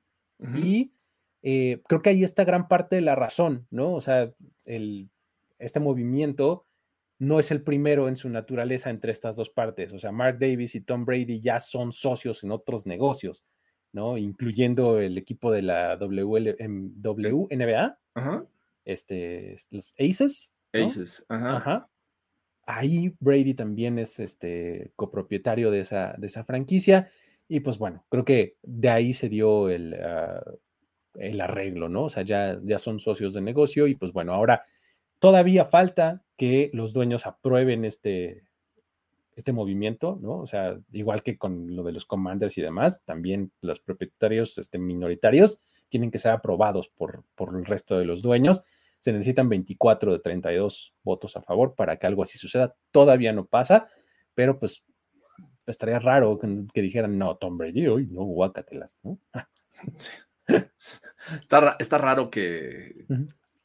y 0.56 0.92
eh, 1.42 1.82
creo 1.86 2.02
que 2.02 2.10
ahí 2.10 2.24
está 2.24 2.44
gran 2.44 2.68
parte 2.68 2.96
de 2.96 3.02
la 3.02 3.14
razón, 3.14 3.66
¿no? 3.70 3.92
O 3.92 4.00
sea, 4.00 4.32
el, 4.64 5.10
este 5.58 5.80
movimiento 5.80 6.66
no 7.18 7.38
es 7.38 7.50
el 7.50 7.62
primero 7.62 8.08
en 8.08 8.16
su 8.16 8.28
naturaleza 8.28 8.90
entre 8.90 9.12
estas 9.12 9.36
dos 9.36 9.50
partes. 9.50 9.92
O 9.92 9.98
sea, 9.98 10.12
Mark 10.12 10.38
Davis 10.38 10.74
y 10.74 10.80
Tom 10.80 11.04
Brady 11.04 11.40
ya 11.40 11.60
son 11.60 11.92
socios 11.92 12.42
en 12.44 12.50
otros 12.50 12.86
negocios, 12.86 13.44
¿no? 13.94 14.18
Incluyendo 14.18 15.00
el 15.00 15.16
equipo 15.16 15.52
de 15.52 15.62
la 15.62 15.96
WNBA, 15.96 17.98
Este, 18.84 19.54
los 19.70 19.94
Aces. 19.98 20.52
Aces, 20.72 21.24
ajá. 21.28 21.88
Ahí 22.66 23.14
Brady 23.20 23.54
también 23.54 23.98
es 23.98 24.18
este 24.18 24.90
copropietario 24.96 25.70
de 25.70 25.80
esa, 25.80 26.14
de 26.18 26.26
esa 26.26 26.44
franquicia. 26.44 27.10
Y 27.46 27.60
pues 27.60 27.78
bueno, 27.78 28.04
creo 28.08 28.24
que 28.24 28.56
de 28.62 28.88
ahí 28.88 29.12
se 29.12 29.28
dio 29.28 29.68
el, 29.68 29.94
ah, 29.94 30.42
el 31.14 31.40
arreglo, 31.40 31.88
¿no? 31.88 32.04
O 32.04 32.08
sea, 32.08 32.24
ya, 32.24 32.58
ya 32.64 32.78
son 32.78 32.98
socios 32.98 33.34
de 33.34 33.42
negocio 33.42 33.86
y 33.86 33.94
pues 33.94 34.12
bueno, 34.12 34.32
ahora 34.32 34.64
todavía 35.20 35.66
falta 35.66 36.24
que 36.36 36.70
los 36.72 36.92
dueños 36.92 37.26
aprueben 37.26 37.84
este, 37.84 38.42
este 39.36 39.52
movimiento, 39.52 40.18
¿no? 40.20 40.38
O 40.38 40.46
sea, 40.46 40.78
igual 40.92 41.22
que 41.22 41.36
con 41.36 41.74
lo 41.74 41.82
de 41.82 41.92
los 41.92 42.06
commanders 42.06 42.56
y 42.58 42.62
demás, 42.62 43.02
también 43.04 43.52
los 43.60 43.80
propietarios 43.80 44.58
este, 44.58 44.78
minoritarios 44.78 45.60
tienen 45.88 46.10
que 46.10 46.18
ser 46.18 46.32
aprobados 46.32 46.88
por, 46.88 47.24
por 47.34 47.56
el 47.56 47.64
resto 47.64 47.98
de 47.98 48.04
los 48.04 48.22
dueños. 48.22 48.64
Se 48.98 49.12
necesitan 49.12 49.48
24 49.48 50.12
de 50.12 50.18
32 50.18 50.94
votos 51.02 51.36
a 51.36 51.42
favor 51.42 51.74
para 51.74 51.98
que 51.98 52.06
algo 52.06 52.22
así 52.22 52.38
suceda. 52.38 52.74
Todavía 52.90 53.32
no 53.32 53.44
pasa, 53.44 53.88
pero 54.34 54.58
pues 54.58 54.84
estaría 55.66 55.98
raro 55.98 56.38
que, 56.38 56.82
dijeran, 56.82 57.18
no, 57.18 57.36
Tom 57.36 57.58
Brady, 57.58 57.86
hoy 57.86 58.06
no, 58.06 58.22
guácatelas, 58.22 58.98
¿no? 59.02 59.18
Está, 61.40 61.76
está, 61.78 61.96
raro 61.96 62.28
que 62.28 63.06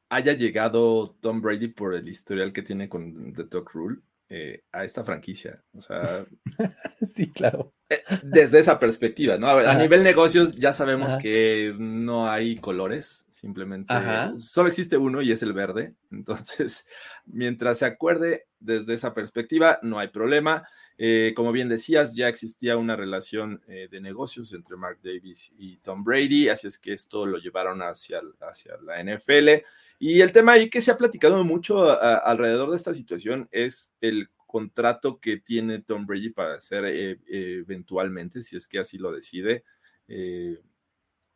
haya 0.07 0.31
llegado 0.31 1.13
Tom 1.19 1.41
Brady 1.41 1.67
por 1.67 1.93
el 1.93 2.07
historial 2.07 2.53
que 2.53 2.61
tiene 2.61 2.87
con 2.87 3.33
The 3.33 3.43
Talk 3.43 3.71
Rule 3.73 3.99
eh, 4.31 4.61
a 4.71 4.83
esta 4.83 5.03
franquicia. 5.03 5.63
O 5.73 5.81
sea, 5.81 6.23
sí, 7.01 7.31
claro. 7.31 7.73
Eh, 7.89 8.03
desde 8.21 8.59
esa 8.59 8.77
perspectiva, 8.77 9.39
¿no? 9.39 9.47
A, 9.49 9.73
nivel 9.73 10.03
negocios 10.03 10.51
ya 10.55 10.71
sabemos 10.71 11.15
que 11.15 11.73
no 11.79 12.29
hay 12.29 12.57
colores, 12.57 13.25
simplemente 13.29 13.91
solo 14.37 14.69
existe 14.69 14.97
uno 14.97 15.23
y 15.23 15.31
es 15.31 15.41
el 15.41 15.53
verde. 15.53 15.95
Entonces, 16.11 16.85
mientras 17.25 17.79
se 17.79 17.85
acuerde 17.85 18.45
desde 18.59 18.93
esa 18.93 19.15
perspectiva, 19.15 19.79
no 19.81 19.97
hay 19.97 20.09
problema. 20.09 20.63
Eh, 20.99 21.33
como 21.35 21.51
bien 21.51 21.67
decías, 21.67 22.13
ya 22.13 22.27
existía 22.27 22.77
una 22.77 22.95
relación 22.95 23.63
de 23.65 23.99
negocios 23.99 24.53
entre 24.53 24.75
Mark 24.75 24.99
Davis 25.01 25.51
y 25.57 25.77
Tom 25.77 26.03
Brady, 26.03 26.49
así 26.49 26.67
es 26.67 26.77
que 26.77 26.93
esto 26.93 27.25
lo 27.25 27.39
llevaron 27.39 27.81
hacia, 27.81 28.21
hacia 28.41 28.77
la 28.83 29.01
NFL. 29.03 29.63
Y 29.99 30.21
el 30.21 30.31
tema 30.31 30.53
ahí 30.53 30.69
que 30.69 30.81
se 30.81 30.91
ha 30.91 30.97
platicado 30.97 31.43
mucho 31.43 32.01
alrededor 32.01 32.71
de 32.71 32.77
esta 32.77 32.93
situación 32.93 33.49
es 33.51 33.93
el 34.01 34.29
contrato 34.47 35.19
que 35.19 35.37
tiene 35.37 35.79
Tom 35.79 36.07
Brady 36.07 36.31
para 36.31 36.55
hacer 36.55 36.85
eh, 36.85 37.19
eventualmente, 37.27 38.41
si 38.41 38.57
es 38.57 38.67
que 38.67 38.79
así 38.79 38.97
lo 38.97 39.11
decide. 39.11 39.63
Eh, 40.07 40.59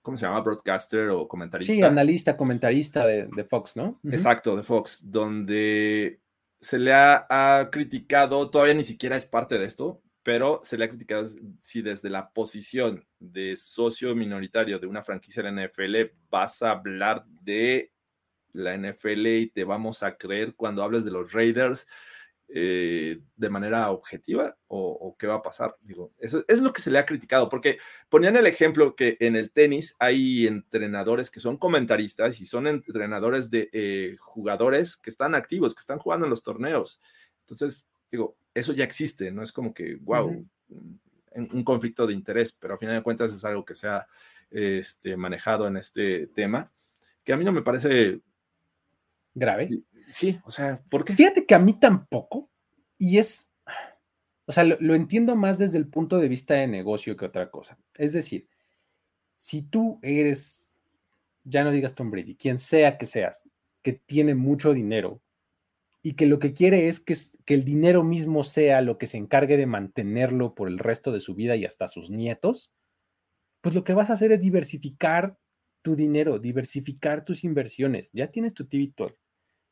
¿Cómo 0.02 0.18
se 0.18 0.26
llama? 0.26 0.42
Broadcaster 0.42 1.10
o 1.10 1.28
comentarista. 1.28 1.72
Sí, 1.72 1.82
analista, 1.82 2.36
comentarista 2.36 3.06
de, 3.06 3.46
Fox, 3.48 3.78
¿no? 3.78 4.00
Exacto, 4.04 4.56
de 4.58 4.64
Fox, 4.64 5.02
donde 5.06 6.20
se 6.60 6.78
le 6.80 6.92
ha, 6.94 7.70
criticado, 7.72 8.50
todavía 8.50 8.74
ni 8.74 8.84
siquiera 8.84 9.16
es 9.16 9.26
parte 9.26 9.58
de 9.58 9.66
esto, 9.66 10.02
pero 10.24 10.60
se 10.64 10.78
le 10.78 10.86
ha 10.86 10.90
criticado 10.90 11.28
si 11.60 11.82
desde 11.82 12.10
la 12.10 12.32
posición 12.32 13.06
de 13.20 13.56
socio 13.56 14.14
minoritario 14.14 14.80
de 14.80 14.88
una 14.88 15.04
franquicia 15.04 15.42
de 15.44 15.52
la 15.52 15.68
NFL 15.68 15.96
vas 16.30 16.62
a 16.62 16.72
hablar 16.72 17.24
de 17.26 17.93
la 18.54 18.78
NFL 18.78 19.28
y 19.28 19.48
te 19.48 19.64
vamos 19.64 20.04
a 20.04 20.16
creer 20.16 20.56
cuando 20.56 20.84
hables 20.84 21.04
de 21.04 21.12
los 21.12 21.34
Raiders 21.34 21.88
eh, 22.56 23.20
de 23.36 23.50
manera 23.50 23.90
objetiva 23.90 24.56
o, 24.68 25.16
qué 25.18 25.26
va 25.26 25.36
a 25.36 25.42
pasar. 25.42 25.76
Digo, 25.82 26.14
eso 26.20 26.46
es 26.48 26.60
lo 26.60 26.72
que 26.72 26.82
se 26.82 26.92
le 26.92 27.00
ha 27.00 27.06
criticado, 27.06 27.50
porque 27.50 27.80
ponían 28.10 28.36
el 28.36 28.46
ejemplo 28.46 28.96
que 28.96 29.18
en 29.22 29.36
el 29.36 29.50
tenis 29.50 29.96
hay 29.98 30.46
entrenadores 30.46 31.32
que 31.32 31.40
son 31.40 31.58
comentaristas 31.58 32.40
y 32.42 32.46
son 32.46 32.68
entrenadores 32.68 33.50
de 33.50 33.70
eh, 33.74 34.18
jugadores 34.20 34.98
que 34.98 35.10
están 35.10 35.34
activos, 35.34 35.74
que 35.74 35.80
están 35.80 35.98
jugando 35.98 36.28
en 36.28 36.30
los 36.30 36.44
torneos. 36.44 37.02
Entonces, 37.40 37.88
digo, 38.12 38.38
eso 38.54 38.74
ya 38.74 38.84
existe, 38.84 39.32
no 39.32 39.42
es 39.42 39.52
como 39.52 39.74
que, 39.74 39.96
wow, 40.02 40.46
un 41.36 41.64
conflicto 41.64 42.06
de 42.06 42.14
interés, 42.14 42.56
pero 42.60 42.76
a 42.76 42.78
final 42.78 42.96
de 42.96 43.04
cuentas 43.04 43.34
es 43.34 43.44
algo 43.44 43.66
que 43.66 43.74
se 43.74 43.88
ha 43.88 44.06
este, 44.52 45.18
manejado 45.18 45.68
en 45.68 45.78
este 45.78 46.28
tema, 46.28 46.72
que 47.24 47.34
a 47.34 47.38
mí 47.38 47.44
no 47.44 47.52
me 47.52 47.64
parece 47.64 48.22
grave. 49.34 49.70
Sí, 50.12 50.40
o 50.46 50.52
sea, 50.52 50.82
¿por 50.90 51.04
qué? 51.06 51.16
Fíjate 51.16 51.46
que 51.46 51.56
a 51.56 51.60
mí 51.60 51.74
tampoco, 51.80 52.50
y 52.98 53.18
es, 53.18 53.52
o 54.46 54.52
sea, 54.52 54.64
lo, 54.64 54.96
entiendo 54.96 55.36
más 55.36 55.58
desde 55.58 55.78
el 55.78 55.88
punto 55.88 56.18
de 56.18 56.28
vista 56.28 56.54
de 56.56 56.68
negocio 56.68 57.18
que 57.18 57.26
otra 57.26 57.50
cosa. 57.50 57.78
Es 57.96 58.14
decir, 58.14 58.48
si 59.38 59.64
tú 59.64 60.00
eres, 60.02 60.78
ya 61.44 61.64
no 61.64 61.72
digas 61.72 61.96
Tom 61.96 62.12
Brady, 62.12 62.36
quien 62.36 62.60
sea 62.60 62.98
que 62.98 63.06
seas, 63.06 63.44
que 63.82 63.94
tiene 63.94 64.36
mucho 64.36 64.74
dinero 64.74 65.22
y 66.02 66.14
que 66.14 66.26
lo 66.26 66.40
que 66.40 66.54
quiere 66.54 66.88
es 66.88 67.00
que, 67.00 67.16
que 67.46 67.54
el 67.54 67.64
dinero 67.64 68.04
mismo 68.04 68.44
sea 68.44 68.82
lo 68.82 68.98
que 68.98 69.08
se 69.08 69.18
encargue 69.18 69.58
de 69.58 69.66
mantenerlo 69.66 70.54
por 70.54 70.68
el 70.68 70.78
resto 70.78 71.12
de 71.12 71.22
su 71.22 71.34
vida 71.34 71.56
y 71.56 71.66
hasta 71.66 71.88
sus 71.88 72.10
nietos, 72.10 72.72
pues 73.62 73.74
lo 73.74 73.84
que 73.84 73.94
vas 73.94 74.10
a 74.10 74.14
hacer 74.14 74.32
es 74.32 74.42
diversificar 74.42 75.38
tu 75.82 75.96
dinero, 75.96 76.40
diversificar 76.40 77.24
tus 77.24 77.44
inversiones. 77.44 78.12
Ya 78.14 78.32
tienes 78.32 78.54
tu 78.54 78.66
TV 78.66 78.92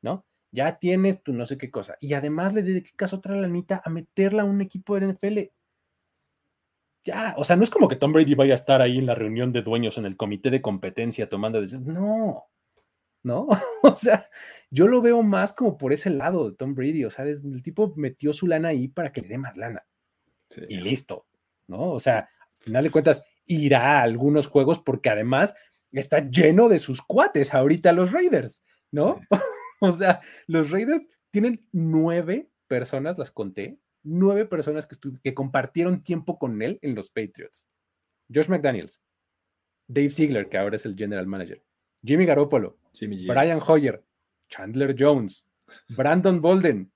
¿no? 0.02 0.26
Ya 0.52 0.80
tienes 0.80 1.24
tu 1.24 1.34
no 1.34 1.46
sé 1.46 1.58
qué 1.58 1.72
cosa. 1.72 1.96
Y 2.00 2.14
además 2.14 2.54
le 2.54 2.64
dedicas 2.64 3.14
otra 3.14 3.36
lanita 3.36 3.82
a 3.84 3.90
meterla 3.90 4.44
a 4.44 4.46
un 4.46 4.62
equipo 4.62 5.00
de 5.00 5.14
NFL. 5.14 5.40
Ya, 7.04 7.34
o 7.38 7.44
sea, 7.44 7.56
no 7.56 7.64
es 7.64 7.70
como 7.70 7.88
que 7.88 7.96
Tom 7.96 8.12
Brady 8.12 8.36
vaya 8.36 8.54
a 8.54 8.56
estar 8.56 8.82
ahí 8.82 8.98
en 8.98 9.08
la 9.08 9.16
reunión 9.16 9.52
de 9.54 9.64
dueños 9.64 9.98
en 9.98 10.06
el 10.06 10.18
comité 10.18 10.50
de 10.50 10.62
competencia 10.62 11.30
tomando 11.30 11.60
decisiones. 11.60 11.88
No, 11.88 12.46
¿no? 13.24 13.48
o 13.84 13.96
sea, 13.96 14.30
yo 14.70 14.88
lo 14.88 15.02
veo 15.02 15.24
más 15.24 15.54
como 15.54 15.78
por 15.78 15.94
ese 15.94 16.10
lado 16.10 16.50
de 16.50 16.56
Tom 16.56 16.76
Brady. 16.76 17.06
O 17.06 17.10
sea, 17.10 17.26
el 17.26 17.64
tipo 17.64 17.94
metió 17.96 18.34
su 18.34 18.48
lana 18.48 18.70
ahí 18.70 18.88
para 18.88 19.12
que 19.12 19.22
le 19.22 19.30
dé 19.30 19.38
más 19.38 19.58
lana. 19.58 19.86
Y 20.68 20.78
listo, 20.78 21.26
¿no? 21.68 21.92
O 21.92 22.00
sea, 22.00 22.20
al 22.20 22.64
final 22.64 22.84
de 22.84 22.92
cuentas, 22.92 23.24
irá 23.46 24.00
a 24.00 24.02
algunos 24.04 24.48
juegos 24.48 24.80
porque 24.80 25.10
además 25.10 25.56
está 25.92 26.30
lleno 26.30 26.70
de 26.70 26.80
sus 26.80 27.02
cuates 27.02 27.54
ahorita 27.54 27.94
los 27.94 28.12
Raiders, 28.12 28.64
¿no? 28.92 29.20
O 29.84 29.92
sea, 29.92 30.22
los 30.46 30.70
Raiders 30.70 31.10
tienen 31.32 31.66
nueve 31.72 32.50
personas, 32.68 33.18
las 33.18 33.32
conté, 33.32 33.80
nueve 34.04 34.46
personas 34.46 34.86
que, 34.86 34.96
que 35.24 35.34
compartieron 35.34 36.04
tiempo 36.04 36.38
con 36.38 36.62
él 36.62 36.78
en 36.84 36.94
los 36.94 37.10
Patriots. 37.10 37.66
Josh 38.34 38.48
McDaniels, 38.48 39.02
Dave 39.88 40.12
Ziegler, 40.12 40.50
que 40.50 40.58
ahora 40.58 40.76
es 40.76 40.86
el 40.86 40.96
general 40.96 41.26
manager, 41.26 41.64
Jimmy 42.04 42.26
Garoppolo, 42.26 42.78
Brian 43.00 43.60
Hoyer, 43.66 44.04
Chandler 44.50 44.96
Jones, 44.98 45.46
Brandon 45.90 46.40
Bolden, 46.42 46.92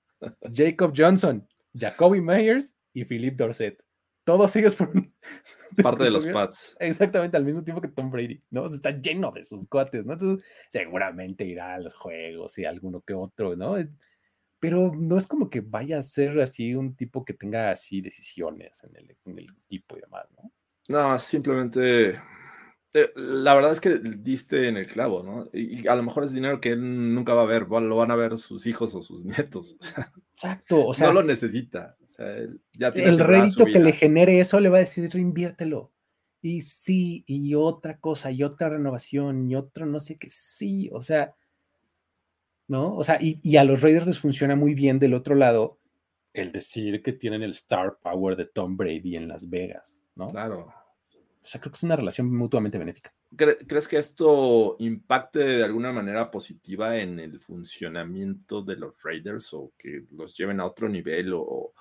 Jacob 0.52 0.94
Johnson, 0.96 1.46
Jacoby 1.74 2.20
Myers 2.20 2.76
y 2.94 3.04
Philip 3.04 3.36
Dorset 3.36 3.82
todos 4.26 4.56
ellos 4.56 4.74
por 4.74 4.92
parte 5.82 6.04
de 6.04 6.10
los 6.10 6.26
Pats. 6.26 6.76
Exactamente, 6.80 7.36
al 7.36 7.44
mismo 7.44 7.62
tiempo 7.62 7.80
que 7.80 7.88
Tom 7.88 8.10
Brady, 8.10 8.42
¿no? 8.50 8.66
está 8.66 8.90
lleno 8.90 9.30
de 9.32 9.44
sus 9.44 9.66
cuates, 9.66 10.04
¿no? 10.04 10.14
Entonces, 10.14 10.44
seguramente 10.70 11.44
irá 11.44 11.74
a 11.74 11.80
los 11.80 11.94
juegos 11.94 12.58
y 12.58 12.64
alguno 12.64 13.00
que 13.00 13.14
otro, 13.14 13.56
¿no? 13.56 13.76
Pero 14.58 14.92
no 14.94 15.16
es 15.16 15.26
como 15.26 15.50
que 15.50 15.60
vaya 15.60 15.98
a 15.98 16.02
ser 16.02 16.40
así 16.40 16.74
un 16.74 16.96
tipo 16.96 17.24
que 17.24 17.34
tenga 17.34 17.70
así 17.70 18.00
decisiones 18.00 18.82
en 18.84 18.96
el, 18.96 19.16
en 19.26 19.38
el 19.38 19.46
equipo 19.64 19.96
y 19.96 20.00
demás, 20.00 20.26
¿no? 20.36 20.52
No, 20.88 21.18
simplemente 21.18 22.18
eh, 22.96 23.12
la 23.14 23.54
verdad 23.54 23.72
es 23.72 23.80
que 23.80 23.98
diste 23.98 24.68
en 24.68 24.78
el 24.78 24.86
clavo, 24.86 25.22
¿no? 25.22 25.50
Y, 25.52 25.86
a 25.86 25.94
lo 25.94 26.02
mejor 26.02 26.24
es 26.24 26.32
dinero 26.32 26.60
que 26.62 26.70
él 26.70 27.14
nunca 27.14 27.34
va 27.34 27.42
a 27.42 27.46
ver, 27.46 27.68
lo 27.68 27.96
van 27.96 28.10
a 28.10 28.16
ver 28.16 28.38
sus 28.38 28.66
hijos 28.66 28.94
o 28.94 29.02
sus 29.02 29.22
nietos. 29.24 29.76
Exacto, 30.32 30.86
o 30.86 30.94
sea, 30.94 31.08
no 31.08 31.14
lo 31.14 31.22
necesita 31.22 31.96
el 32.18 33.18
rédito 33.18 33.64
que 33.64 33.78
le 33.78 33.92
genere 33.92 34.40
eso 34.40 34.60
le 34.60 34.68
va 34.68 34.78
a 34.78 34.80
decir, 34.80 35.10
reinviértelo. 35.10 35.92
Y 36.42 36.60
sí, 36.60 37.24
y 37.26 37.54
otra 37.54 37.98
cosa, 37.98 38.30
y 38.30 38.42
otra 38.42 38.68
renovación, 38.68 39.50
y 39.50 39.56
otro 39.56 39.86
no 39.86 40.00
sé 40.00 40.16
qué, 40.16 40.28
sí, 40.30 40.88
o 40.92 41.02
sea, 41.02 41.34
¿no? 42.68 42.94
O 42.94 43.04
sea, 43.04 43.18
y, 43.20 43.56
a 43.56 43.64
los 43.64 43.80
Raiders 43.80 44.06
les 44.06 44.18
funciona 44.18 44.54
muy 44.54 44.74
bien 44.74 44.98
del 44.98 45.14
otro 45.14 45.34
lado 45.34 45.78
el 46.32 46.52
decir 46.52 47.02
que 47.02 47.12
tienen 47.14 47.42
el 47.42 47.52
star 47.52 47.98
power 48.02 48.36
de 48.36 48.44
Tom 48.44 48.76
Brady 48.76 49.16
en 49.16 49.26
Las 49.26 49.48
Vegas, 49.48 50.04
¿no? 50.14 50.28
Claro. 50.28 50.72
O 51.10 51.48
sea, 51.48 51.60
creo 51.60 51.72
que 51.72 51.76
es 51.76 51.82
una 51.82 51.96
relación 51.96 52.34
mutuamente 52.34 52.76
benéfica. 52.76 53.14
¿Crees 53.34 53.88
que 53.88 53.96
esto 53.96 54.76
impacte 54.78 55.38
de 55.38 55.64
alguna 55.64 55.92
manera 55.92 56.30
positiva 56.30 56.98
en 56.98 57.18
el 57.20 57.38
funcionamiento 57.38 58.62
de 58.62 58.76
los 58.76 58.94
Raiders 59.02 59.54
o 59.54 59.72
que 59.78 60.04
los 60.10 60.36
lleven 60.36 60.60
a 60.60 60.66
otro 60.66 60.88
nivel 60.88 61.32
o, 61.34 61.72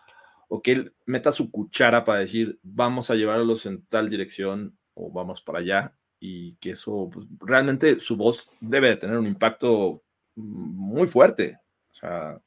o 0.48 0.62
que 0.62 0.72
él 0.72 0.94
meta 1.06 1.32
su 1.32 1.52
cuchara 1.52 2.04
para 2.04 2.20
decir 2.20 2.60
vamos 2.64 3.10
a 3.10 3.16
llevarlos 3.16 3.66
en 3.66 3.86
tal 3.86 4.10
dirección 4.10 4.78
o 4.94 5.12
vamos 5.12 5.42
para 5.42 5.60
allá 5.60 5.96
y 6.20 6.56
que 6.56 6.72
eso 6.72 7.10
pues, 7.12 7.28
realmente 7.40 8.00
su 8.00 8.18
voz 8.18 8.50
debe 8.60 8.90
de 8.90 8.98
tener 8.98 9.18
un 9.18 9.28
impacto 9.28 10.04
muy 10.36 11.08
fuerte. 11.08 11.60
O 11.92 11.94
sea, 11.94 12.42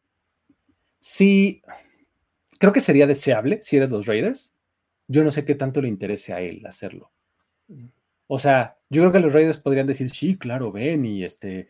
sí, 1.00 1.62
creo 2.58 2.72
que 2.72 2.80
sería 2.80 3.06
deseable 3.06 3.60
si 3.62 3.76
eres 3.76 3.90
los 3.90 4.06
Raiders. 4.06 4.52
Yo 5.06 5.24
no 5.24 5.30
sé 5.30 5.44
qué 5.44 5.54
tanto 5.54 5.80
le 5.80 5.88
interese 5.88 6.34
a 6.34 6.40
él 6.40 6.66
hacerlo. 6.66 7.12
O 8.26 8.38
sea, 8.38 8.76
yo 8.90 9.02
creo 9.02 9.12
que 9.12 9.20
los 9.20 9.32
Raiders 9.32 9.58
podrían 9.58 9.86
decir, 9.86 10.10
sí, 10.10 10.36
claro, 10.36 10.70
ven 10.70 11.04
y 11.06 11.24
este... 11.24 11.68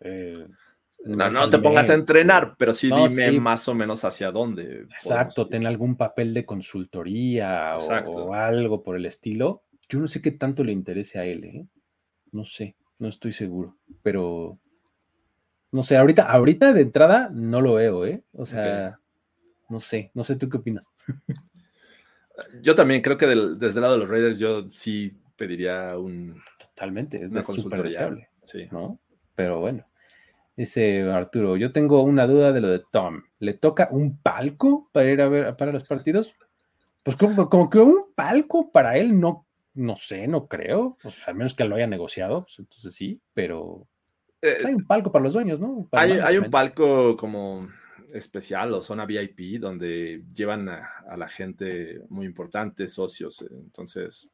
Eh, 0.00 0.46
no, 1.04 1.30
no 1.30 1.50
te 1.50 1.58
pongas 1.58 1.88
a 1.90 1.94
entrenar, 1.94 2.54
pero 2.58 2.74
sí 2.74 2.90
dime 2.90 3.40
más 3.40 3.66
o 3.68 3.74
menos 3.74 4.04
hacia 4.04 4.30
dónde. 4.30 4.82
Exacto, 4.90 5.48
ten 5.48 5.66
algún 5.66 5.96
papel 5.96 6.34
de 6.34 6.44
consultoría 6.44 7.76
o, 7.76 8.34
algo 8.34 8.82
por 8.82 8.96
el 8.96 9.06
estilo. 9.06 9.62
Yo 9.88 9.98
no 9.98 10.08
sé 10.08 10.20
qué 10.20 10.32
tanto 10.32 10.62
le 10.62 10.72
interese 10.72 11.18
a 11.18 11.24
él, 11.24 11.44
¿eh? 11.44 11.66
No 12.32 12.44
sé, 12.44 12.76
no 12.98 13.08
estoy 13.08 13.32
seguro, 13.32 13.76
pero 14.02 14.58
no 15.72 15.82
sé, 15.82 15.96
ahorita, 15.96 16.30
ahorita 16.30 16.72
de 16.72 16.82
entrada 16.82 17.30
no 17.32 17.60
lo 17.60 17.74
veo, 17.74 18.04
¿eh? 18.06 18.22
O 18.32 18.46
sea, 18.46 19.00
no 19.68 19.80
sé, 19.80 20.10
no 20.14 20.22
sé 20.22 20.36
tú 20.36 20.48
qué 20.48 20.58
opinas. 20.58 20.90
Yo 22.62 22.74
también 22.74 23.02
creo 23.02 23.18
que 23.18 23.26
desde 23.26 23.78
el 23.78 23.80
lado 23.82 23.94
de 23.94 23.98
los 23.98 24.08
Raiders 24.08 24.38
yo 24.38 24.70
sí 24.70 25.14
pediría 25.36 25.98
un... 25.98 26.40
Totalmente, 26.58 27.22
es 27.22 27.30
de 27.32 27.42
súper 27.42 27.82
deseable, 27.82 28.30
sí. 28.46 28.66
¿no? 28.70 28.98
Pero 29.34 29.60
bueno. 29.60 29.84
Dice 30.60 31.00
Arturo, 31.10 31.56
yo 31.56 31.72
tengo 31.72 32.02
una 32.02 32.26
duda 32.26 32.52
de 32.52 32.60
lo 32.60 32.68
de 32.68 32.82
Tom. 32.92 33.22
¿Le 33.38 33.54
toca 33.54 33.88
un 33.90 34.18
palco 34.18 34.90
para 34.92 35.10
ir 35.10 35.22
a 35.22 35.28
ver 35.30 35.56
para 35.56 35.72
los 35.72 35.84
partidos? 35.84 36.34
Pues 37.02 37.16
como, 37.16 37.70
que 37.70 37.78
un 37.78 38.12
palco 38.14 38.70
para 38.70 38.98
él 38.98 39.18
no, 39.18 39.46
no 39.72 39.96
sé, 39.96 40.28
no 40.28 40.48
creo. 40.48 40.98
Pues 41.02 41.26
al 41.26 41.36
menos 41.36 41.54
que 41.54 41.64
lo 41.64 41.76
haya 41.76 41.86
negociado, 41.86 42.42
pues 42.42 42.58
entonces 42.58 42.94
sí, 42.94 43.18
pero 43.32 43.86
pues, 44.38 44.62
hay 44.66 44.74
un 44.74 44.86
palco 44.86 45.10
para 45.10 45.22
los 45.22 45.32
dueños, 45.32 45.62
¿no? 45.62 45.88
hay, 45.92 46.36
un 46.36 46.50
palco 46.50 47.16
como 47.16 47.66
especial 48.12 48.74
o 48.74 48.82
zona 48.82 49.06
VIP 49.06 49.58
donde 49.58 50.24
llevan 50.34 50.68
a, 50.68 51.16
la 51.16 51.28
gente 51.28 52.02
muy 52.10 52.26
importante, 52.26 52.86
socios. 52.86 53.46
Entonces, 53.50 54.28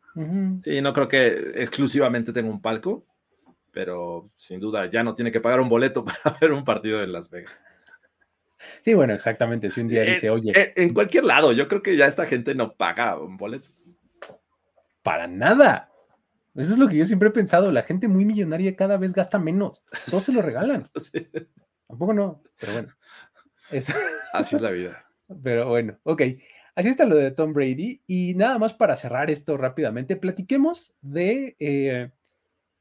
sí, 0.58 0.82
no 0.82 0.92
creo 0.92 1.06
que 1.06 1.52
exclusivamente 1.54 2.32
tenga 2.32 2.50
un 2.50 2.60
palco, 2.60 3.04
pero 3.76 4.30
sin 4.36 4.58
duda 4.58 4.86
ya 4.86 5.04
no 5.04 5.14
tiene 5.14 5.30
que 5.30 5.42
pagar 5.42 5.60
un 5.60 5.68
boleto 5.68 6.02
para 6.24 6.38
ver 6.40 6.50
un 6.50 6.64
partido 6.64 7.02
en 7.02 7.12
Las 7.12 7.28
Vegas. 7.28 7.54
Sí, 8.80 8.94
bueno, 8.94 9.12
exactamente. 9.12 9.70
Si 9.70 9.82
un 9.82 9.88
día 9.88 10.02
dice, 10.02 10.30
oye. 10.30 10.50
En, 10.74 10.94
cualquier 10.94 11.24
lado, 11.24 11.52
yo 11.52 11.68
creo 11.68 11.82
que 11.82 11.94
ya 11.94 12.06
esta 12.06 12.24
gente 12.24 12.54
no 12.54 12.72
paga 12.72 13.20
un 13.20 13.36
boleto. 13.36 13.68
Para 15.02 15.26
nada. 15.26 15.92
Eso 16.54 16.72
es 16.72 16.78
lo 16.78 16.88
que 16.88 16.96
yo 16.96 17.04
siempre 17.04 17.28
he 17.28 17.32
pensado. 17.32 17.70
La 17.70 17.82
gente 17.82 18.08
muy 18.08 18.24
millonaria 18.24 18.74
cada 18.76 18.96
vez 18.96 19.12
gasta 19.12 19.38
menos. 19.38 19.82
Todos 20.08 20.24
se 20.24 20.32
lo 20.32 20.40
regalan. 20.40 20.90
Tampoco 21.86 22.14
no, 22.14 22.42
pero 22.58 22.72
bueno. 22.72 22.88
Así 24.32 24.56
es 24.56 24.62
la 24.62 24.70
vida. 24.70 25.06
Pero 25.42 25.68
bueno, 25.68 25.98
ok. 26.04 26.22
Así 26.74 26.88
está 26.88 27.04
lo 27.04 27.16
de 27.16 27.30
Tom 27.30 27.52
Brady. 27.52 28.00
Y 28.06 28.32
nada 28.36 28.58
más 28.58 28.72
para 28.72 28.96
cerrar 28.96 29.30
esto 29.30 29.58
rápidamente, 29.58 30.16
platiquemos 30.16 30.96
de 31.02 31.56
eh, 31.58 32.10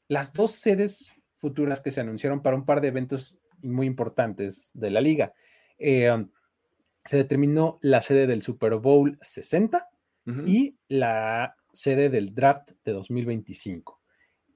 las 0.07 0.33
dos 0.33 0.51
sedes 0.51 1.13
futuras 1.37 1.81
que 1.81 1.91
se 1.91 2.01
anunciaron 2.01 2.41
para 2.41 2.55
un 2.55 2.65
par 2.65 2.81
de 2.81 2.89
eventos 2.89 3.39
muy 3.61 3.87
importantes 3.87 4.71
de 4.73 4.91
la 4.91 5.01
liga. 5.01 5.33
Eh, 5.77 6.11
um, 6.11 6.29
se 7.03 7.17
determinó 7.17 7.77
la 7.81 8.01
sede 8.01 8.27
del 8.27 8.41
Super 8.41 8.75
Bowl 8.75 9.17
60 9.21 9.87
y 10.47 10.75
la 10.87 11.55
sede 11.71 12.09
del 12.09 12.33
draft 12.33 12.71
de 12.83 12.93
2025. 12.93 14.01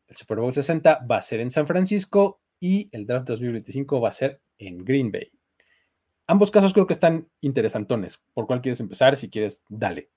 El 0.07 0.15
Super 0.15 0.39
Bowl 0.39 0.51
60 0.51 1.05
va 1.05 1.17
a 1.17 1.21
ser 1.21 1.41
en 1.41 1.51
San 1.51 1.67
Francisco 1.67 2.41
y 2.59 2.89
el 2.91 3.05
draft 3.05 3.27
2025 3.27 4.01
va 4.01 4.09
a 4.09 4.13
ser 4.13 4.41
en 4.57 4.83
Green 4.83 5.11
Bay. 5.11 5.31
Ambos 6.25 6.49
casos 6.49 6.73
creo 6.73 6.87
que 6.87 6.93
están 6.93 7.27
interesantones. 7.41 8.25
¿Por 8.33 8.47
cuál 8.47 8.61
quieres 8.61 8.79
empezar? 8.79 9.15
Si 9.15 9.29
quieres, 9.29 9.63
dale. 9.69 10.09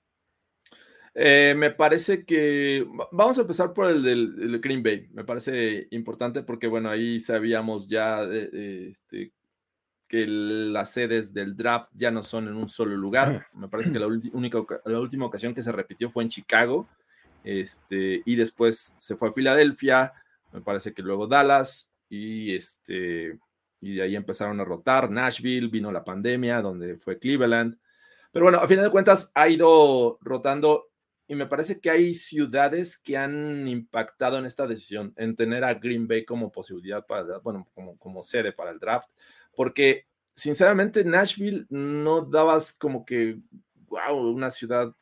Eh, 1.15 1.53
me 1.55 1.69
parece 1.69 2.25
que 2.25 2.87
vamos 3.11 3.37
a 3.37 3.41
empezar 3.41 3.71
por 3.73 3.89
el 3.89 4.01
del 4.01 4.59
Green 4.59 4.81
Bay. 4.81 5.07
Me 5.13 5.23
parece 5.23 5.87
importante 5.91 6.41
porque, 6.41 6.67
bueno, 6.67 6.89
ahí 6.89 7.19
sabíamos 7.19 7.87
ya 7.87 8.23
este, 8.23 9.31
que 10.07 10.25
las 10.27 10.91
sedes 10.91 11.33
del 11.33 11.55
draft 11.55 11.91
ya 11.93 12.11
no 12.11 12.23
son 12.23 12.47
en 12.47 12.55
un 12.55 12.67
solo 12.67 12.95
lugar. 12.95 13.47
Me 13.53 13.67
parece 13.67 13.91
que 13.91 13.99
la, 13.99 14.07
única, 14.33 14.59
la 14.85 14.99
última 14.99 15.25
ocasión 15.25 15.53
que 15.53 15.61
se 15.61 15.71
repitió 15.71 16.09
fue 16.09 16.23
en 16.23 16.29
Chicago. 16.29 16.87
Este, 17.43 18.21
y 18.25 18.35
después 18.35 18.95
se 18.97 19.15
fue 19.15 19.29
a 19.29 19.33
Filadelfia. 19.33 20.13
Me 20.51 20.61
parece 20.61 20.93
que 20.93 21.03
luego 21.03 21.27
Dallas. 21.27 21.91
Y 22.09 22.55
este. 22.55 23.37
Y 23.81 23.95
de 23.95 24.01
ahí 24.01 24.15
empezaron 24.15 24.59
a 24.61 24.65
rotar. 24.65 25.11
Nashville, 25.11 25.67
vino 25.67 25.91
la 25.91 26.03
pandemia, 26.03 26.61
donde 26.61 26.95
fue 26.97 27.19
Cleveland. 27.19 27.77
Pero 28.31 28.45
bueno, 28.45 28.59
a 28.59 28.67
final 28.67 28.85
de 28.85 28.91
cuentas 28.91 29.31
ha 29.35 29.47
ido 29.49 30.17
rotando 30.21 30.92
y 31.27 31.35
me 31.35 31.45
parece 31.45 31.79
que 31.79 31.89
hay 31.89 32.15
ciudades 32.15 32.97
que 32.97 33.17
han 33.17 33.67
impactado 33.67 34.37
en 34.37 34.45
esta 34.45 34.67
decisión, 34.67 35.13
en 35.17 35.35
tener 35.35 35.63
a 35.63 35.75
Green 35.75 36.07
Bay 36.07 36.25
como 36.25 36.51
posibilidad 36.51 37.05
para, 37.05 37.39
bueno, 37.39 37.67
como, 37.73 37.97
como 37.97 38.23
sede 38.23 38.51
para 38.51 38.71
el 38.71 38.79
draft, 38.79 39.09
porque 39.55 40.07
sinceramente 40.33 41.05
Nashville 41.05 41.65
no 41.69 42.21
dabas 42.21 42.73
como 42.73 43.05
que, 43.05 43.39
wow, 43.87 44.17
una 44.17 44.49
ciudad 44.49 44.93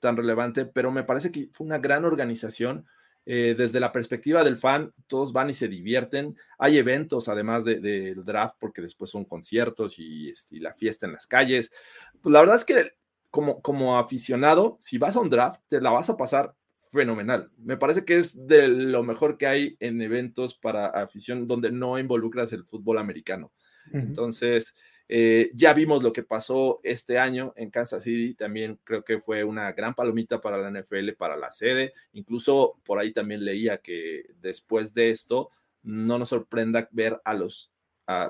tan 0.00 0.16
relevante, 0.16 0.64
pero 0.64 0.90
me 0.90 1.04
parece 1.04 1.30
que 1.30 1.48
fue 1.52 1.66
una 1.66 1.78
gran 1.78 2.04
organización. 2.04 2.86
Eh, 3.28 3.56
desde 3.58 3.80
la 3.80 3.90
perspectiva 3.90 4.44
del 4.44 4.56
fan, 4.56 4.94
todos 5.08 5.32
van 5.32 5.50
y 5.50 5.54
se 5.54 5.66
divierten. 5.66 6.36
Hay 6.58 6.78
eventos 6.78 7.28
además 7.28 7.64
del 7.64 8.24
draft, 8.24 8.54
porque 8.60 8.80
después 8.80 9.10
son 9.10 9.24
conciertos 9.24 9.98
y, 9.98 10.30
este, 10.30 10.58
y, 10.58 10.60
la 10.60 10.72
fiesta 10.72 11.06
en 11.06 11.12
las 11.12 11.26
calles. 11.26 11.72
Pues 12.20 12.32
la 12.32 12.38
verdad 12.38 12.54
es 12.54 12.64
que 12.64 12.92
como, 13.30 13.98
aficionado, 13.98 14.76
si 14.80 14.98
vas 14.98 15.16
a 15.16 15.20
un 15.20 15.30
draft, 15.30 15.60
te 15.68 15.80
la 15.80 15.90
vas 15.90 16.10
a 16.10 16.16
pasar 16.16 16.54
fenomenal. 16.92 17.50
Me 17.58 17.76
parece 17.76 18.04
que 18.04 18.16
es 18.16 18.46
de 18.46 18.68
lo 18.68 19.02
mejor 19.02 19.36
que 19.36 19.46
hay 19.46 19.76
en 19.80 20.00
eventos 20.00 20.54
para 20.54 20.86
afición 20.86 21.46
donde 21.46 21.70
no 21.70 21.98
involucras 21.98 22.52
el 22.52 22.64
fútbol 22.64 22.98
americano. 22.98 23.52
Entonces, 23.92 24.74
eh, 25.08 25.50
ya 25.54 25.72
vimos 25.72 26.02
lo 26.02 26.12
que 26.12 26.24
pasó 26.24 26.80
este 26.82 27.18
año 27.18 27.52
en 27.56 27.70
Kansas 27.70 28.02
City. 28.02 28.34
También 28.34 28.80
creo 28.82 29.04
que 29.04 29.20
fue 29.20 29.44
una 29.44 29.72
gran 29.72 29.94
palomita 29.94 30.40
para 30.40 30.58
la 30.58 30.70
NFL, 30.70 31.12
para 31.12 31.36
la 31.36 31.50
sede. 31.50 31.92
Incluso 32.12 32.80
por 32.84 32.98
ahí 32.98 33.12
también 33.12 33.44
leía 33.44 33.78
que 33.78 34.24
después 34.40 34.94
de 34.94 35.10
esto, 35.10 35.50
no 35.82 36.18
nos 36.18 36.30
sorprenda 36.30 36.88
ver 36.90 37.20
a 37.24 37.32
los, 37.32 37.72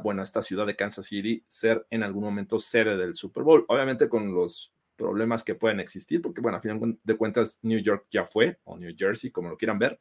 bueno, 0.03 0.21
a 0.21 0.25
esta 0.25 0.43
ciudad 0.43 0.67
de 0.67 0.77
Kansas 0.77 1.07
City 1.07 1.43
ser 1.47 1.87
en 1.91 2.03
algún 2.03 2.23
momento 2.23 2.59
sede 2.59 2.97
del 2.97 3.15
Super 3.15 3.43
Bowl. 3.43 3.65
Obviamente 3.69 4.09
con 4.09 4.33
los 4.35 4.75
problemas 4.97 5.45
que 5.45 5.55
pueden 5.55 5.81
existir, 5.81 6.21
porque 6.21 6.41
bueno, 6.41 6.59
a 6.59 6.61
fin 6.61 6.99
de 7.03 7.17
cuentas 7.17 7.59
New 7.63 7.79
York 7.79 8.07
ya 8.11 8.25
fue, 8.25 8.59
o 8.65 8.77
New 8.77 8.95
Jersey, 8.97 9.31
como 9.31 9.51
lo 9.51 9.57
quieran 9.57 9.79
ver, 9.79 10.01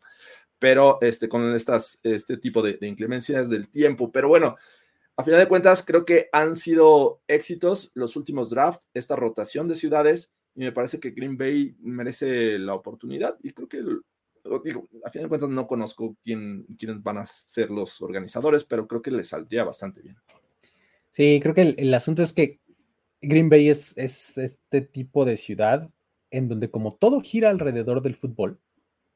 pero 0.58 0.98
este, 1.02 1.30
con 1.30 1.54
estas, 1.54 2.00
este 2.04 2.38
tipo 2.38 2.62
de, 2.62 2.78
inclemencias 2.82 3.50
del 3.50 3.70
tiempo. 3.70 4.12
Pero 4.12 4.28
bueno, 4.28 4.56
a 5.18 5.24
final 5.24 5.40
de 5.40 5.48
cuentas 5.48 5.84
creo 5.86 6.06
que 6.06 6.30
han 6.32 6.56
sido 6.56 7.22
éxitos 7.28 7.92
los 7.94 8.16
últimos 8.16 8.50
drafts, 8.50 8.88
esta 8.94 9.16
rotación 9.16 9.68
de 9.68 9.76
ciudades, 9.76 10.32
y 10.56 10.62
me 10.62 10.72
parece 10.72 11.00
que 11.00 11.12
Green 11.12 11.38
Bay 11.38 11.76
merece 11.80 12.58
la 12.58 12.74
oportunidad, 12.74 13.38
y 13.44 13.52
creo 13.52 13.68
que 13.68 13.84
digo, 14.64 14.88
a 15.04 15.10
fin 15.10 15.24
de 15.24 15.28
cuentas 15.28 15.50
no 15.50 15.68
conozco 15.68 16.16
quién, 16.24 16.66
quiénes 16.78 17.02
van 17.04 17.18
a 17.18 17.26
ser 17.26 17.72
los 17.72 18.02
organizadores, 18.02 18.64
pero 18.64 18.88
creo 18.88 19.02
que 19.02 19.12
les 19.12 19.28
saldría 19.28 19.64
bastante 19.64 20.02
bien. 20.02 20.16
Sí, 21.10 21.40
creo 21.42 21.56
que 21.56 21.62
el 21.62 21.94
asunto 21.94 22.24
es 22.24 22.32
que 22.32 22.60
Green 23.28 23.50
Bay 23.50 23.70
es, 23.70 23.98
este 23.98 24.82
tipo 24.82 25.26
de 25.26 25.38
ciudad 25.38 25.90
en 26.32 26.48
donde 26.48 26.70
como 26.70 26.96
todo 26.96 27.22
gira 27.22 27.50
alrededor 27.50 28.02
del 28.02 28.16
fútbol, 28.16 28.60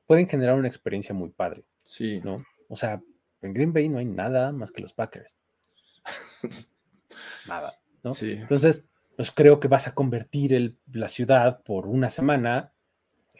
pueden 0.05 0.27
generar 0.27 0.55
una 0.55 0.67
experiencia 0.67 1.13
muy 1.13 1.29
padre. 1.29 1.65
Sí. 1.83 2.21
¿no? 2.23 2.45
O 2.67 2.75
sea, 2.75 3.01
en 3.41 3.53
Green 3.53 3.73
Bay 3.73 3.89
no 3.89 3.99
hay 3.99 4.05
nada 4.05 4.51
más 4.51 4.71
que 4.71 4.81
los 4.81 4.93
Packers. 4.93 5.37
nada, 7.47 7.79
¿no? 8.03 8.13
Sí. 8.13 8.31
Entonces, 8.31 8.87
pues 9.15 9.31
creo 9.31 9.59
que 9.59 9.67
vas 9.67 9.87
a 9.87 9.93
convertir 9.93 10.77
la 10.93 11.07
ciudad 11.07 11.61
por 11.63 11.87
una 11.87 12.09
semana 12.09 12.73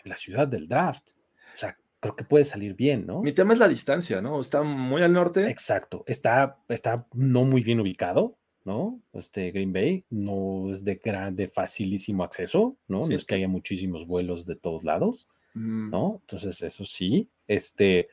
en 0.04 0.10
la 0.10 0.18
ciudad 0.18 0.48
del 0.48 0.68
draft. 0.68 1.10
O 1.54 1.58
sea, 1.58 1.78
creo 2.00 2.16
que 2.16 2.26
puede 2.26 2.44
salir 2.44 2.74
bien, 2.74 3.06
¿no? 3.06 3.22
Mi 3.22 3.32
tema 3.32 3.54
es 3.54 3.60
la 3.60 3.68
distancia, 3.68 4.22
¿no? 4.22 4.40
Está 4.40 4.62
muy 4.64 5.02
al 5.04 5.14
norte. 5.14 5.50
Exacto. 5.50 6.04
Está, 6.06 6.58
está 6.68 7.08
no 7.14 7.46
muy 7.46 7.64
bien 7.64 7.80
ubicado. 7.80 8.38
¿No? 8.70 9.02
Este 9.14 9.50
Green 9.50 9.74
Bay 9.74 10.06
no 10.12 10.72
es 10.72 10.84
de, 10.84 11.02
gran, 11.04 11.36
de 11.36 11.48
facilísimo 11.48 12.24
acceso, 12.24 12.78
¿no? 12.88 13.08
No 13.08 13.16
es 13.16 13.26
que 13.26 13.34
haya 13.34 13.48
muchísimos 13.48 14.06
vuelos 14.06 14.46
de 14.46 14.56
todos 14.56 14.84
lados, 14.84 15.28
mm. 15.56 15.90
¿no? 15.90 16.20
Entonces, 16.22 16.62
eso 16.62 16.86
sí, 16.86 17.28
este, 17.48 18.10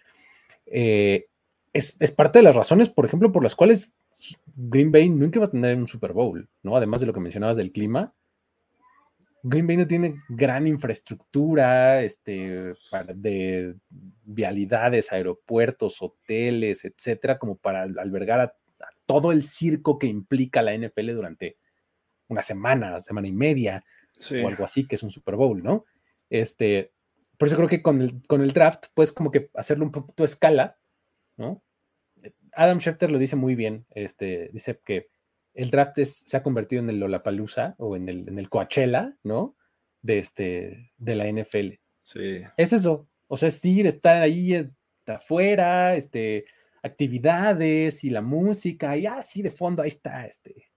eh, 0.64 1.26
es, 1.74 1.98
es, 2.00 2.10
parte 2.10 2.38
de 2.38 2.44
las 2.44 2.56
razones, 2.56 2.88
por 2.88 3.04
ejemplo, 3.04 3.30
por 3.32 3.42
las 3.42 3.54
cuales 3.54 3.94
Green 4.56 4.90
Bay 4.90 5.10
nunca 5.10 5.40
va 5.40 5.44
a 5.44 5.50
tener 5.50 5.76
un 5.76 5.88
Super 5.88 6.14
Bowl, 6.14 6.48
¿no? 6.62 6.74
Además 6.74 7.02
de 7.02 7.06
lo 7.06 7.12
que 7.12 7.20
mencionabas 7.20 7.58
del 7.58 7.70
clima, 7.70 8.14
Green 9.42 9.66
Bay 9.66 9.76
no 9.76 9.86
tiene 9.86 10.16
gran 10.30 10.66
infraestructura 10.66 12.02
este, 12.02 12.74
de 13.14 13.74
vialidades, 14.24 15.12
aeropuertos, 15.12 16.00
hoteles, 16.00 16.86
etcétera, 16.86 17.38
como 17.38 17.56
para 17.56 17.82
albergar 17.82 18.40
a, 18.40 18.54
todo 19.06 19.32
el 19.32 19.44
circo 19.44 19.98
que 19.98 20.06
implica 20.06 20.62
la 20.62 20.76
NFL 20.76 21.12
durante 21.12 21.56
una 22.28 22.42
semana, 22.42 23.00
semana 23.00 23.28
y 23.28 23.32
media, 23.32 23.84
o 24.42 24.48
algo 24.48 24.64
así, 24.64 24.86
que 24.86 24.96
es 24.96 25.02
un 25.02 25.10
Super 25.10 25.36
Bowl, 25.36 25.62
¿no? 25.62 25.84
Este, 26.30 26.92
por 27.38 27.48
eso 27.48 27.56
creo 27.56 27.68
que 27.68 27.82
con 27.82 28.00
el, 28.00 28.22
con 28.26 28.42
el 28.42 28.52
draft, 28.52 28.86
puedes 28.94 29.12
como 29.12 29.30
que 29.30 29.50
hacerlo 29.54 29.84
un 29.84 29.92
poquito 29.92 30.24
a 30.24 30.26
escala, 30.26 30.78
¿no? 31.36 31.62
Adam 32.52 32.80
Schefter 32.80 33.12
lo 33.12 33.18
dice 33.18 33.36
muy 33.36 33.54
bien, 33.54 33.86
este, 33.90 34.48
dice 34.52 34.80
que 34.84 35.08
el 35.54 35.70
draft 35.70 35.98
se 36.02 36.36
ha 36.36 36.42
convertido 36.42 36.82
en 36.82 36.90
el 36.90 37.00
Lollapalooza 37.00 37.74
o 37.78 37.96
en 37.96 38.08
el, 38.08 38.28
en 38.28 38.38
el 38.38 38.48
Coachella, 38.48 39.16
¿no? 39.22 39.56
De, 40.02 40.18
este, 40.18 40.92
de 40.96 41.14
la 41.14 41.30
NFL. 41.30 41.78
Sí. 42.02 42.42
Es 42.56 42.72
eso. 42.72 43.08
O 43.26 43.36
sea, 43.36 43.48
es 43.48 43.64
ir, 43.64 43.86
estar 43.86 44.22
ahí 44.22 44.54
eh, 44.54 44.70
afuera, 45.06 45.96
este, 45.96 46.44
actividades 46.86 48.04
y 48.04 48.10
la 48.10 48.22
música, 48.22 48.96
y 48.96 49.06
así 49.06 49.42
de 49.42 49.50
fondo, 49.50 49.82
ahí 49.82 49.88
está, 49.88 50.26
este. 50.26 50.70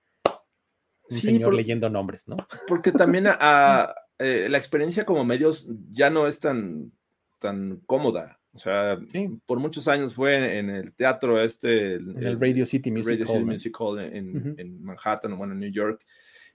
Un 1.10 1.18
señor 1.18 1.54
leyendo 1.54 1.90
nombres, 1.90 2.28
¿no? 2.28 2.38
Porque 2.68 2.92
también 2.92 3.26
a, 3.28 3.94
eh, 4.20 4.48
la 4.50 4.58
experiencia 4.58 5.06
como 5.06 5.26
medios 5.26 5.70
ya 5.90 6.10
no 6.10 6.28
es 6.28 6.40
tan, 6.40 6.92
tan 7.40 7.82
cómoda. 7.86 8.40
O 8.52 8.58
sea, 8.58 9.00
por 9.46 9.60
muchos 9.60 9.88
años 9.88 10.16
fue 10.16 10.58
en 10.58 10.70
el 10.70 10.94
teatro 10.94 11.40
este. 11.40 11.96
En 11.96 12.24
el, 12.24 12.40
Radio 12.40 12.66
City 12.66 12.92
Music 12.92 13.76
Hall, 13.80 14.00
en, 14.00 14.84
Manhattan, 14.84 15.38
bueno, 15.38 15.54
en 15.54 15.60
New 15.60 15.72
York, 15.72 16.04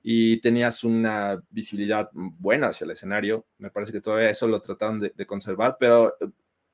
y 0.03 0.41
tenías 0.41 0.83
una 0.83 1.43
visibilidad 1.51 2.11
buena 2.13 2.69
hacia 2.69 2.85
el 2.85 2.91
escenario. 2.91 3.47
Me 3.59 3.71
parece 3.71 3.93
que 3.93 4.01
todavía 4.01 4.29
eso 4.29 4.49
lo 4.49 4.61
trataron 4.61 5.01
de, 5.01 5.27
conservar, 5.27 5.77
pero 5.79 6.15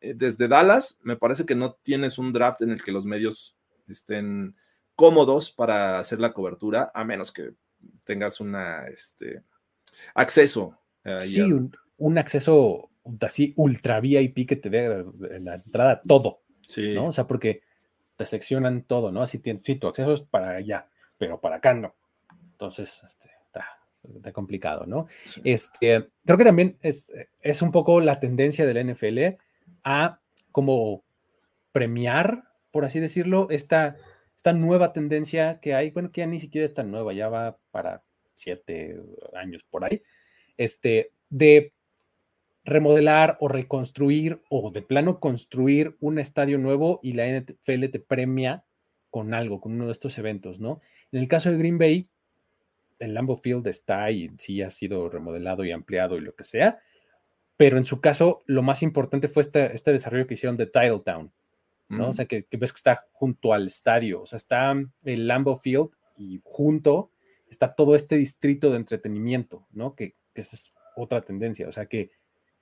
desde 0.01 0.49
Dallas 0.49 0.99
me 1.03 1.17
parece 1.17 1.45
que 1.45 1.55
no 1.55 1.75
tienes 1.83 2.19
un 2.19 2.33
draft 2.33 2.63
en 2.63 2.71
el 2.71 2.83
que 2.83 2.93
los 2.93 3.05
medios 3.05 3.57
estén 3.89 4.57
cómodos 4.95 5.51
para 5.51 5.99
hacer 5.99 6.21
la 6.21 6.33
cobertura, 6.33 6.91
a 6.95 7.05
menos 7.05 7.33
que 7.33 7.53
tengas 8.05 8.41
una, 8.41 8.87
este, 8.89 9.43
acceso. 10.15 10.79
sí, 11.21 11.41
un 11.97 12.19
acceso 12.19 12.91
así 13.21 13.53
ultra 13.57 14.01
VIP 14.01 14.49
que 14.49 14.57
te 14.57 14.71
dé 14.71 15.05
en 15.31 15.45
la 15.45 15.57
entrada 15.57 16.01
todo. 16.03 16.43
Sí. 16.67 16.95
¿no? 16.95 17.07
O 17.07 17.13
sea, 17.13 17.27
porque 17.27 17.63
te 18.17 18.27
seccionan 18.27 18.83
todo, 18.83 19.11
¿no? 19.11 19.23
Así 19.23 19.39
tienes, 19.39 19.63
sí, 19.63 19.77
tu 19.77 19.89
acceso 19.89 20.13
es 20.13 20.23
para 20.23 20.51
allá, 20.51 20.89
pero 21.19 21.41
para 21.41 21.57
acá 21.57 21.75
no. 21.75 21.95
Entonces, 22.53 23.01
este, 23.03 23.31
está, 23.47 24.33
complicado, 24.33 24.87
¿no? 24.87 25.07
Este, 25.43 26.11
creo 26.25 26.39
que 26.39 26.45
también 26.45 26.79
es, 26.83 27.13
es 27.41 27.63
un 27.63 27.73
poco 27.73 28.01
la 28.01 28.21
tendencia 28.21 28.67
de 28.67 28.75
la 28.75 28.93
NFL 28.93 29.41
a 29.85 30.21
como 30.53 31.05
premiar, 31.73 32.45
por 32.71 32.85
así 32.85 33.01
decirlo, 33.01 33.49
esta, 33.51 33.97
esta 34.37 34.53
nueva 34.53 34.93
tendencia 34.93 35.61
que 35.61 35.75
hay, 35.75 35.91
bueno, 35.91 36.11
que 36.13 36.21
ya 36.21 36.27
ni 36.27 36.41
siquiera 36.41 36.65
es 36.65 36.75
tan 36.75 36.91
nueva, 36.91 37.13
ya 37.13 37.29
va 37.29 37.59
para 37.71 38.03
siete 38.35 39.01
años 39.35 39.65
por 39.71 39.85
ahí, 39.85 40.03
este, 40.57 41.13
de 41.29 41.73
remodelar 42.65 43.37
o 43.41 43.49
reconstruir 43.49 44.43
o 44.49 44.71
de 44.71 44.83
plano 44.83 45.21
construir 45.21 45.97
un 46.01 46.19
estadio 46.19 46.59
nuevo 46.59 47.01
y 47.03 47.13
la 47.13 47.27
NFL 47.27 47.87
te 47.91 48.01
premia 48.01 48.65
con 49.11 49.35
algo, 49.35 49.61
con 49.61 49.73
uno 49.73 49.87
de 49.87 49.93
estos 49.93 50.19
eventos, 50.19 50.61
¿no? 50.61 50.81
En 51.13 51.21
el 51.21 51.29
caso 51.29 51.51
de 51.51 51.59
Green 51.59 51.79
Bay, 51.79 52.09
el 52.99 53.15
Lambeau 53.15 53.37
Field 53.37 53.67
está 53.67 54.11
y 54.11 54.31
sí 54.39 54.63
ha 54.63 54.71
sido 54.71 55.09
remodelado 55.09 55.65
y 55.65 55.73
ampliado 55.73 56.17
y 56.17 56.21
lo 56.21 56.35
que 56.35 56.45
sea, 56.45 56.81
pero 57.61 57.77
en 57.77 57.85
su 57.85 58.01
caso 58.01 58.43
lo 58.47 58.63
más 58.63 58.83
importante 58.83 59.29
fue 59.29 59.43
este, 59.43 59.75
este 59.75 59.93
desarrollo 59.93 60.27
que 60.27 60.33
hicieron 60.33 60.57
de 60.57 60.65
Titletown, 60.65 61.31
¿no? 61.91 62.09
O 62.09 62.13
sea, 62.15 62.25
que, 62.25 62.47
ves 62.53 62.73
que 62.73 62.77
está 62.79 63.07
junto 63.13 63.53
al 63.53 63.67
estadio, 63.67 64.23
o 64.23 64.27
sea, 64.27 64.39
está 64.39 64.73
el 65.05 65.29
Lambeau 65.29 65.59
Field 65.59 65.91
y 66.17 66.41
junto 66.43 67.11
está 67.51 67.75
todo 67.75 67.95
este 67.95 68.17
distrito 68.17 68.71
de 68.71 68.79
entretenimiento, 68.79 69.67
¿no? 69.73 69.95
Que, 69.95 70.15
que 70.33 70.41
esa 70.41 70.57
es 70.57 70.75
otra 70.97 71.21
tendencia, 71.21 71.69
o 71.69 71.73
sea, 71.73 71.85
que 71.85 72.13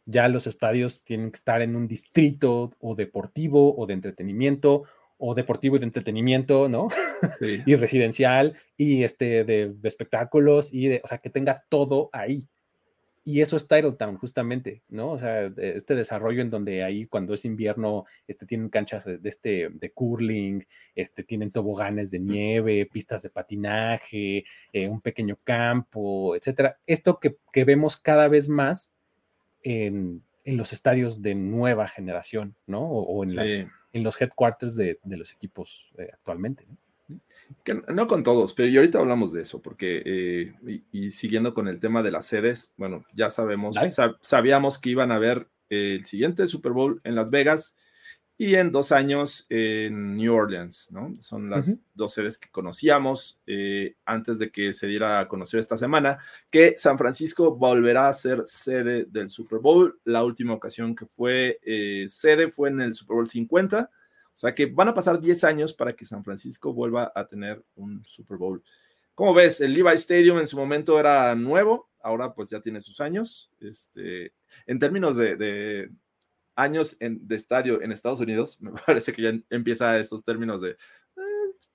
ya 0.04 0.26
los 0.26 0.48
estadios 0.48 1.04
tienen 1.04 1.30
que 1.30 1.36
estar 1.36 1.62
en 1.62 1.76
un 1.76 1.86
distrito 1.86 2.72
o 2.80 2.96
deportivo 2.96 3.76
o 3.78 3.86
de 3.86 3.94
entretenimiento 3.94 4.82
o 5.16 5.36
deportivo 5.36 5.76
y 5.76 5.78
de 5.78 5.84
entretenimiento, 5.84 6.68
¿no? 6.68 6.88
y 7.66 7.76
residencial 7.76 8.56
y 8.76 9.04
este 9.04 9.44
de, 9.44 9.76
espectáculos 9.84 10.74
y 10.74 10.88
de, 10.88 11.02
o 11.04 11.06
sea, 11.06 11.18
que 11.18 11.30
tenga 11.30 11.64
todo 11.68 12.10
ahí. 12.12 12.48
Y 13.28 13.42
eso 13.42 13.58
es 13.58 13.68
Titletown, 13.68 14.16
justamente, 14.16 14.80
¿no? 14.88 15.10
O 15.10 15.18
sea, 15.18 15.52
este 15.58 15.94
desarrollo 15.94 16.40
en 16.40 16.48
donde 16.48 16.82
ahí 16.82 17.04
cuando 17.04 17.34
es 17.34 17.44
invierno, 17.44 18.06
este, 18.26 18.46
tienen 18.46 18.70
canchas 18.70 19.04
de, 19.04 19.20
este, 19.22 19.68
de 19.70 19.92
curling, 19.92 20.66
este, 20.94 21.24
tienen 21.24 21.50
toboganes 21.50 22.10
de 22.10 22.20
nieve, 22.20 22.88
pistas 22.90 23.20
de 23.20 23.28
patinaje, 23.28 24.44
eh, 24.72 24.88
un 24.88 25.02
pequeño 25.02 25.36
campo, 25.44 26.36
etcétera. 26.36 26.78
Esto 26.86 27.20
que, 27.20 27.36
que 27.52 27.64
vemos 27.64 27.98
cada 27.98 28.28
vez 28.28 28.48
más 28.48 28.94
en, 29.62 30.22
los 30.46 30.72
estadios 30.72 31.20
de 31.20 31.34
nueva 31.34 31.86
generación, 31.86 32.54
¿no? 32.66 32.80
O, 32.80 33.24
en, 33.24 33.38
en, 33.92 34.02
los 34.04 34.18
headquarters 34.18 34.74
de, 34.74 34.98
los 35.04 35.34
equipos 35.34 35.92
eh, 35.98 36.08
actualmente. 36.14 36.64
¿no? 36.66 36.78
No 37.88 38.06
con 38.06 38.22
todos, 38.22 38.54
pero 38.54 38.68
y 38.68 38.76
ahorita 38.76 38.98
hablamos 38.98 39.32
de 39.32 39.42
eso, 39.42 39.60
porque, 39.62 40.02
eh, 40.04 40.80
y, 40.92 41.10
siguiendo 41.10 41.54
con 41.54 41.68
el 41.68 41.80
tema 41.80 42.02
de 42.02 42.10
las 42.10 42.26
sedes, 42.26 42.72
bueno, 42.76 43.04
ya 43.14 43.30
sabemos, 43.30 43.76
sabíamos 44.20 44.78
que 44.78 44.90
iban 44.90 45.12
a 45.12 45.18
ver 45.18 45.48
el 45.68 46.04
siguiente 46.04 46.46
Super 46.46 46.72
Bowl 46.72 47.00
en 47.04 47.14
Las 47.14 47.30
Vegas 47.30 47.74
y 48.40 48.54
en 48.54 48.70
dos 48.70 48.92
años 48.92 49.46
en 49.48 50.16
New 50.16 50.32
Orleans, 50.32 50.90
¿no? 50.92 51.16
Son 51.18 51.50
las 51.50 51.80
dos 51.94 52.14
sedes 52.14 52.38
que 52.38 52.48
conocíamos 52.50 53.40
eh, 53.48 53.96
antes 54.04 54.38
de 54.38 54.52
que 54.52 54.72
se 54.72 54.86
diera 54.86 55.18
a 55.18 55.26
conocer 55.26 55.58
esta 55.58 55.76
semana, 55.76 56.18
que 56.48 56.74
San 56.76 56.98
Francisco 56.98 57.56
volverá 57.56 58.08
a 58.08 58.12
ser 58.12 58.46
sede 58.46 59.06
del 59.06 59.28
Super 59.28 59.58
Bowl. 59.58 59.98
La 60.04 60.22
última 60.22 60.54
ocasión 60.54 60.94
que 60.94 61.04
fue 61.04 61.58
eh, 61.64 62.06
sede 62.08 62.48
fue 62.48 62.68
en 62.68 62.80
el 62.80 62.94
Super 62.94 63.16
Bowl 63.16 63.26
50, 63.26 63.90
o 64.38 64.40
sea 64.40 64.54
que 64.54 64.66
van 64.66 64.86
a 64.86 64.94
pasar 64.94 65.18
10 65.18 65.42
años 65.42 65.74
para 65.74 65.96
que 65.96 66.04
San 66.04 66.22
Francisco 66.22 66.72
vuelva 66.72 67.10
a 67.12 67.26
tener 67.26 67.60
un 67.74 68.04
Super 68.06 68.36
Bowl. 68.36 68.62
Como 69.16 69.34
ves, 69.34 69.60
el 69.60 69.74
Levi 69.74 69.94
Stadium 69.94 70.38
en 70.38 70.46
su 70.46 70.56
momento 70.56 71.00
era 71.00 71.34
nuevo, 71.34 71.90
ahora 72.00 72.32
pues 72.32 72.48
ya 72.48 72.60
tiene 72.60 72.80
sus 72.80 73.00
años. 73.00 73.50
Este, 73.58 74.32
en 74.66 74.78
términos 74.78 75.16
de 75.16 75.90
años 76.54 76.96
en, 77.00 77.26
de 77.26 77.34
estadio 77.36 77.82
en 77.82 77.92
Estados 77.92 78.20
Unidos, 78.20 78.58
me 78.62 78.72
parece 78.86 79.12
que 79.12 79.22
ya 79.22 79.32
empieza 79.50 79.98
esos 79.98 80.22
términos 80.22 80.60
de... 80.60 80.70
Eh, 80.70 80.76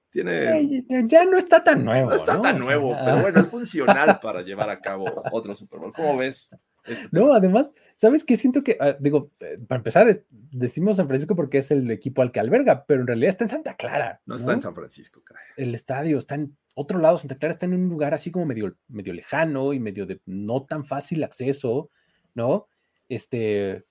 tiene... 0.09 0.85
Ya 1.05 1.25
no 1.25 1.37
está 1.37 1.63
tan 1.63 1.83
nuevo. 1.83 2.11
No 2.11 2.15
está 2.15 2.39
tan 2.39 2.59
nuevo, 2.59 2.95
pero 3.03 3.19
bueno, 3.19 3.41
es 3.41 3.47
funcional 3.49 4.19
para 4.21 4.41
llevar 4.41 4.69
a 4.69 4.79
cabo 4.79 5.05
otro 5.33 5.53
Super 5.53 5.79
Bowl. 5.79 5.93
¿Cómo 5.93 6.15
ves? 6.17 6.49
Este 6.85 7.07
no, 7.11 7.33
además, 7.33 7.71
¿sabes 7.95 8.23
qué? 8.23 8.35
Siento 8.35 8.63
que, 8.63 8.77
ah, 8.79 8.95
digo, 8.99 9.31
eh, 9.39 9.57
para 9.67 9.79
empezar, 9.79 10.07
decimos 10.29 10.97
San 10.97 11.07
Francisco 11.07 11.35
porque 11.35 11.59
es 11.59 11.71
el 11.71 11.89
equipo 11.91 12.21
al 12.21 12.31
que 12.31 12.39
alberga, 12.39 12.85
pero 12.85 13.01
en 13.01 13.07
realidad 13.07 13.29
está 13.29 13.45
en 13.45 13.49
Santa 13.49 13.75
Clara. 13.75 14.21
No, 14.25 14.35
está 14.35 14.53
en 14.53 14.61
San 14.61 14.75
Francisco, 14.75 15.21
caray. 15.23 15.45
El 15.57 15.73
estadio 15.73 16.17
está 16.17 16.35
en 16.35 16.57
otro 16.75 16.99
lado, 16.99 17.17
Santa 17.17 17.37
Clara 17.37 17.53
está 17.53 17.65
en 17.65 17.75
un 17.75 17.89
lugar 17.89 18.13
así 18.13 18.31
como 18.31 18.45
medio, 18.45 18.75
medio 18.87 19.13
lejano 19.13 19.73
y 19.73 19.79
medio 19.79 20.05
de 20.05 20.21
no 20.25 20.65
tan 20.65 20.85
fácil 20.85 21.23
acceso, 21.23 21.89
¿no? 22.33 22.67
Este, 23.07 23.85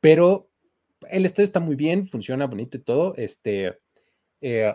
pero 0.00 0.50
el 1.08 1.24
estadio 1.24 1.44
está 1.44 1.60
muy 1.60 1.76
bien, 1.76 2.06
funciona 2.06 2.46
bonito 2.46 2.76
y 2.76 2.80
todo. 2.80 3.14
Este, 3.16 3.78
eh, 4.40 4.74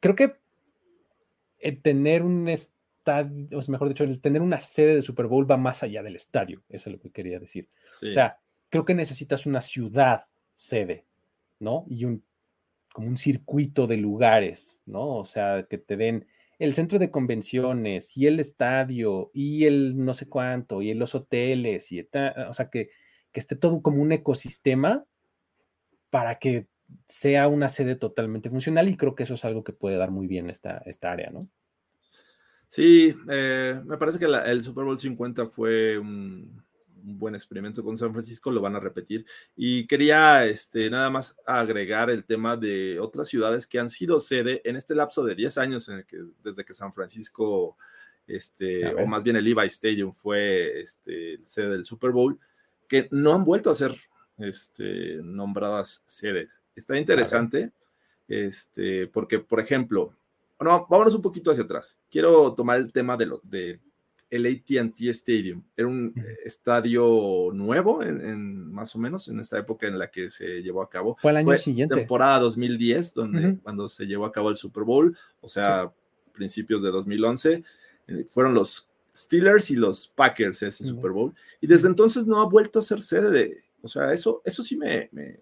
creo 0.00 0.14
que 0.14 0.36
el 1.58 1.80
tener 1.82 2.22
un 2.22 2.48
estadio, 3.06 3.58
o 3.58 3.70
mejor 3.70 3.88
dicho, 3.88 4.04
el 4.04 4.20
tener 4.20 4.42
una 4.42 4.58
sede 4.58 4.96
de 4.96 5.02
Super 5.02 5.26
Bowl 5.26 5.48
va 5.48 5.56
más 5.56 5.82
allá 5.82 6.02
del 6.02 6.16
estadio, 6.16 6.62
eso 6.68 6.90
es 6.90 6.96
lo 6.96 7.00
que 7.00 7.10
quería 7.10 7.38
decir. 7.38 7.68
O 8.02 8.10
sea, 8.10 8.38
creo 8.68 8.84
que 8.84 8.94
necesitas 8.94 9.46
una 9.46 9.60
ciudad 9.60 10.26
sede, 10.54 11.04
¿no? 11.60 11.84
Y 11.88 12.04
un 12.04 12.24
como 12.92 13.08
un 13.08 13.18
circuito 13.18 13.86
de 13.86 13.98
lugares, 13.98 14.82
¿no? 14.86 15.16
O 15.16 15.24
sea, 15.26 15.66
que 15.68 15.76
te 15.76 15.98
den 15.98 16.26
el 16.58 16.72
centro 16.72 16.98
de 16.98 17.10
convenciones 17.10 18.16
y 18.16 18.26
el 18.26 18.40
estadio 18.40 19.30
y 19.34 19.66
el 19.66 20.02
no 20.02 20.14
sé 20.14 20.28
cuánto 20.30 20.80
y 20.80 20.94
los 20.94 21.14
hoteles 21.14 21.92
y 21.92 22.00
o 22.00 22.54
sea 22.54 22.70
que 22.70 22.88
que 23.36 23.40
esté 23.40 23.54
todo 23.54 23.82
como 23.82 24.00
un 24.00 24.12
ecosistema 24.12 25.04
para 26.08 26.38
que 26.38 26.68
sea 27.06 27.48
una 27.48 27.68
sede 27.68 27.94
totalmente 27.94 28.48
funcional 28.48 28.88
y 28.88 28.96
creo 28.96 29.14
que 29.14 29.24
eso 29.24 29.34
es 29.34 29.44
algo 29.44 29.62
que 29.62 29.74
puede 29.74 29.98
dar 29.98 30.10
muy 30.10 30.26
bien 30.26 30.48
esta, 30.48 30.82
esta 30.86 31.12
área, 31.12 31.28
¿no? 31.28 31.46
Sí, 32.68 33.14
eh, 33.28 33.80
me 33.84 33.96
parece 33.96 34.18
que 34.18 34.24
el 34.26 34.62
Super 34.62 34.84
Bowl 34.84 34.98
50 34.98 35.46
fue 35.46 35.98
un, 35.98 36.62
buen 37.06 37.36
experimento 37.36 37.84
con 37.84 37.96
San 37.96 38.12
Francisco, 38.12 38.50
lo 38.50 38.60
van 38.60 38.74
a 38.74 38.80
repetir. 38.80 39.24
Y 39.54 39.86
quería 39.86 40.44
este, 40.44 40.90
nada 40.90 41.08
más 41.08 41.36
agregar 41.46 42.10
el 42.10 42.24
tema 42.24 42.56
de 42.56 42.98
otras 42.98 43.28
ciudades 43.28 43.66
que 43.66 43.78
han 43.78 43.88
sido 43.88 44.18
sede 44.18 44.60
en 44.64 44.76
este 44.76 44.94
lapso 44.94 45.24
de 45.24 45.34
10 45.36 45.58
años 45.58 45.88
en 45.88 45.98
el 45.98 46.06
que, 46.06 46.18
desde 46.42 46.64
que 46.64 46.74
San 46.74 46.92
Francisco, 46.92 47.76
este, 48.26 48.92
o 48.94 49.06
más 49.06 49.22
bien 49.22 49.36
el 49.36 49.44
Levi 49.44 49.66
Stadium 49.66 50.12
fue 50.12 50.80
este, 50.80 51.38
sede 51.44 51.70
del 51.70 51.84
Super 51.84 52.10
Bowl, 52.10 52.38
que 52.88 53.08
no 53.12 53.34
han 53.34 53.44
vuelto 53.44 53.70
a 53.70 53.74
ser 53.74 53.96
este, 54.38 55.20
nombradas 55.22 56.02
sedes. 56.06 56.62
Está 56.74 56.98
interesante, 56.98 57.70
este, 58.26 59.06
porque, 59.06 59.38
por 59.38 59.60
ejemplo, 59.60 60.12
bueno, 60.58 60.86
vámonos 60.88 61.14
un 61.14 61.22
poquito 61.22 61.50
hacia 61.50 61.64
atrás. 61.64 61.98
Quiero 62.10 62.54
tomar 62.54 62.78
el 62.78 62.92
tema 62.92 63.16
de, 63.16 63.26
lo, 63.26 63.40
de 63.44 63.80
el 64.30 64.46
ATT 64.46 65.00
Stadium. 65.02 65.62
Era 65.76 65.88
un 65.88 66.14
estadio 66.44 67.50
nuevo, 67.52 68.02
en, 68.02 68.72
más 68.72 68.94
o 68.94 68.98
menos, 68.98 69.28
en 69.28 69.38
esta 69.40 69.58
época 69.58 69.86
en 69.86 69.98
la 69.98 70.10
que 70.10 70.30
se 70.30 70.62
llevó 70.62 70.82
a 70.82 70.90
cabo. 70.90 71.16
Fue 71.18 71.30
el 71.30 71.38
año 71.38 71.56
siguiente. 71.56 71.94
Temporada 71.94 72.40
2010, 72.40 73.14
donde, 73.14 73.56
cuando 73.62 73.88
se 73.88 74.06
llevó 74.06 74.24
a 74.26 74.32
cabo 74.32 74.50
el 74.50 74.56
Super 74.56 74.84
Bowl, 74.84 75.16
o 75.40 75.48
sea, 75.48 75.92
principios 76.32 76.82
de 76.82 76.90
2011. 76.90 77.64
Eh, 78.08 78.24
fueron 78.28 78.54
los 78.54 78.88
Steelers 79.14 79.70
y 79.70 79.76
los 79.76 80.08
Packers 80.08 80.62
ese 80.62 80.84
Super 80.84 81.10
Bowl. 81.10 81.34
Y 81.60 81.66
desde 81.66 81.88
entonces 81.88 82.26
no 82.26 82.40
ha 82.40 82.46
vuelto 82.46 82.78
a 82.78 82.82
ser 82.82 83.02
sede 83.02 83.30
de. 83.30 83.64
O 83.82 83.88
sea, 83.88 84.12
eso, 84.12 84.42
eso 84.44 84.62
sí 84.62 84.76
me, 84.76 85.08
me, 85.12 85.38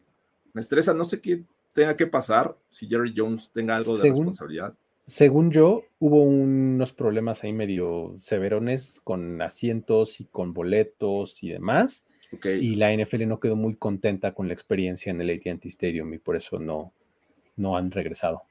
estresa. 0.55 0.93
No 0.93 1.05
sé 1.05 1.21
qué 1.21 1.45
tenga 1.73 1.97
que 1.97 2.07
pasar 2.07 2.57
si 2.69 2.87
Jerry 2.87 3.15
Jones 3.17 3.51
tenga 3.53 3.77
algo 3.77 3.97
de 3.97 4.11
responsabilidad 4.11 4.77
según 5.07 5.50
yo, 5.50 5.84
hubo 5.98 6.22
unos 6.22 6.92
problemas 6.92 7.44
ahí 7.44 7.52
medio 7.52 8.14
severones 8.18 9.00
con 9.05 9.40
asientos 9.42 10.20
y 10.20 10.24
con 10.24 10.55
boletos 10.55 11.42
y 11.42 11.50
demás. 11.50 12.07
Y 12.42 12.74
la 12.76 12.92
NFL 12.92 13.28
no 13.28 13.38
quedó 13.38 13.55
muy 13.55 13.76
contenta 13.76 14.32
con 14.32 14.48
la 14.48 14.55
experiencia 14.55 15.11
en 15.11 15.20
el 15.20 15.30
ATT 15.30 15.66
Stadium 15.66 16.12
y 16.14 16.18
por 16.18 16.36
eso 16.36 16.59
no, 16.59 16.92
no 17.57 17.76
han 17.76 17.90
regresado. 17.90 18.42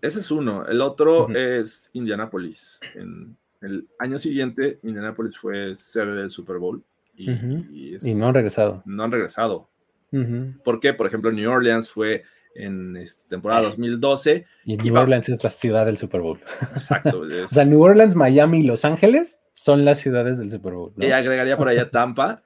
Ese 0.00 0.20
es 0.20 0.30
uno. 0.30 0.66
El 0.66 0.80
otro 0.80 1.28
es 1.34 1.90
Indianapolis. 1.92 2.80
En 2.94 3.36
el 3.60 3.86
año 3.98 4.20
siguiente, 4.20 4.78
Indianapolis 4.82 5.36
fue 5.36 5.76
sede 5.76 6.14
del 6.14 6.30
Super 6.30 6.58
Bowl. 6.58 6.82
Y, 7.16 7.28
no 8.14 8.26
han 8.26 8.34
regresado. 8.34 8.82
No 8.84 9.04
han 9.04 9.12
regresado. 9.12 9.68
¿Por 10.64 10.80
qué? 10.80 10.94
Por 10.94 11.06
ejemplo, 11.06 11.30
New 11.32 11.50
Orleans 11.50 11.90
fue 11.90 12.22
en 12.58 12.96
esta 12.96 13.22
temporada 13.28 13.62
2012. 13.62 14.46
Y 14.64 14.76
New 14.76 14.96
Orleans 14.96 15.28
es 15.28 15.42
la 15.42 15.50
ciudad 15.50 15.86
del 15.86 15.98
Super 15.98 16.20
Bowl. 16.20 16.40
Exacto. 16.72 17.20
o 17.44 17.48
sea, 17.48 17.64
New 17.64 17.82
Orleans, 17.82 18.16
Miami 18.16 18.60
y 18.60 18.62
Los 18.62 18.84
Ángeles 18.84 19.38
son 19.54 19.84
las 19.84 20.00
ciudades 20.00 20.38
del 20.38 20.50
Super 20.50 20.74
Bowl. 20.74 20.92
Y 20.98 21.10
agregaría 21.10 21.56
por 21.56 21.68
allá 21.68 21.90
Tampa. 21.90 22.42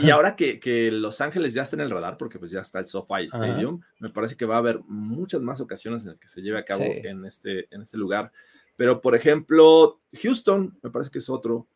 y 0.00 0.10
ahora 0.10 0.36
que, 0.36 0.60
que, 0.60 0.92
Los 0.92 1.20
Ángeles 1.20 1.54
ya 1.54 1.62
está 1.62 1.76
en 1.76 1.82
el 1.82 1.90
radar, 1.90 2.16
porque 2.16 2.38
pues 2.38 2.50
ya 2.50 2.60
está 2.60 2.78
el 2.78 2.86
SoFi 2.86 3.24
Stadium, 3.26 3.80
me 3.98 4.10
parece 4.10 4.36
que 4.36 4.44
va 4.44 4.54
a 4.56 4.58
haber 4.58 4.80
muchas 4.86 5.42
más 5.42 5.60
ocasiones 5.60 6.02
en 6.02 6.10
las 6.10 6.18
que 6.18 6.28
se 6.28 6.40
lleve 6.40 6.58
a 6.58 6.64
cabo 6.64 6.84
en, 6.84 7.24
este, 7.24 7.66
en 7.74 7.82
este 7.82 7.96
lugar. 7.96 8.30
Pero, 8.76 9.00
por 9.00 9.14
ejemplo, 9.14 10.00
Houston, 10.22 10.78
me 10.82 10.90
parece 10.90 11.10
que 11.10 11.18
es 11.18 11.28
otro, 11.28 11.68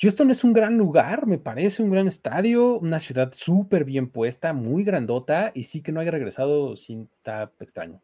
Houston 0.00 0.30
es 0.30 0.44
un 0.44 0.52
gran 0.52 0.76
lugar, 0.76 1.26
me 1.26 1.38
parece, 1.38 1.82
un 1.82 1.90
gran 1.90 2.06
estadio, 2.06 2.78
una 2.78 3.00
ciudad 3.00 3.32
súper 3.34 3.84
bien 3.84 4.08
puesta, 4.08 4.52
muy 4.52 4.84
grandota, 4.84 5.50
y 5.54 5.64
sí 5.64 5.82
que 5.82 5.92
no 5.92 6.00
haya 6.00 6.10
regresado 6.10 6.76
sin 6.76 7.08
está 7.16 7.50
extraño. 7.58 8.00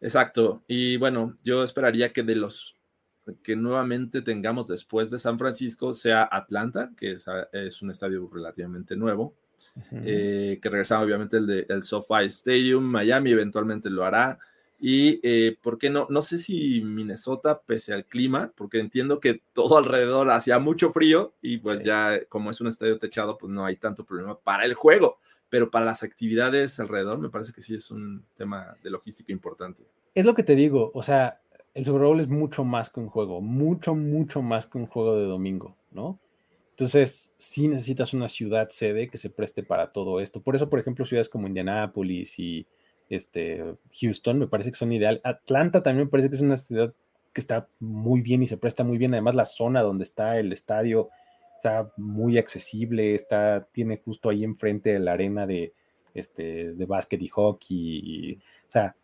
Exacto. 0.00 0.62
Y 0.68 0.96
bueno, 0.96 1.34
yo 1.42 1.64
esperaría 1.64 2.12
que 2.12 2.22
de 2.22 2.36
los 2.36 2.76
que 3.42 3.56
nuevamente 3.56 4.22
tengamos 4.22 4.66
después 4.66 5.10
de 5.10 5.18
San 5.18 5.38
Francisco 5.38 5.92
sea 5.92 6.26
Atlanta, 6.30 6.92
que 6.96 7.16
es, 7.52 7.82
un 7.82 7.90
estadio 7.90 8.30
relativamente 8.32 8.96
nuevo, 8.96 9.34
eh, 9.92 10.58
que 10.62 10.70
regresaba 10.70 11.04
obviamente 11.04 11.36
el 11.36 11.46
de 11.46 11.66
el 11.68 11.82
SoFi 11.82 12.24
Stadium, 12.26 12.84
Miami 12.84 13.32
eventualmente 13.32 13.90
lo 13.90 14.04
hará. 14.04 14.38
Y, 14.80 15.18
eh, 15.24 15.56
¿por 15.60 15.76
qué 15.76 15.90
no? 15.90 16.06
No 16.08 16.22
sé 16.22 16.38
si 16.38 16.80
Minnesota, 16.82 17.60
pese 17.62 17.92
al 17.92 18.04
clima, 18.04 18.52
porque 18.54 18.78
entiendo 18.78 19.18
que 19.18 19.42
todo 19.52 19.76
alrededor 19.78 20.30
hacía 20.30 20.60
mucho 20.60 20.92
frío 20.92 21.34
y 21.42 21.58
pues 21.58 21.82
ya 21.82 22.24
como 22.28 22.50
es 22.50 22.60
un 22.60 22.68
estadio 22.68 22.98
techado, 22.98 23.38
pues 23.38 23.52
no 23.52 23.64
hay 23.64 23.76
tanto 23.76 24.04
problema 24.04 24.38
para 24.38 24.64
el 24.64 24.74
juego, 24.74 25.18
pero 25.48 25.70
para 25.70 25.86
las 25.86 26.04
actividades 26.04 26.78
alrededor 26.78 27.18
me 27.18 27.28
parece 27.28 27.52
que 27.52 27.60
sí 27.60 27.74
es 27.74 27.90
un 27.90 28.24
tema 28.36 28.76
de 28.82 28.90
logística 28.90 29.32
importante. 29.32 29.82
Es 30.14 30.24
lo 30.24 30.34
que 30.34 30.44
te 30.44 30.54
digo, 30.54 30.92
o 30.94 31.02
sea, 31.02 31.40
el 31.74 31.84
Super 31.84 32.02
Bowl 32.02 32.20
es 32.20 32.28
mucho 32.28 32.64
más 32.64 32.90
que 32.90 33.00
un 33.00 33.08
juego, 33.08 33.40
mucho, 33.40 33.96
mucho 33.96 34.42
más 34.42 34.66
que 34.66 34.78
un 34.78 34.86
juego 34.86 35.16
de 35.16 35.24
domingo, 35.24 35.76
¿no? 35.90 36.20
Entonces, 36.70 37.34
sí 37.36 37.66
necesitas 37.66 38.14
una 38.14 38.28
ciudad 38.28 38.68
sede 38.68 39.08
que 39.08 39.18
se 39.18 39.30
preste 39.30 39.64
para 39.64 39.90
todo 39.90 40.20
esto. 40.20 40.40
Por 40.40 40.54
eso, 40.54 40.70
por 40.70 40.78
ejemplo, 40.78 41.04
ciudades 41.04 41.28
como 41.28 41.48
Indianápolis 41.48 42.38
y 42.38 42.66
este, 43.08 43.64
Houston, 44.00 44.38
me 44.38 44.46
parece 44.46 44.70
que 44.70 44.76
son 44.76 44.92
ideal. 44.92 45.20
Atlanta 45.24 45.82
también 45.82 46.06
me 46.06 46.10
parece 46.10 46.30
que 46.30 46.36
es 46.36 46.42
una 46.42 46.56
ciudad 46.56 46.92
que 47.32 47.40
está 47.40 47.68
muy 47.80 48.20
bien 48.20 48.42
y 48.42 48.46
se 48.46 48.56
presta 48.56 48.84
muy 48.84 48.98
bien. 48.98 49.14
Además, 49.14 49.34
la 49.34 49.44
zona 49.44 49.82
donde 49.82 50.04
está 50.04 50.38
el 50.38 50.52
estadio 50.52 51.08
está 51.56 51.90
muy 51.96 52.38
accesible, 52.38 53.14
está, 53.14 53.66
tiene 53.72 54.00
justo 54.04 54.30
ahí 54.30 54.44
enfrente 54.44 54.98
la 54.98 55.12
arena 55.12 55.46
de, 55.46 55.72
este, 56.14 56.72
de 56.72 56.86
básquet 56.86 57.20
y 57.20 57.28
hockey. 57.28 58.38
o 58.68 58.70
sea, 58.70 58.94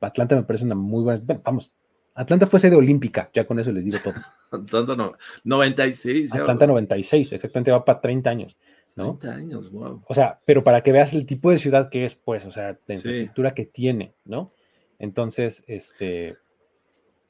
Atlanta 0.00 0.34
me 0.34 0.42
parece 0.42 0.64
una 0.64 0.74
muy 0.74 1.02
buena. 1.02 1.20
vamos, 1.44 1.74
Atlanta 2.14 2.46
fue 2.46 2.58
sede 2.58 2.76
olímpica, 2.76 3.30
ya 3.32 3.46
con 3.46 3.58
eso 3.58 3.72
les 3.72 3.84
digo 3.84 3.98
todo. 4.02 4.14
Atlanta 4.50 4.96
no, 4.96 5.12
96. 5.44 6.34
Atlanta 6.34 6.66
96, 6.66 7.32
exactamente, 7.32 7.70
va 7.70 7.84
para 7.84 8.00
30 8.00 8.30
años. 8.30 8.56
¿No? 8.96 9.18
años, 9.22 9.70
wow. 9.70 10.02
O 10.06 10.14
sea, 10.14 10.40
pero 10.44 10.62
para 10.62 10.82
que 10.82 10.92
veas 10.92 11.14
el 11.14 11.26
tipo 11.26 11.50
de 11.50 11.58
ciudad 11.58 11.88
que 11.90 12.04
es, 12.04 12.14
pues, 12.14 12.44
o 12.46 12.50
sea, 12.50 12.78
la 12.86 12.94
infraestructura 12.94 13.54
que 13.54 13.66
tiene, 13.66 14.14
¿no? 14.24 14.52
Entonces, 14.98 15.64
este, 15.66 16.36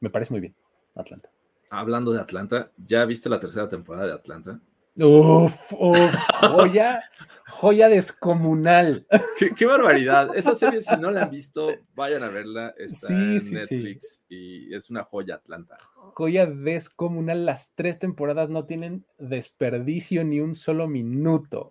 me 0.01 0.11
parece 0.11 0.33
muy 0.33 0.41
bien, 0.41 0.55
Atlanta. 0.95 1.31
Hablando 1.71 2.13
de 2.13 2.21
Atlanta, 2.21 2.71
¿ya 2.77 3.05
viste 3.05 3.29
la 3.29 3.41
tercera 3.41 3.69
temporada 3.69 4.07
de 4.07 4.13
Atlanta? 4.13 4.61
Uf, 4.97 5.73
uf, 5.73 6.15
joya, 6.41 7.03
joya 7.49 7.89
descomunal. 7.89 9.07
Qué, 9.57 9.65
barbaridad. 9.65 10.37
Esa 10.37 10.55
serie, 10.55 10.83
si 10.83 10.95
no 10.99 11.11
la 11.11 11.23
han 11.23 11.31
visto, 11.31 11.71
vayan 11.95 12.23
a 12.23 12.29
verla. 12.29 12.75
Está 12.77 13.15
en 13.15 13.53
Netflix 13.53 14.23
y 14.29 14.75
es 14.75 14.91
una 14.91 15.03
joya 15.03 15.37
Atlanta. 15.37 15.79
Joya 16.15 16.45
descomunal. 16.45 17.47
Las 17.47 17.73
tres 17.75 17.99
temporadas 17.99 18.51
no 18.51 18.67
tienen 18.67 19.07
desperdicio 19.19 20.25
ni 20.25 20.41
un 20.41 20.55
solo 20.55 20.89
minuto. 20.89 21.71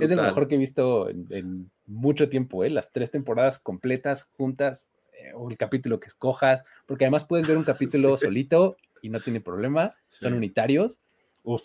Es 0.00 0.10
el 0.10 0.20
mejor 0.20 0.48
que 0.48 0.54
he 0.54 0.58
visto 0.58 1.10
en, 1.10 1.70
mucho 1.84 2.30
tiempo, 2.30 2.64
¿eh? 2.64 2.70
Las 2.70 2.90
tres 2.90 3.10
temporadas 3.10 3.58
completas, 3.58 4.22
juntas, 4.38 4.90
eh, 5.12 5.32
o 5.34 5.50
el 5.50 5.58
capítulo 5.58 6.00
que 6.00 6.06
escojas, 6.06 6.64
porque 6.86 7.04
además 7.04 7.26
puedes 7.26 7.46
ver 7.46 7.58
un 7.58 7.64
capítulo 7.64 8.16
solito 8.16 8.78
y 9.02 9.10
no 9.10 9.20
tiene 9.20 9.42
problema, 9.42 9.94
son 10.08 10.32
unitarios. 10.32 11.00
Uf, 11.42 11.64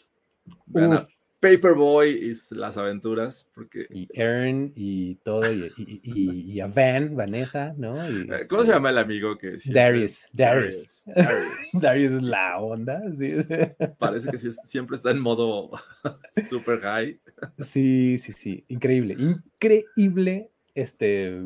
Paperboy 1.39 2.09
y 2.09 2.55
las 2.55 2.77
aventuras. 2.77 3.49
Porque... 3.53 3.85
Y 3.89 4.07
Ern 4.13 4.73
y 4.75 5.15
todo, 5.15 5.51
y, 5.51 5.71
y, 6.03 6.59
a 6.59 6.67
Van, 6.67 7.15
Vanessa, 7.15 7.73
¿no? 7.77 7.95
Eh, 7.95 8.25
¿Cómo 8.49 8.61
se 8.61 8.67
este 8.67 8.73
llama 8.73 8.89
el 8.89 8.97
amigo 8.97 9.37
que 9.37 9.57
Darius, 9.65 10.27
Darius. 10.33 11.05
Darius. 11.73 12.13
es 12.13 12.23
la 12.23 12.59
onda. 12.59 13.01
Parece 13.99 14.31
que 14.31 14.37
siempre 14.37 14.97
está 14.97 15.11
en 15.11 15.19
modo 15.19 15.71
super 16.49 16.79
high. 16.81 17.19
Sí, 17.59 18.17
sí, 18.17 18.33
sí. 18.33 18.65
Increíble. 18.67 19.15
Increíble 19.17 20.49
este 20.73 21.39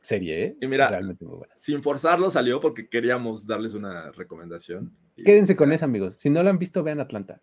serie, 0.00 0.44
¿eh? 0.44 0.56
Y 0.60 0.66
mira, 0.68 0.88
Realmente 0.88 1.24
muy 1.24 1.38
buena. 1.38 1.52
sin 1.54 1.82
forzarlo 1.82 2.30
salió 2.30 2.60
porque 2.60 2.88
queríamos 2.88 3.46
darles 3.46 3.74
una 3.74 4.10
recomendación. 4.12 4.96
Quédense 5.16 5.56
con 5.56 5.72
eso, 5.72 5.84
amigos. 5.84 6.14
Si 6.14 6.30
no 6.30 6.42
lo 6.42 6.48
han 6.50 6.58
visto, 6.58 6.82
vean 6.82 7.00
Atlanta 7.00 7.42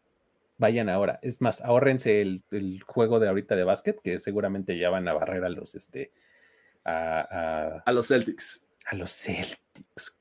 vayan 0.57 0.89
ahora. 0.89 1.19
Es 1.21 1.41
más, 1.41 1.61
ahórrense 1.61 2.21
el, 2.21 2.43
juego 2.85 3.19
de 3.19 3.27
ahorita 3.27 3.55
de 3.55 3.63
básquet, 3.63 3.99
que 4.01 4.19
seguramente 4.19 4.77
ya 4.77 4.89
van 4.89 5.07
a 5.07 5.13
barrer 5.13 5.43
a 5.43 5.49
los, 5.49 5.75
este, 5.75 6.11
a, 6.83 7.83
los 7.91 8.07
Celtics. 8.07 8.65
A 8.85 8.95
los 8.95 9.11
Celtics. 9.11 10.15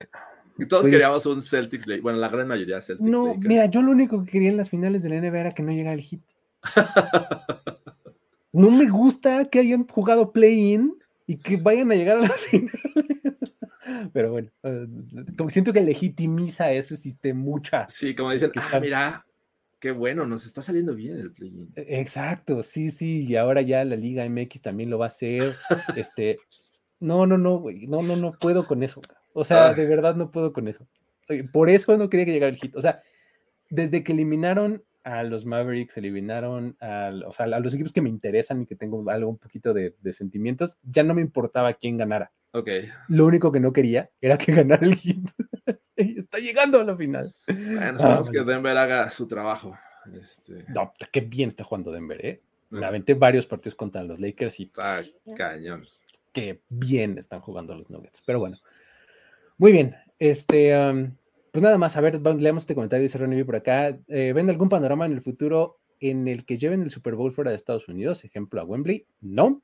Y 0.59 0.66
todos 0.66 0.82
pues 0.82 0.93
queríamos 0.93 1.26
un 1.26 1.43
Celtics 1.43 1.85
Bueno, 2.01 2.18
la 2.18 2.28
gran 2.28 2.47
mayoría 2.47 2.80
Celtics 2.80 3.09
No, 3.09 3.35
mira, 3.35 3.66
yo 3.66 3.82
lo 3.82 3.91
único 3.91 4.24
que 4.24 4.30
quería 4.30 4.51
en 4.51 4.57
las 4.57 4.70
finales 4.70 5.03
de 5.03 5.11
la 5.11 5.20
NBA 5.20 5.41
era 5.41 5.53
que 5.53 5.62
no 5.62 5.72
llegara 5.72 5.95
el 5.95 6.01
hit. 6.01 6.22
no 8.53 8.70
me 8.70 8.89
gusta 8.89 9.45
que 9.47 9.59
hayan 9.59 9.87
jugado 9.87 10.32
play-in 10.32 10.97
y 11.26 11.39
que 11.39 11.57
vayan 11.57 11.91
a 11.91 11.97
llegar 11.97 12.18
a 12.18 12.20
las 12.20 12.41
finales. 12.47 12.80
Pero 14.12 14.32
bueno, 14.32 14.51
eh, 14.62 14.87
como 15.37 15.51
siento 15.51 15.72
que 15.72 15.82
legitimiza 15.82 16.70
ese 16.72 16.97
sistema 16.97 17.41
mucha. 17.41 17.87
Sí, 17.89 18.14
como 18.14 18.30
dicen, 18.30 18.53
ah, 18.57 18.80
mira, 18.80 19.26
qué 19.85 19.91
bueno, 19.91 20.24
nos 20.24 20.47
está 20.47 20.62
saliendo 20.62 20.95
bien 20.95 21.18
el 21.18 21.30
play 21.30 21.68
e, 21.76 22.01
Exacto, 22.01 22.62
sí, 22.62 22.89
sí, 22.89 23.26
y 23.28 23.37
ahora 23.37 23.61
ya 23.61 23.85
la 23.85 23.97
Liga 23.97 24.26
MX 24.26 24.62
también 24.62 24.89
lo 24.89 24.97
va 24.97 25.05
a 25.05 25.09
hacer. 25.09 25.57
este, 25.95 26.39
no, 27.01 27.26
no, 27.26 27.37
no, 27.37 27.59
güey, 27.59 27.87
no, 27.87 28.01
no, 28.01 28.16
no 28.16 28.32
puedo 28.32 28.66
con 28.66 28.82
eso. 28.82 29.03
O 29.35 29.45
sea, 29.45 29.66
ah. 29.66 29.74
de 29.74 29.87
verdad 29.87 30.16
no 30.16 30.30
puedo 30.30 30.55
con 30.55 30.68
eso. 30.68 30.89
Por 31.53 31.68
eso 31.68 31.99
no 31.99 32.09
quería 32.09 32.24
que 32.24 32.32
llegara 32.32 32.51
el 32.51 32.57
hit. 32.57 32.74
O 32.76 32.80
sea, 32.80 33.03
desde 33.68 34.03
que 34.03 34.12
eliminaron 34.12 34.82
a 35.03 35.22
los 35.22 35.45
Mavericks, 35.45 35.99
eliminaron 35.99 36.78
a, 36.80 37.12
o 37.26 37.35
sea, 37.35 37.45
a 37.45 37.61
los 37.61 37.74
equipos 37.74 37.93
que 37.93 38.01
me 38.01 38.09
interesan 38.09 38.62
y 38.62 38.66
que 38.66 38.76
tengo 38.76 39.11
algo 39.11 39.28
un 39.28 39.37
poquito 39.37 39.74
de, 39.74 39.95
sentimientos, 40.14 40.78
ya 40.82 41.03
no 41.03 41.12
me 41.12 41.20
importaba 41.20 41.74
quién 41.74 41.99
ganara. 41.99 42.32
Ok. 42.53 42.70
Lo 43.09 43.26
único 43.26 43.53
que 43.53 43.61
no 43.61 43.74
quería 43.74 44.09
era 44.22 44.39
que 44.39 44.53
ganara 44.55 44.87
el 44.87 44.95
hit. 44.95 45.28
Está 45.97 46.38
llegando 46.38 46.80
a 46.80 46.84
la 46.84 46.97
final. 46.97 47.34
Bueno, 47.47 47.92
esperamos 47.92 48.28
ah, 48.28 48.32
que 48.32 48.45
Denver 48.45 48.76
haga 48.76 49.11
su 49.11 49.26
trabajo. 49.26 49.76
Este... 50.12 50.64
No, 50.68 50.92
qué 51.11 51.20
bien 51.20 51.49
está 51.49 51.64
jugando 51.64 51.92
Denver, 51.92 52.24
¿eh? 52.24 52.42
Me 52.70 52.86
aventé 52.86 53.14
varios 53.14 53.47
partidos 53.47 53.76
contra 53.76 54.03
los 54.03 54.18
Lakers 54.18 54.59
y. 54.61 54.64
Está 54.64 55.03
cañón. 55.36 55.84
Qué 56.32 56.61
bien 56.68 57.18
están 57.18 57.40
jugando 57.40 57.74
los 57.76 57.88
Nuggets. 57.88 58.20
Pero 58.26 58.40
bueno. 58.40 58.59
Muy 59.59 59.70
bien. 59.70 59.95
Este. 60.18 60.72
pues 61.53 61.62
nada 61.62 61.78
más, 61.78 61.97
a 61.97 62.01
ver, 62.01 62.20
leamos 62.20 62.62
este 62.62 62.74
comentario, 62.74 63.05
dice 63.05 63.18
Ronnie 63.18 63.45
por 63.45 63.57
acá. 63.57 63.97
Eh, 64.09 64.32
¿Ven 64.34 64.51
algún 64.51 64.68
panorama 64.68 65.07
en 65.07 65.12
el 65.12 65.20
futuro 65.20 65.78
en 66.01 66.26
el 66.26 66.45
que 66.45 66.59
lleven 66.59 66.82
el 66.82 66.90
Super 66.90 67.14
Bowl 67.14 67.32
fuera 67.32 67.51
de 67.51 67.57
Estados 67.57 67.86
Unidos? 67.86 68.24
Ejemplo, 68.24 68.61
a 68.61 68.64
Wembley. 68.64 69.07
No. 69.20 69.62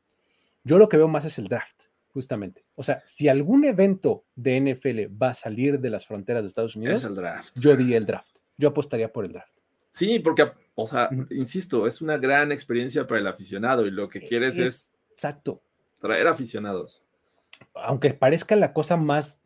Yo 0.62 0.78
lo 0.78 0.88
que 0.88 0.96
veo 0.96 1.08
más 1.08 1.24
es 1.24 1.38
el 1.38 1.48
draft 1.48 1.89
justamente. 2.12 2.64
O 2.74 2.82
sea, 2.82 3.02
si 3.04 3.28
algún 3.28 3.64
evento 3.64 4.24
de 4.34 4.60
NFL 4.60 5.22
va 5.22 5.30
a 5.30 5.34
salir 5.34 5.80
de 5.80 5.90
las 5.90 6.06
fronteras 6.06 6.42
de 6.42 6.48
Estados 6.48 6.76
Unidos, 6.76 7.04
el 7.04 7.14
draft. 7.14 7.58
yo 7.60 7.76
diría 7.76 7.98
el 7.98 8.06
draft. 8.06 8.36
Yo 8.56 8.68
apostaría 8.68 9.12
por 9.12 9.24
el 9.24 9.32
draft. 9.32 9.52
Sí, 9.90 10.18
porque, 10.20 10.50
o 10.74 10.86
sea, 10.86 11.10
insisto, 11.30 11.86
es 11.86 12.00
una 12.00 12.16
gran 12.16 12.52
experiencia 12.52 13.06
para 13.06 13.20
el 13.20 13.26
aficionado 13.26 13.86
y 13.86 13.90
lo 13.90 14.08
que 14.08 14.20
quieres 14.20 14.56
es, 14.58 14.92
exacto. 15.12 15.62
traer 16.00 16.28
aficionados. 16.28 17.02
Aunque 17.74 18.14
parezca 18.14 18.54
la 18.56 18.72
cosa 18.72 18.96
más 18.96 19.40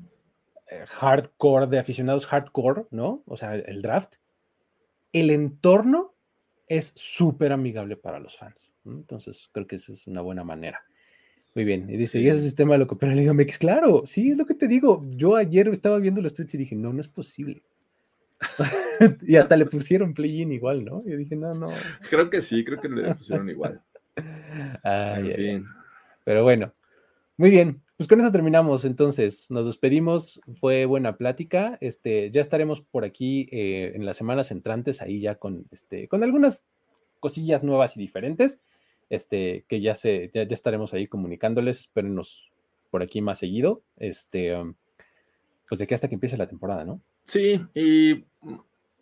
eh, 0.70 0.84
hardcore 0.86 1.66
de 1.66 1.78
aficionados 1.78 2.26
hardcore, 2.26 2.86
¿no? 2.90 3.22
O 3.26 3.36
sea, 3.36 3.54
el 3.54 3.80
draft, 3.80 4.16
el 5.12 5.30
entorno 5.30 6.14
es 6.66 6.92
súper 6.96 7.52
amigable 7.52 7.96
para 7.96 8.18
los 8.18 8.36
fans. 8.36 8.72
Entonces, 8.84 9.48
creo 9.52 9.66
que 9.66 9.76
esa 9.76 9.92
es 9.92 10.06
una 10.06 10.20
buena 10.20 10.44
manera. 10.44 10.84
Muy 11.54 11.64
bien. 11.64 11.88
Y 11.88 11.96
dice, 11.96 12.20
¿y 12.20 12.28
ese 12.28 12.40
sistema 12.40 12.76
lo 12.76 12.86
copió 12.86 13.08
la 13.08 13.14
Liga 13.14 13.32
MX? 13.32 13.58
Claro, 13.58 14.02
sí, 14.06 14.30
es 14.30 14.36
lo 14.36 14.44
que 14.44 14.54
te 14.54 14.66
digo. 14.66 15.04
Yo 15.10 15.36
ayer 15.36 15.68
estaba 15.68 15.98
viendo 15.98 16.20
los 16.20 16.34
tweets 16.34 16.54
y 16.54 16.58
dije, 16.58 16.74
no, 16.74 16.92
no 16.92 17.00
es 17.00 17.08
posible. 17.08 17.62
y 19.22 19.36
hasta 19.36 19.56
le 19.56 19.66
pusieron 19.66 20.14
play-in 20.14 20.52
igual, 20.52 20.84
¿no? 20.84 21.04
Y 21.06 21.14
dije, 21.16 21.36
no, 21.36 21.52
no. 21.52 21.68
Creo 22.10 22.28
que 22.28 22.42
sí, 22.42 22.64
creo 22.64 22.80
que 22.80 22.88
le 22.88 23.14
pusieron 23.14 23.48
igual. 23.48 23.80
En 24.82 25.30
fin. 25.30 25.66
Pero 26.24 26.42
bueno, 26.42 26.72
muy 27.36 27.50
bien. 27.50 27.80
Pues 27.96 28.08
con 28.08 28.18
eso 28.18 28.32
terminamos. 28.32 28.84
Entonces, 28.84 29.48
nos 29.52 29.66
despedimos. 29.66 30.40
Fue 30.58 30.86
buena 30.86 31.16
plática. 31.16 31.78
Este, 31.80 32.32
ya 32.32 32.40
estaremos 32.40 32.80
por 32.80 33.04
aquí 33.04 33.48
eh, 33.52 33.92
en 33.94 34.04
las 34.04 34.16
semanas 34.16 34.50
entrantes, 34.50 35.00
ahí 35.00 35.20
ya 35.20 35.36
con, 35.36 35.66
este, 35.70 36.08
con 36.08 36.24
algunas 36.24 36.66
cosillas 37.20 37.62
nuevas 37.62 37.96
y 37.96 38.00
diferentes 38.00 38.60
este, 39.14 39.64
que 39.68 39.80
ya, 39.80 39.94
se, 39.94 40.30
ya, 40.34 40.42
estaremos 40.42 40.94
ahí 40.94 41.06
comunicándoles, 41.06 41.80
espérenos 41.80 42.50
por 42.90 43.02
aquí 43.02 43.20
más 43.20 43.38
seguido, 43.38 43.82
este, 43.96 44.54
um, 44.54 44.74
pues 45.68 45.78
de 45.78 45.86
que 45.86 45.94
hasta 45.94 46.08
que 46.08 46.14
empiece 46.14 46.36
la 46.36 46.46
temporada, 46.46 46.84
¿no? 46.84 47.00
Sí, 47.24 47.60
y 47.74 48.24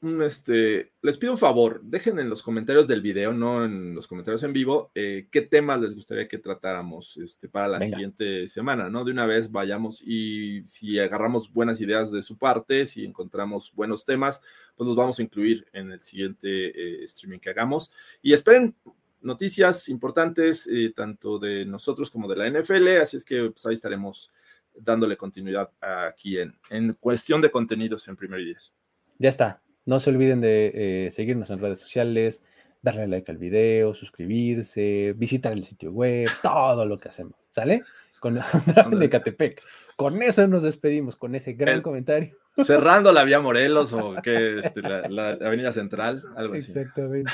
mm, 0.00 0.22
este, 0.22 0.92
les 1.00 1.16
pido 1.16 1.32
un 1.32 1.38
favor, 1.38 1.80
dejen 1.84 2.18
en 2.18 2.28
los 2.28 2.42
comentarios 2.42 2.88
del 2.88 3.02
video, 3.02 3.32
no 3.32 3.64
en 3.64 3.94
los 3.94 4.08
comentarios 4.08 4.42
en 4.42 4.52
vivo, 4.52 4.90
eh, 4.94 5.28
qué 5.30 5.42
temas 5.42 5.80
les 5.80 5.94
gustaría 5.94 6.26
que 6.26 6.38
tratáramos 6.38 7.16
este, 7.18 7.48
para 7.48 7.68
la 7.68 7.80
siguiente 7.80 8.48
semana, 8.48 8.90
¿no? 8.90 9.04
De 9.04 9.12
una 9.12 9.26
vez 9.26 9.52
vayamos 9.52 10.02
y 10.04 10.62
si 10.66 10.98
agarramos 10.98 11.52
buenas 11.52 11.80
ideas 11.80 12.10
de 12.10 12.22
su 12.22 12.36
parte, 12.36 12.86
si 12.86 13.04
encontramos 13.04 13.72
buenos 13.74 14.04
temas, 14.04 14.42
pues 14.76 14.88
los 14.88 14.96
vamos 14.96 15.18
a 15.18 15.22
incluir 15.22 15.66
en 15.72 15.92
el 15.92 16.02
siguiente 16.02 16.48
eh, 16.48 17.04
streaming 17.04 17.38
que 17.38 17.50
hagamos. 17.50 17.90
Y 18.22 18.32
esperen 18.32 18.74
noticias 19.23 19.89
importantes, 19.89 20.66
eh, 20.66 20.93
tanto 20.95 21.39
de 21.39 21.64
nosotros 21.64 22.11
como 22.11 22.29
de 22.29 22.37
la 22.37 22.49
NFL, 22.49 23.01
así 23.01 23.16
es 23.16 23.25
que 23.25 23.51
pues, 23.51 23.64
ahí 23.66 23.75
estaremos 23.75 24.31
dándole 24.75 25.16
continuidad 25.16 25.70
aquí 25.81 26.39
en, 26.39 26.55
en 26.70 26.95
cuestión 26.95 27.41
de 27.41 27.51
contenidos 27.51 28.09
en 28.09 28.16
Primer 28.16 28.41
y 28.41 28.47
Diez. 28.47 28.75
Ya 29.18 29.29
está. 29.29 29.61
No 29.85 30.01
se 30.01 30.11
olviden 30.11 30.41
de 30.41 31.07
eh, 31.07 31.11
seguirnos 31.11 31.51
en 31.51 31.61
redes 31.61 31.81
sociales, 31.81 32.45
darle 32.83 33.07
like 33.07 33.31
al 33.31 33.39
video, 33.39 33.95
suscribirse, 33.95 35.14
visitar 35.16 35.53
el 35.53 35.64
sitio 35.64 35.91
web, 35.93 36.29
todo 36.43 36.85
lo 36.87 36.99
que 36.99 37.09
hacemos. 37.09 37.35
¿Sale? 37.51 37.83
Con 38.20 38.39
de 38.99 39.11
Catepec. 39.11 39.62
Con 39.97 40.23
eso 40.23 40.47
nos 40.47 40.62
despedimos, 40.62 41.16
con 41.16 41.35
ese 41.35 41.55
gran 41.55 41.83
comentario. 41.83 42.37
Cerrando 42.64 43.12
la 43.12 43.25
vía 43.25 43.41
Morelos 43.41 43.93
o 43.93 44.14
que 44.23 44.59
este, 44.59 44.81
la, 44.83 45.09
la, 45.09 45.31
Avenida 45.47 45.73
Central, 45.73 46.23
algo 46.37 46.55
así. 46.55 46.70
Exactamente. 46.70 47.33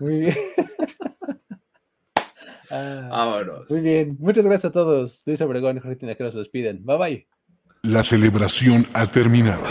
Muy 0.00 0.20
bien. 0.20 0.34
Ah, 2.70 3.44
muy 3.68 3.80
bien. 3.80 4.16
Muchas 4.18 4.46
gracias 4.46 4.70
a 4.70 4.72
todos. 4.72 5.22
Luis 5.26 5.40
Obregón 5.40 5.76
y 5.76 5.80
Jorge 5.80 5.96
Tinajero 5.96 6.30
se 6.30 6.38
despiden. 6.38 6.84
Bye 6.84 6.98
bye. 6.98 7.26
La 7.82 8.02
celebración 8.02 8.86
ha 8.92 9.06
terminado. 9.06 9.62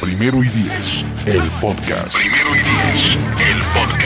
Primero 0.00 0.42
y 0.42 0.48
diez, 0.48 1.04
el 1.26 1.42
podcast. 1.60 2.14
Primero 2.16 2.50
y 2.50 2.58
diez, 2.58 3.16
el 3.48 3.58
podcast. 3.74 4.05